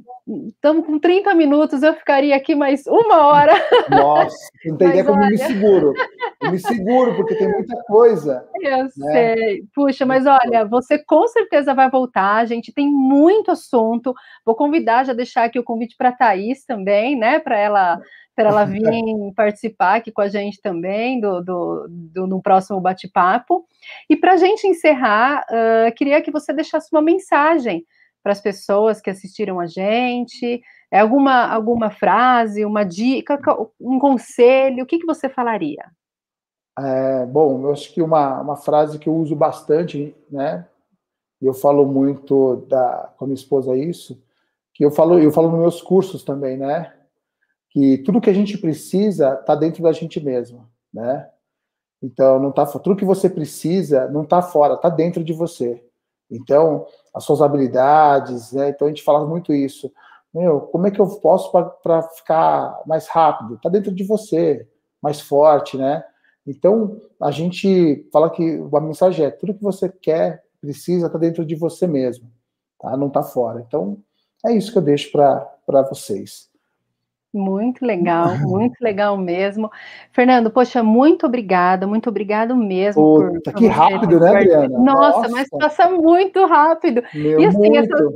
estamos 0.48 0.84
com 0.84 0.98
30 0.98 1.34
minutos, 1.34 1.82
eu 1.82 1.94
ficaria 1.94 2.36
aqui 2.36 2.54
mais 2.54 2.86
uma 2.86 3.26
hora. 3.26 3.52
Nossa, 3.88 4.36
não 4.66 4.76
tem 4.76 4.88
ideia 4.88 5.04
como 5.04 5.18
olha... 5.18 5.26
eu 5.26 5.30
me 5.30 5.38
seguro. 5.38 5.94
Eu 6.42 6.50
me 6.50 6.58
seguro, 6.58 7.16
porque 7.16 7.34
tem 7.34 7.48
muita 7.48 7.82
coisa. 7.84 8.46
Eu 8.60 8.84
né? 8.84 8.88
sei. 8.90 9.64
Puxa, 9.74 10.04
mas 10.04 10.26
olha, 10.26 10.66
você 10.66 10.98
com 10.98 11.26
certeza 11.28 11.72
vai 11.72 11.88
voltar, 11.90 12.36
a 12.36 12.44
gente 12.44 12.70
tem 12.70 12.86
muito 12.90 13.50
assunto. 13.50 14.14
Vou 14.44 14.54
convidar, 14.54 15.06
já 15.06 15.14
deixar 15.14 15.44
aqui 15.44 15.58
o 15.58 15.64
convite 15.64 15.96
para 15.96 16.10
a 16.10 16.16
Thaís 16.16 16.66
também, 16.66 17.16
né? 17.16 17.38
Para 17.38 17.58
ela 17.58 17.98
para 18.36 18.50
ela 18.50 18.64
vir 18.64 18.82
participar 19.34 19.96
aqui 19.96 20.12
com 20.12 20.20
a 20.20 20.28
gente 20.28 20.60
também 20.60 21.20
do, 21.20 21.42
do, 21.42 21.86
do 21.88 22.26
no 22.26 22.40
próximo 22.40 22.80
bate-papo. 22.80 23.66
E 24.08 24.14
para 24.14 24.34
a 24.34 24.36
gente 24.36 24.64
encerrar, 24.64 25.44
uh, 25.50 25.92
queria 25.96 26.22
que 26.22 26.30
você 26.30 26.52
deixasse 26.52 26.88
uma 26.92 27.02
mensagem 27.02 27.84
para 28.28 28.32
as 28.32 28.40
pessoas 28.42 29.00
que 29.00 29.08
assistiram 29.08 29.58
a 29.58 29.66
gente? 29.66 30.60
É 30.90 31.00
alguma, 31.00 31.46
alguma 31.46 31.90
frase, 31.90 32.62
uma 32.62 32.84
dica, 32.84 33.40
um 33.80 33.98
conselho? 33.98 34.84
O 34.84 34.86
que, 34.86 34.98
que 34.98 35.06
você 35.06 35.30
falaria? 35.30 35.82
É, 36.78 37.24
bom, 37.24 37.62
eu 37.62 37.72
acho 37.72 37.92
que 37.92 38.02
uma, 38.02 38.38
uma 38.42 38.56
frase 38.56 38.98
que 38.98 39.08
eu 39.08 39.16
uso 39.16 39.34
bastante, 39.34 40.14
né? 40.30 40.68
Eu 41.40 41.54
falo 41.54 41.86
muito 41.86 42.66
da, 42.68 43.14
com 43.16 43.24
a 43.24 43.28
minha 43.28 43.34
esposa 43.34 43.74
isso, 43.74 44.22
que 44.74 44.84
eu 44.84 44.90
falo, 44.90 45.18
eu 45.18 45.32
falo 45.32 45.50
nos 45.50 45.60
meus 45.60 45.80
cursos 45.80 46.22
também, 46.22 46.58
né? 46.58 46.92
Que 47.70 47.96
tudo 47.98 48.20
que 48.20 48.28
a 48.28 48.34
gente 48.34 48.58
precisa 48.58 49.38
está 49.40 49.54
dentro 49.54 49.82
da 49.82 49.92
gente 49.92 50.20
mesmo, 50.20 50.68
né? 50.92 51.30
Então, 52.02 52.38
não 52.38 52.52
tá, 52.52 52.66
tudo 52.66 52.94
que 52.94 53.06
você 53.06 53.30
precisa 53.30 54.06
não 54.08 54.22
está 54.22 54.42
fora, 54.42 54.74
está 54.74 54.90
dentro 54.90 55.24
de 55.24 55.32
você. 55.32 55.82
Então, 56.30 56.86
as 57.18 57.24
suas 57.24 57.42
habilidades, 57.42 58.52
né? 58.52 58.70
Então 58.70 58.86
a 58.86 58.90
gente 58.90 59.02
fala 59.02 59.26
muito 59.26 59.52
isso. 59.52 59.92
Meu, 60.32 60.60
como 60.60 60.86
é 60.86 60.90
que 60.90 61.00
eu 61.00 61.06
posso 61.20 61.50
para 61.82 62.02
ficar 62.02 62.80
mais 62.86 63.08
rápido? 63.08 63.54
Está 63.54 63.68
dentro 63.68 63.92
de 63.92 64.04
você, 64.04 64.66
mais 65.02 65.20
forte, 65.20 65.76
né? 65.76 66.04
Então 66.46 67.00
a 67.20 67.30
gente 67.30 68.08
fala 68.12 68.30
que 68.30 68.62
a 68.72 68.80
mensagem 68.80 69.26
é 69.26 69.30
tudo 69.30 69.54
que 69.54 69.62
você 69.62 69.88
quer, 69.88 70.44
precisa, 70.60 71.06
está 71.06 71.18
dentro 71.18 71.44
de 71.44 71.54
você 71.54 71.86
mesmo, 71.86 72.30
tá? 72.80 72.96
Não 72.96 73.08
está 73.08 73.22
fora. 73.22 73.64
Então 73.66 73.98
é 74.46 74.52
isso 74.52 74.70
que 74.70 74.78
eu 74.78 74.82
deixo 74.82 75.10
para 75.10 75.82
vocês. 75.90 76.47
Muito 77.38 77.86
legal, 77.86 78.36
muito 78.40 78.76
legal 78.80 79.16
mesmo. 79.16 79.70
Fernando, 80.12 80.50
poxa, 80.50 80.82
muito 80.82 81.24
obrigada, 81.24 81.86
muito 81.86 82.08
obrigado 82.08 82.56
mesmo. 82.56 83.00
Pô, 83.00 83.40
por, 83.42 83.54
que 83.54 83.66
rápido, 83.68 84.18
né, 84.18 84.30
Adriana? 84.30 84.78
Nossa, 84.78 85.18
Nossa, 85.18 85.28
mas 85.30 85.48
passa 85.48 85.88
muito 85.88 86.44
rápido. 86.46 87.02
Meu, 87.14 87.40
e 87.40 87.46
assim, 87.46 87.58
muito. 87.58 87.94
Essas, 87.94 88.12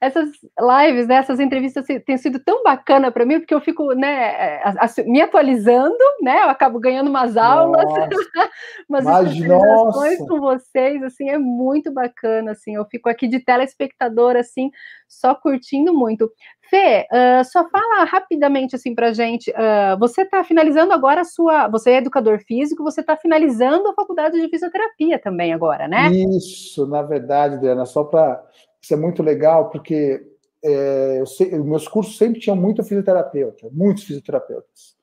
essas 0.00 0.28
lives, 0.58 1.06
né, 1.06 1.16
essas 1.16 1.40
entrevistas 1.40 1.86
têm 2.04 2.16
sido 2.16 2.38
tão 2.38 2.62
bacana 2.62 3.10
para 3.10 3.24
mim, 3.24 3.38
porque 3.38 3.54
eu 3.54 3.60
fico, 3.60 3.92
né, 3.94 4.60
me 5.06 5.20
atualizando, 5.20 5.96
né, 6.22 6.42
eu 6.42 6.48
acabo 6.48 6.78
ganhando 6.78 7.08
umas 7.08 7.36
aulas, 7.36 7.84
umas 8.88 9.06
explicações 9.26 10.18
com 10.18 10.40
vocês, 10.40 11.02
assim, 11.02 11.28
é 11.28 11.38
muito 11.38 11.92
bacana, 11.92 12.52
assim, 12.52 12.76
eu 12.76 12.84
fico 12.86 13.08
aqui 13.08 13.26
de 13.28 13.40
telespectador, 13.40 14.36
assim, 14.36 14.70
só 15.08 15.34
curtindo 15.34 15.94
muito. 15.94 16.30
Fê, 16.68 17.06
uh, 17.12 17.44
só 17.44 17.68
fala 17.68 18.04
rapidamente 18.04 18.74
assim 18.74 18.92
para 18.92 19.12
gente. 19.12 19.50
Uh, 19.50 19.96
você 20.00 20.22
está 20.22 20.42
finalizando 20.42 20.92
agora 20.92 21.20
a 21.20 21.24
sua. 21.24 21.68
Você 21.68 21.92
é 21.92 21.98
educador 21.98 22.40
físico, 22.40 22.82
você 22.82 23.02
está 23.02 23.16
finalizando 23.16 23.88
a 23.88 23.94
faculdade 23.94 24.40
de 24.40 24.48
fisioterapia 24.48 25.18
também 25.18 25.52
agora, 25.52 25.86
né? 25.86 26.08
Isso, 26.10 26.86
na 26.86 27.02
verdade, 27.02 27.60
Diana, 27.60 27.86
só 27.86 28.02
para 28.02 28.42
isso 28.80 28.94
é 28.94 28.96
muito 28.96 29.22
legal, 29.22 29.70
porque 29.70 30.24
é, 30.64 31.22
sei, 31.26 31.58
meus 31.58 31.86
cursos 31.86 32.16
sempre 32.16 32.40
tinham 32.40 32.56
muito 32.56 32.82
fisioterapeuta, 32.82 33.68
muitos 33.72 34.04
fisioterapeutas. 34.04 34.96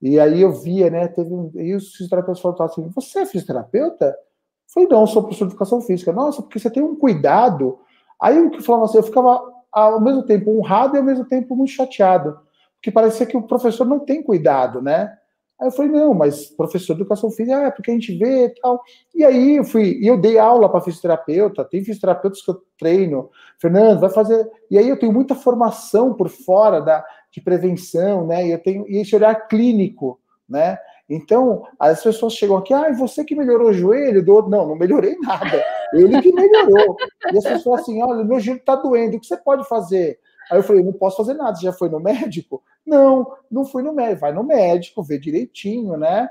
E 0.00 0.20
aí 0.20 0.42
eu 0.42 0.52
via, 0.52 0.90
né, 0.90 1.08
teve 1.08 1.32
um, 1.32 1.50
e 1.54 1.74
os 1.74 1.92
fisioterapeutas 1.92 2.40
falaram 2.40 2.64
assim, 2.64 2.88
você 2.94 3.20
é 3.20 3.26
fisioterapeuta? 3.26 4.06
Eu 4.06 4.14
falei, 4.72 4.88
não, 4.88 5.00
eu 5.00 5.06
sou 5.06 5.22
professor 5.22 5.46
de 5.46 5.52
educação 5.52 5.80
física. 5.80 6.12
Nossa, 6.12 6.42
porque 6.42 6.58
você 6.58 6.70
tem 6.70 6.82
um 6.82 6.96
cuidado. 6.96 7.78
Aí 8.20 8.38
o 8.38 8.50
que 8.50 8.62
falava 8.62 8.84
assim, 8.84 8.98
eu 8.98 9.02
ficava 9.02 9.40
ao 9.72 10.00
mesmo 10.00 10.22
tempo 10.22 10.50
honrado 10.50 10.96
e 10.96 10.98
ao 10.98 11.04
mesmo 11.04 11.24
tempo 11.24 11.54
muito 11.54 11.70
chateado, 11.70 12.38
porque 12.74 12.90
parecia 12.90 13.26
que 13.26 13.36
o 13.36 13.42
professor 13.42 13.86
não 13.86 13.98
tem 13.98 14.22
cuidado, 14.22 14.80
né? 14.80 15.16
Aí 15.58 15.68
eu 15.68 15.72
falei, 15.72 15.90
não, 15.90 16.12
mas 16.12 16.46
professor 16.46 16.94
de 16.94 17.00
educação 17.00 17.30
física, 17.30 17.56
é 17.62 17.70
porque 17.70 17.90
a 17.90 17.94
gente 17.94 18.16
vê 18.16 18.46
e 18.46 18.54
tal. 18.60 18.82
E 19.14 19.24
aí 19.24 19.56
eu 19.56 19.64
fui, 19.64 19.98
e 20.00 20.06
eu 20.06 20.20
dei 20.20 20.38
aula 20.38 20.68
para 20.68 20.82
fisioterapeuta, 20.82 21.64
tem 21.64 21.82
fisioterapeutas 21.82 22.42
que 22.42 22.50
eu 22.50 22.62
treino, 22.78 23.30
Fernando, 23.58 24.00
vai 24.00 24.10
fazer. 24.10 24.46
E 24.70 24.76
aí 24.76 24.86
eu 24.86 24.98
tenho 24.98 25.12
muita 25.12 25.34
formação 25.34 26.12
por 26.12 26.28
fora 26.28 26.80
da, 26.80 27.02
de 27.32 27.40
prevenção, 27.40 28.26
né? 28.26 28.46
E 28.46 28.50
eu 28.50 28.62
tenho 28.62 28.86
e 28.86 28.98
esse 28.98 29.16
olhar 29.16 29.34
clínico, 29.48 30.20
né? 30.46 30.78
Então, 31.08 31.62
as 31.78 32.02
pessoas 32.02 32.34
chegam 32.34 32.56
aqui, 32.56 32.74
ah, 32.74 32.92
você 32.92 33.24
que 33.24 33.36
melhorou 33.36 33.70
o 33.70 33.72
joelho 33.72 34.24
do 34.24 34.34
outro. 34.34 34.50
Não, 34.50 34.66
não 34.66 34.76
melhorei 34.76 35.16
nada. 35.20 35.64
Ele 35.94 36.20
que 36.20 36.32
melhorou. 36.32 36.96
E 37.32 37.38
as 37.38 37.44
pessoas 37.44 37.80
assim: 37.80 38.02
olha, 38.02 38.24
meu 38.24 38.40
joelho 38.40 38.58
está 38.58 38.74
doendo, 38.76 39.16
o 39.16 39.20
que 39.20 39.26
você 39.26 39.36
pode 39.36 39.66
fazer? 39.68 40.18
Aí 40.50 40.58
eu 40.58 40.62
falei, 40.62 40.82
não 40.82 40.92
posso 40.92 41.16
fazer 41.16 41.34
nada, 41.34 41.56
você 41.56 41.64
já 41.64 41.72
foi 41.72 41.88
no 41.88 42.00
médico? 42.00 42.62
Não, 42.84 43.32
não 43.50 43.64
fui 43.64 43.82
no 43.82 43.92
médico, 43.92 44.20
vai 44.20 44.32
no 44.32 44.44
médico, 44.44 45.02
vê 45.02 45.18
direitinho, 45.18 45.96
né? 45.96 46.28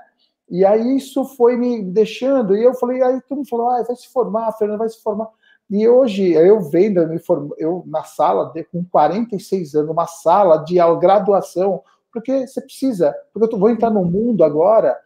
E 0.49 0.63
aí 0.63 0.95
isso 0.95 1.25
foi 1.25 1.57
me 1.57 1.83
deixando, 1.83 2.55
e 2.55 2.63
eu 2.63 2.73
falei, 2.75 3.01
aí 3.01 3.19
todo 3.21 3.39
mundo 3.39 3.49
falou, 3.49 3.69
ah, 3.69 3.83
vai 3.83 3.95
se 3.95 4.07
formar, 4.07 4.47
a 4.47 4.51
Fernanda 4.51 4.79
vai 4.79 4.89
se 4.89 5.01
formar. 5.01 5.27
E 5.69 5.87
hoje, 5.87 6.31
eu 6.33 6.61
vendo, 6.61 7.01
eu, 7.01 7.09
me 7.09 7.17
form... 7.17 7.49
eu 7.57 7.83
na 7.87 8.03
sala, 8.03 8.53
com 8.71 8.85
46 8.85 9.75
anos, 9.75 9.89
uma 9.89 10.05
sala 10.05 10.57
de 10.57 10.75
graduação, 10.99 11.81
porque 12.11 12.47
você 12.47 12.61
precisa, 12.61 13.15
porque 13.33 13.53
eu 13.53 13.59
vou 13.59 13.69
entrar 13.69 13.89
num 13.89 14.05
mundo 14.05 14.43
agora 14.43 14.97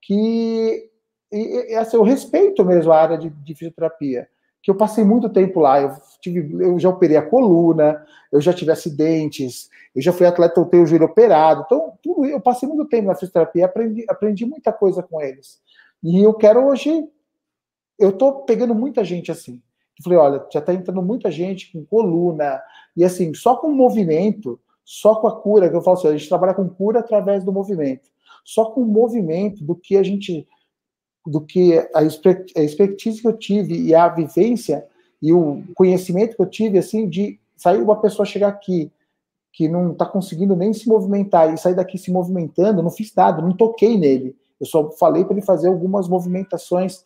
que 0.00 0.88
e, 1.32 1.72
e, 1.72 1.74
assim, 1.74 1.96
eu 1.96 2.04
respeito 2.04 2.64
mesmo 2.64 2.92
a 2.92 3.00
área 3.00 3.18
de, 3.18 3.28
de 3.28 3.54
fisioterapia 3.54 4.28
que 4.64 4.70
eu 4.70 4.74
passei 4.74 5.04
muito 5.04 5.28
tempo 5.28 5.60
lá. 5.60 5.78
Eu, 5.78 5.92
tive, 6.22 6.64
eu 6.64 6.78
já 6.78 6.88
operei 6.88 7.18
a 7.18 7.22
coluna, 7.22 8.02
eu 8.32 8.40
já 8.40 8.50
tive 8.50 8.72
acidentes, 8.72 9.68
eu 9.94 10.00
já 10.00 10.10
fui 10.10 10.26
atleta, 10.26 10.58
eu 10.58 10.64
tenho 10.64 10.84
o 10.84 10.86
joelho 10.86 11.04
operado. 11.04 11.64
Então, 11.66 11.92
tudo, 12.02 12.24
eu 12.24 12.40
passei 12.40 12.66
muito 12.66 12.88
tempo 12.88 13.06
na 13.06 13.14
fisioterapia, 13.14 13.66
aprendi, 13.66 14.06
aprendi 14.08 14.46
muita 14.46 14.72
coisa 14.72 15.02
com 15.02 15.20
eles. 15.20 15.60
E 16.02 16.22
eu 16.22 16.32
quero 16.32 16.66
hoje, 16.66 17.06
eu 17.98 18.10
tô 18.10 18.40
pegando 18.44 18.74
muita 18.74 19.04
gente 19.04 19.30
assim. 19.30 19.60
Eu 19.98 20.02
falei, 20.02 20.18
olha, 20.18 20.46
já 20.50 20.62
tá 20.62 20.72
entrando 20.72 21.02
muita 21.02 21.30
gente 21.30 21.70
com 21.70 21.84
coluna, 21.84 22.58
e 22.96 23.04
assim, 23.04 23.34
só 23.34 23.56
com 23.56 23.70
movimento, 23.70 24.58
só 24.82 25.16
com 25.16 25.26
a 25.26 25.40
cura, 25.42 25.68
que 25.68 25.76
eu 25.76 25.82
falo 25.82 25.98
assim, 25.98 26.08
a 26.08 26.16
gente 26.16 26.28
trabalha 26.28 26.54
com 26.54 26.66
cura 26.70 27.00
através 27.00 27.44
do 27.44 27.52
movimento. 27.52 28.08
Só 28.42 28.70
com 28.70 28.80
o 28.80 28.86
movimento 28.86 29.62
do 29.62 29.74
que 29.74 29.98
a 29.98 30.02
gente 30.02 30.48
do 31.26 31.40
que 31.40 31.78
a 31.94 32.02
expertise 32.02 33.20
que 33.20 33.28
eu 33.28 33.36
tive 33.36 33.80
e 33.80 33.94
a 33.94 34.08
vivência 34.08 34.86
e 35.22 35.32
o 35.32 35.62
conhecimento 35.74 36.36
que 36.36 36.42
eu 36.42 36.46
tive, 36.46 36.78
assim, 36.78 37.08
de 37.08 37.40
sair 37.56 37.80
uma 37.80 38.00
pessoa 38.00 38.26
chegar 38.26 38.48
aqui 38.48 38.92
que 39.54 39.68
não 39.68 39.92
está 39.92 40.04
conseguindo 40.04 40.56
nem 40.56 40.72
se 40.72 40.88
movimentar 40.88 41.54
e 41.54 41.56
sair 41.56 41.74
daqui 41.74 41.96
se 41.96 42.10
movimentando, 42.10 42.82
não 42.82 42.90
fiz 42.90 43.14
nada, 43.14 43.40
não 43.40 43.56
toquei 43.56 43.96
nele. 43.96 44.36
Eu 44.60 44.66
só 44.66 44.90
falei 44.90 45.24
para 45.24 45.34
ele 45.34 45.46
fazer 45.46 45.68
algumas 45.68 46.08
movimentações 46.08 47.04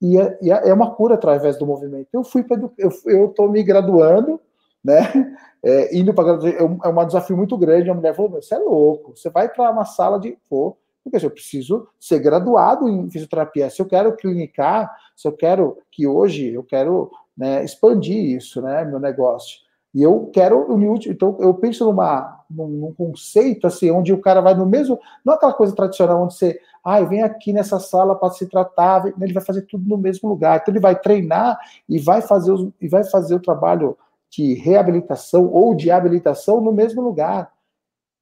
e 0.00 0.18
é, 0.18 0.38
e 0.42 0.50
é, 0.50 0.72
uma 0.72 0.94
cura 0.94 1.14
através 1.14 1.58
do 1.58 1.66
movimento. 1.66 2.08
Eu 2.12 2.22
fui 2.22 2.42
para 2.42 2.60
eu 2.78 3.26
estou 3.26 3.50
me 3.50 3.62
graduando, 3.62 4.40
né? 4.84 5.00
É, 5.62 5.94
indo 5.94 6.14
para 6.14 6.48
é, 6.48 6.62
um, 6.62 6.78
é 6.82 6.88
um 6.88 7.06
desafio 7.06 7.36
muito 7.36 7.54
grande. 7.58 7.90
A 7.90 7.94
mulher 7.94 8.14
falou: 8.14 8.30
você 8.30 8.54
é 8.54 8.58
louco, 8.58 9.14
você 9.14 9.28
vai 9.28 9.46
para 9.46 9.70
uma 9.70 9.84
sala 9.84 10.18
de. 10.18 10.38
Pô, 10.48 10.74
porque 11.02 11.24
eu 11.24 11.30
preciso 11.30 11.88
ser 11.98 12.18
graduado 12.18 12.88
em 12.88 13.10
fisioterapia. 13.10 13.70
Se 13.70 13.80
eu 13.80 13.86
quero 13.86 14.16
clinicar, 14.16 14.90
se 15.16 15.26
eu 15.26 15.32
quero 15.32 15.78
que 15.90 16.06
hoje 16.06 16.52
eu 16.52 16.62
quero 16.62 17.10
né, 17.36 17.64
expandir 17.64 18.36
isso, 18.36 18.60
né, 18.60 18.84
meu 18.84 19.00
negócio. 19.00 19.60
E 19.92 20.02
eu 20.02 20.30
quero 20.32 20.68
então 21.08 21.36
eu 21.40 21.52
penso 21.54 21.84
numa, 21.84 22.44
num, 22.48 22.68
num, 22.68 22.94
conceito 22.94 23.66
assim, 23.66 23.90
onde 23.90 24.12
o 24.12 24.20
cara 24.20 24.40
vai 24.40 24.54
no 24.54 24.64
mesmo, 24.64 25.00
não 25.24 25.34
aquela 25.34 25.52
coisa 25.52 25.74
tradicional 25.74 26.22
onde 26.22 26.34
você, 26.34 26.60
ah, 26.84 27.00
vem 27.00 27.22
aqui 27.22 27.52
nessa 27.52 27.80
sala 27.80 28.14
para 28.14 28.30
se 28.30 28.46
tratar, 28.46 29.04
ele 29.20 29.32
vai 29.32 29.42
fazer 29.42 29.62
tudo 29.62 29.88
no 29.88 29.98
mesmo 29.98 30.28
lugar. 30.28 30.60
Então 30.60 30.72
ele 30.72 30.80
vai 30.80 30.96
treinar 30.96 31.58
e 31.88 31.98
vai 31.98 32.22
fazer 32.22 32.52
os, 32.52 32.68
e 32.80 32.88
vai 32.88 33.02
fazer 33.02 33.34
o 33.34 33.40
trabalho 33.40 33.98
de 34.30 34.54
reabilitação 34.54 35.50
ou 35.52 35.74
de 35.74 35.90
habilitação 35.90 36.60
no 36.60 36.72
mesmo 36.72 37.02
lugar. 37.02 37.50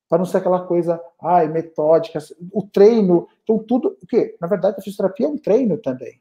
Para 0.09 0.19
não 0.19 0.25
ser 0.25 0.39
aquela 0.39 0.61
coisa, 0.61 1.01
ai, 1.23 1.49
metódica, 1.49 2.19
o 2.53 2.63
treino, 2.63 3.29
então 3.45 3.59
tudo, 3.59 3.97
o 4.03 4.07
quê? 4.07 4.37
Na 4.41 4.47
verdade, 4.47 4.77
a 4.79 4.83
fisioterapia 4.83 5.27
é 5.27 5.29
um 5.29 5.37
treino 5.37 5.77
também. 5.77 6.21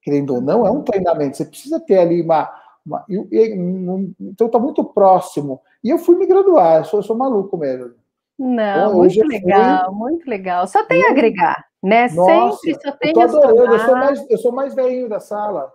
Querendo 0.00 0.34
ou 0.34 0.40
não, 0.40 0.66
é 0.66 0.70
um 0.70 0.82
treinamento. 0.82 1.36
Você 1.36 1.44
precisa 1.44 1.80
ter 1.80 1.98
ali 1.98 2.22
uma. 2.22 2.50
uma 2.86 3.04
e, 3.08 3.16
e, 3.16 3.54
então 4.20 4.46
está 4.46 4.58
muito 4.58 4.84
próximo. 4.84 5.60
E 5.82 5.90
eu 5.90 5.98
fui 5.98 6.16
me 6.16 6.26
graduar, 6.26 6.78
eu 6.78 6.84
sou, 6.84 7.00
eu 7.00 7.04
sou 7.04 7.16
maluco 7.16 7.56
mesmo. 7.58 7.92
Não, 8.38 8.88
então, 8.88 8.94
muito 8.94 9.26
legal, 9.26 9.86
fui... 9.86 9.94
muito 9.94 10.30
legal. 10.30 10.66
Só 10.66 10.84
tem 10.84 11.02
a 11.06 11.10
agregar, 11.10 11.64
né? 11.82 12.08
Nossa, 12.10 12.58
Sempre 12.58 12.82
só 12.82 12.92
tem 12.92 13.12
eu 13.14 13.22
adorando, 13.22 13.72
eu 13.72 13.78
sou 13.80 13.96
mais, 13.96 14.30
eu 14.30 14.38
sou 14.38 14.52
mais 14.52 14.74
velhinho 14.74 15.08
da 15.08 15.20
sala. 15.20 15.72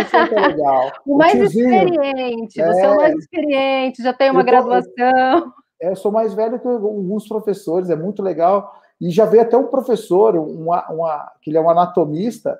Isso 0.00 0.16
é, 0.16 0.34
é 0.34 0.48
legal. 0.48 0.92
O, 1.04 1.14
o 1.14 1.18
mais 1.18 1.32
tiozinho, 1.32 1.68
experiente, 1.68 2.60
é... 2.60 2.66
você 2.66 2.80
é 2.80 2.90
o 2.90 2.96
mais 2.96 3.14
experiente, 3.14 4.02
já 4.02 4.12
tem 4.12 4.30
uma 4.30 4.40
eu 4.40 4.46
graduação. 4.46 5.52
É, 5.80 5.90
eu 5.90 5.96
sou 5.96 6.10
mais 6.10 6.34
velho 6.34 6.58
que 6.58 6.66
alguns 6.66 7.28
professores, 7.28 7.90
é 7.90 7.96
muito 7.96 8.22
legal. 8.22 8.72
E 9.00 9.10
já 9.10 9.26
veio 9.26 9.42
até 9.42 9.56
um 9.56 9.66
professor, 9.66 10.36
uma, 10.36 10.90
uma, 10.90 11.32
que 11.42 11.50
ele 11.50 11.58
é 11.58 11.60
um 11.60 11.68
anatomista, 11.68 12.58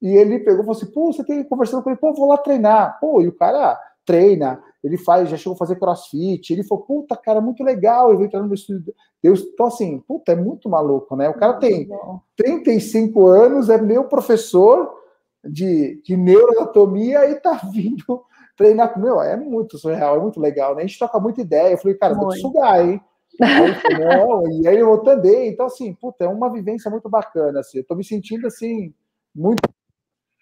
e 0.00 0.08
ele 0.08 0.38
pegou 0.38 0.60
e 0.60 0.64
falou 0.64 0.72
assim: 0.72 0.92
pô, 0.92 1.12
você 1.12 1.24
tem 1.24 1.44
conversando 1.44 1.82
com 1.82 1.90
ele, 1.90 1.98
pô, 1.98 2.12
vou 2.14 2.28
lá 2.28 2.38
treinar. 2.38 2.98
Pô, 3.00 3.20
e 3.20 3.28
o 3.28 3.36
cara 3.36 3.78
treina, 4.06 4.62
ele 4.82 4.96
faz, 4.96 5.28
já 5.28 5.36
chegou 5.36 5.54
a 5.54 5.58
fazer 5.58 5.76
crossfit, 5.76 6.52
ele 6.52 6.62
falou, 6.62 6.84
puta, 6.84 7.16
cara, 7.16 7.40
muito 7.40 7.64
legal, 7.64 8.10
eu 8.10 8.16
vou 8.16 8.24
entrar 8.24 8.40
no 8.40 8.54
estúdio. 8.54 8.94
Deus, 9.20 9.40
então, 9.40 9.66
assim, 9.66 9.98
puta, 10.06 10.32
é 10.32 10.36
muito 10.36 10.68
maluco, 10.68 11.16
né? 11.16 11.28
O 11.28 11.34
cara 11.34 11.54
tem 11.54 11.88
35 12.36 13.26
anos, 13.26 13.68
é 13.68 13.80
meu 13.80 14.04
professor 14.04 14.94
de, 15.44 16.00
de 16.04 16.16
neuroanatomia 16.16 17.28
e 17.28 17.34
tá 17.34 17.60
vindo 17.72 18.22
treinar 18.56 18.92
com 18.92 19.00
meu, 19.00 19.20
é 19.20 19.36
muito 19.36 19.78
surreal, 19.78 20.16
é 20.16 20.20
muito 20.20 20.40
legal, 20.40 20.74
né? 20.74 20.82
A 20.82 20.86
gente 20.86 20.98
troca 20.98 21.20
muita 21.20 21.40
ideia. 21.40 21.72
Eu 21.72 21.78
falei, 21.78 21.96
cara, 21.96 22.14
vou 22.14 22.28
te 22.28 22.40
sugar, 22.40 22.84
hein? 22.86 23.00
Aí, 23.38 23.98
não, 23.98 24.62
e 24.62 24.66
aí 24.66 24.78
eu 24.78 24.96
também. 24.98 25.48
Então, 25.48 25.66
assim, 25.66 25.92
puta, 25.92 26.24
é 26.24 26.28
uma 26.28 26.50
vivência 26.50 26.90
muito 26.90 27.06
bacana. 27.06 27.60
Assim, 27.60 27.78
eu 27.78 27.84
tô 27.84 27.94
me 27.94 28.02
sentindo 28.02 28.46
assim, 28.46 28.94
muito 29.34 29.60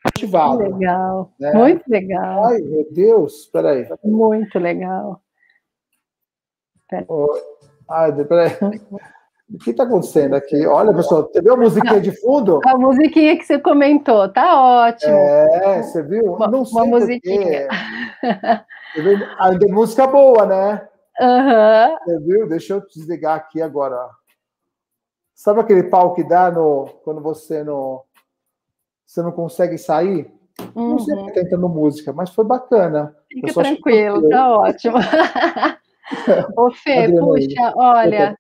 motivado. 0.05 0.59
Muito 0.59 0.75
legal, 0.75 1.33
né? 1.41 1.53
muito 1.55 1.85
legal. 1.89 2.45
Ai, 2.45 2.59
meu 2.61 2.87
Deus, 2.93 3.47
peraí. 3.47 3.89
Muito 4.05 4.59
legal. 4.61 5.21
Peraí. 6.89 7.07
Oh, 7.09 7.35
ai, 7.91 8.13
peraí. 8.25 8.51
O 9.53 9.59
que 9.59 9.71
está 9.71 9.85
acontecendo 9.85 10.35
aqui? 10.35 10.67
Olha, 10.67 10.93
pessoal, 10.95 11.29
você 11.31 11.41
viu 11.41 11.53
a 11.53 11.57
musiquinha 11.57 12.01
de 12.01 12.13
fundo? 12.21 12.61
A 12.65 12.79
musiquinha 12.79 13.37
que 13.37 13.45
você 13.45 13.59
comentou, 13.59 14.29
tá 14.33 14.59
ótimo. 14.87 15.13
É, 15.13 15.83
você 15.83 16.03
viu? 16.03 16.35
Uma, 16.35 16.49
Não 16.49 16.65
sei 16.65 16.83
uma 16.83 16.87
musiquinha. 16.99 17.69
Ainda 19.41 19.67
música 19.69 20.07
boa, 20.07 20.47
né? 20.47 20.89
Uhum. 21.21 21.99
Você 22.05 22.21
viu? 22.21 22.49
Deixa 22.49 22.75
eu 22.75 22.87
desligar 22.87 23.37
aqui 23.37 23.61
agora. 23.61 23.97
Sabe 25.35 25.61
aquele 25.61 25.85
pau 25.85 26.15
que 26.15 26.25
dá 26.25 26.51
no, 26.51 26.87
quando 27.05 27.21
você 27.21 27.63
no, 27.63 28.03
você 29.05 29.23
não 29.23 29.31
consegue 29.31 29.77
sair? 29.77 30.33
Uhum. 30.75 30.91
Não 30.91 30.99
sei 30.99 31.15
porque 31.17 31.33
tá 31.33 31.41
entrando 31.41 31.69
música, 31.69 32.13
mas 32.13 32.31
foi 32.31 32.45
bacana. 32.45 33.15
Fica 33.31 33.53
tranquilo, 33.53 34.29
tá 34.29 34.57
ótimo. 34.57 34.97
Ô, 36.57 36.71
Fê, 36.71 37.05
Adriana, 37.05 37.27
puxa, 37.27 37.73
olha, 37.77 38.39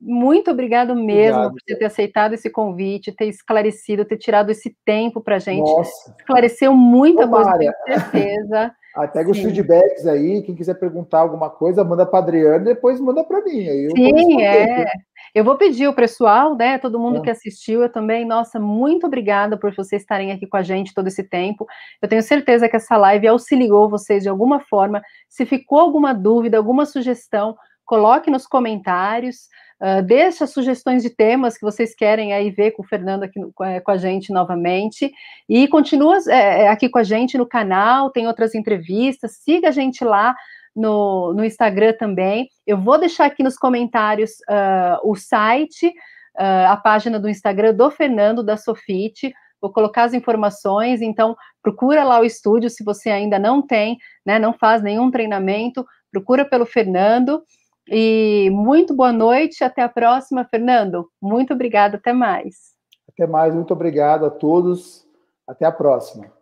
muito 0.00 0.50
obrigado 0.50 0.94
mesmo 0.94 1.42
Obrigado. 1.42 1.52
por 1.52 1.78
ter 1.78 1.84
aceitado 1.84 2.32
esse 2.32 2.48
convite, 2.48 3.12
ter 3.12 3.26
esclarecido, 3.26 4.04
ter 4.04 4.16
tirado 4.16 4.50
esse 4.50 4.74
tempo 4.84 5.20
para 5.20 5.38
gente. 5.38 5.70
Nossa. 5.70 6.14
Esclareceu 6.18 6.74
muita 6.74 7.26
Ô, 7.26 7.30
coisa, 7.30 7.52
tenho 7.58 7.72
certeza. 7.86 8.72
Até 8.96 9.24
os 9.24 9.38
feedbacks 9.38 10.04
aí, 10.06 10.42
quem 10.42 10.54
quiser 10.54 10.74
perguntar 10.74 11.20
alguma 11.20 11.48
coisa, 11.48 11.84
manda 11.84 12.04
para 12.04 12.18
Adriana 12.18 12.62
e 12.62 12.74
depois 12.74 12.98
manda 12.98 13.22
para 13.22 13.40
mim. 13.44 13.68
Aí 13.68 13.88
Sim, 13.94 14.42
é. 14.42 14.84
Eu 15.32 15.44
vou 15.44 15.56
pedir 15.56 15.86
o 15.86 15.94
pessoal, 15.94 16.56
né? 16.56 16.76
Todo 16.76 16.98
mundo 16.98 17.18
é. 17.18 17.22
que 17.22 17.30
assistiu, 17.30 17.82
eu 17.82 17.92
também, 17.92 18.24
nossa, 18.24 18.58
muito 18.58 19.06
obrigada 19.06 19.56
por 19.56 19.72
vocês 19.74 20.02
estarem 20.02 20.32
aqui 20.32 20.46
com 20.46 20.56
a 20.56 20.62
gente 20.62 20.92
todo 20.92 21.06
esse 21.06 21.22
tempo. 21.22 21.66
Eu 22.02 22.08
tenho 22.08 22.22
certeza 22.22 22.68
que 22.68 22.76
essa 22.76 22.96
live 22.96 23.28
auxiliou 23.28 23.88
vocês 23.88 24.24
de 24.24 24.28
alguma 24.28 24.58
forma. 24.60 25.00
Se 25.28 25.46
ficou 25.46 25.78
alguma 25.78 26.12
dúvida, 26.12 26.56
alguma 26.56 26.84
sugestão, 26.84 27.56
coloque 27.84 28.28
nos 28.28 28.44
comentários. 28.44 29.48
Uh, 29.80 30.02
deixa 30.02 30.46
sugestões 30.46 31.02
de 31.02 31.08
temas 31.08 31.56
que 31.56 31.64
vocês 31.64 31.94
querem 31.94 32.34
aí 32.34 32.50
ver 32.50 32.72
com 32.72 32.82
o 32.82 32.86
Fernando 32.86 33.22
aqui 33.22 33.40
é, 33.62 33.80
com 33.80 33.90
a 33.90 33.96
gente 33.96 34.30
novamente. 34.30 35.10
E 35.48 35.66
continua 35.68 36.18
é, 36.28 36.68
aqui 36.68 36.88
com 36.88 36.98
a 36.98 37.02
gente 37.02 37.38
no 37.38 37.46
canal, 37.46 38.10
tem 38.10 38.26
outras 38.26 38.54
entrevistas, 38.54 39.38
siga 39.42 39.68
a 39.68 39.72
gente 39.72 40.04
lá 40.04 40.34
no, 40.74 41.32
no 41.32 41.44
Instagram 41.44 41.94
também. 41.98 42.48
Eu 42.66 42.78
vou 42.78 42.98
deixar 42.98 43.26
aqui 43.26 43.42
nos 43.42 43.56
comentários 43.56 44.32
uh, 44.48 45.00
o 45.02 45.16
site, 45.16 45.86
uh, 45.86 46.68
a 46.68 46.76
página 46.76 47.18
do 47.18 47.28
Instagram 47.28 47.74
do 47.74 47.90
Fernando, 47.90 48.42
da 48.42 48.56
Sofite. 48.56 49.32
Vou 49.60 49.72
colocar 49.72 50.04
as 50.04 50.14
informações, 50.14 51.02
então 51.02 51.36
procura 51.62 52.02
lá 52.02 52.20
o 52.20 52.24
estúdio 52.24 52.70
se 52.70 52.82
você 52.82 53.10
ainda 53.10 53.38
não 53.38 53.60
tem, 53.60 53.98
né, 54.24 54.38
não 54.38 54.54
faz 54.54 54.82
nenhum 54.82 55.10
treinamento, 55.10 55.84
procura 56.10 56.44
pelo 56.44 56.64
Fernando. 56.64 57.42
E 57.90 58.48
muito 58.50 58.94
boa 58.94 59.12
noite, 59.12 59.64
até 59.64 59.82
a 59.82 59.88
próxima, 59.88 60.44
Fernando. 60.44 61.10
Muito 61.20 61.52
obrigada, 61.52 61.96
até 61.96 62.12
mais. 62.12 62.70
Até 63.08 63.26
mais, 63.26 63.52
muito 63.52 63.72
obrigado 63.72 64.24
a 64.24 64.30
todos. 64.30 65.04
Até 65.46 65.64
a 65.64 65.72
próxima. 65.72 66.32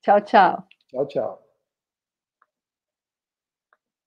Tchau, 0.00 0.20
tchau. 0.22 0.64
Tchau, 0.88 1.06
tchau. 1.06 1.45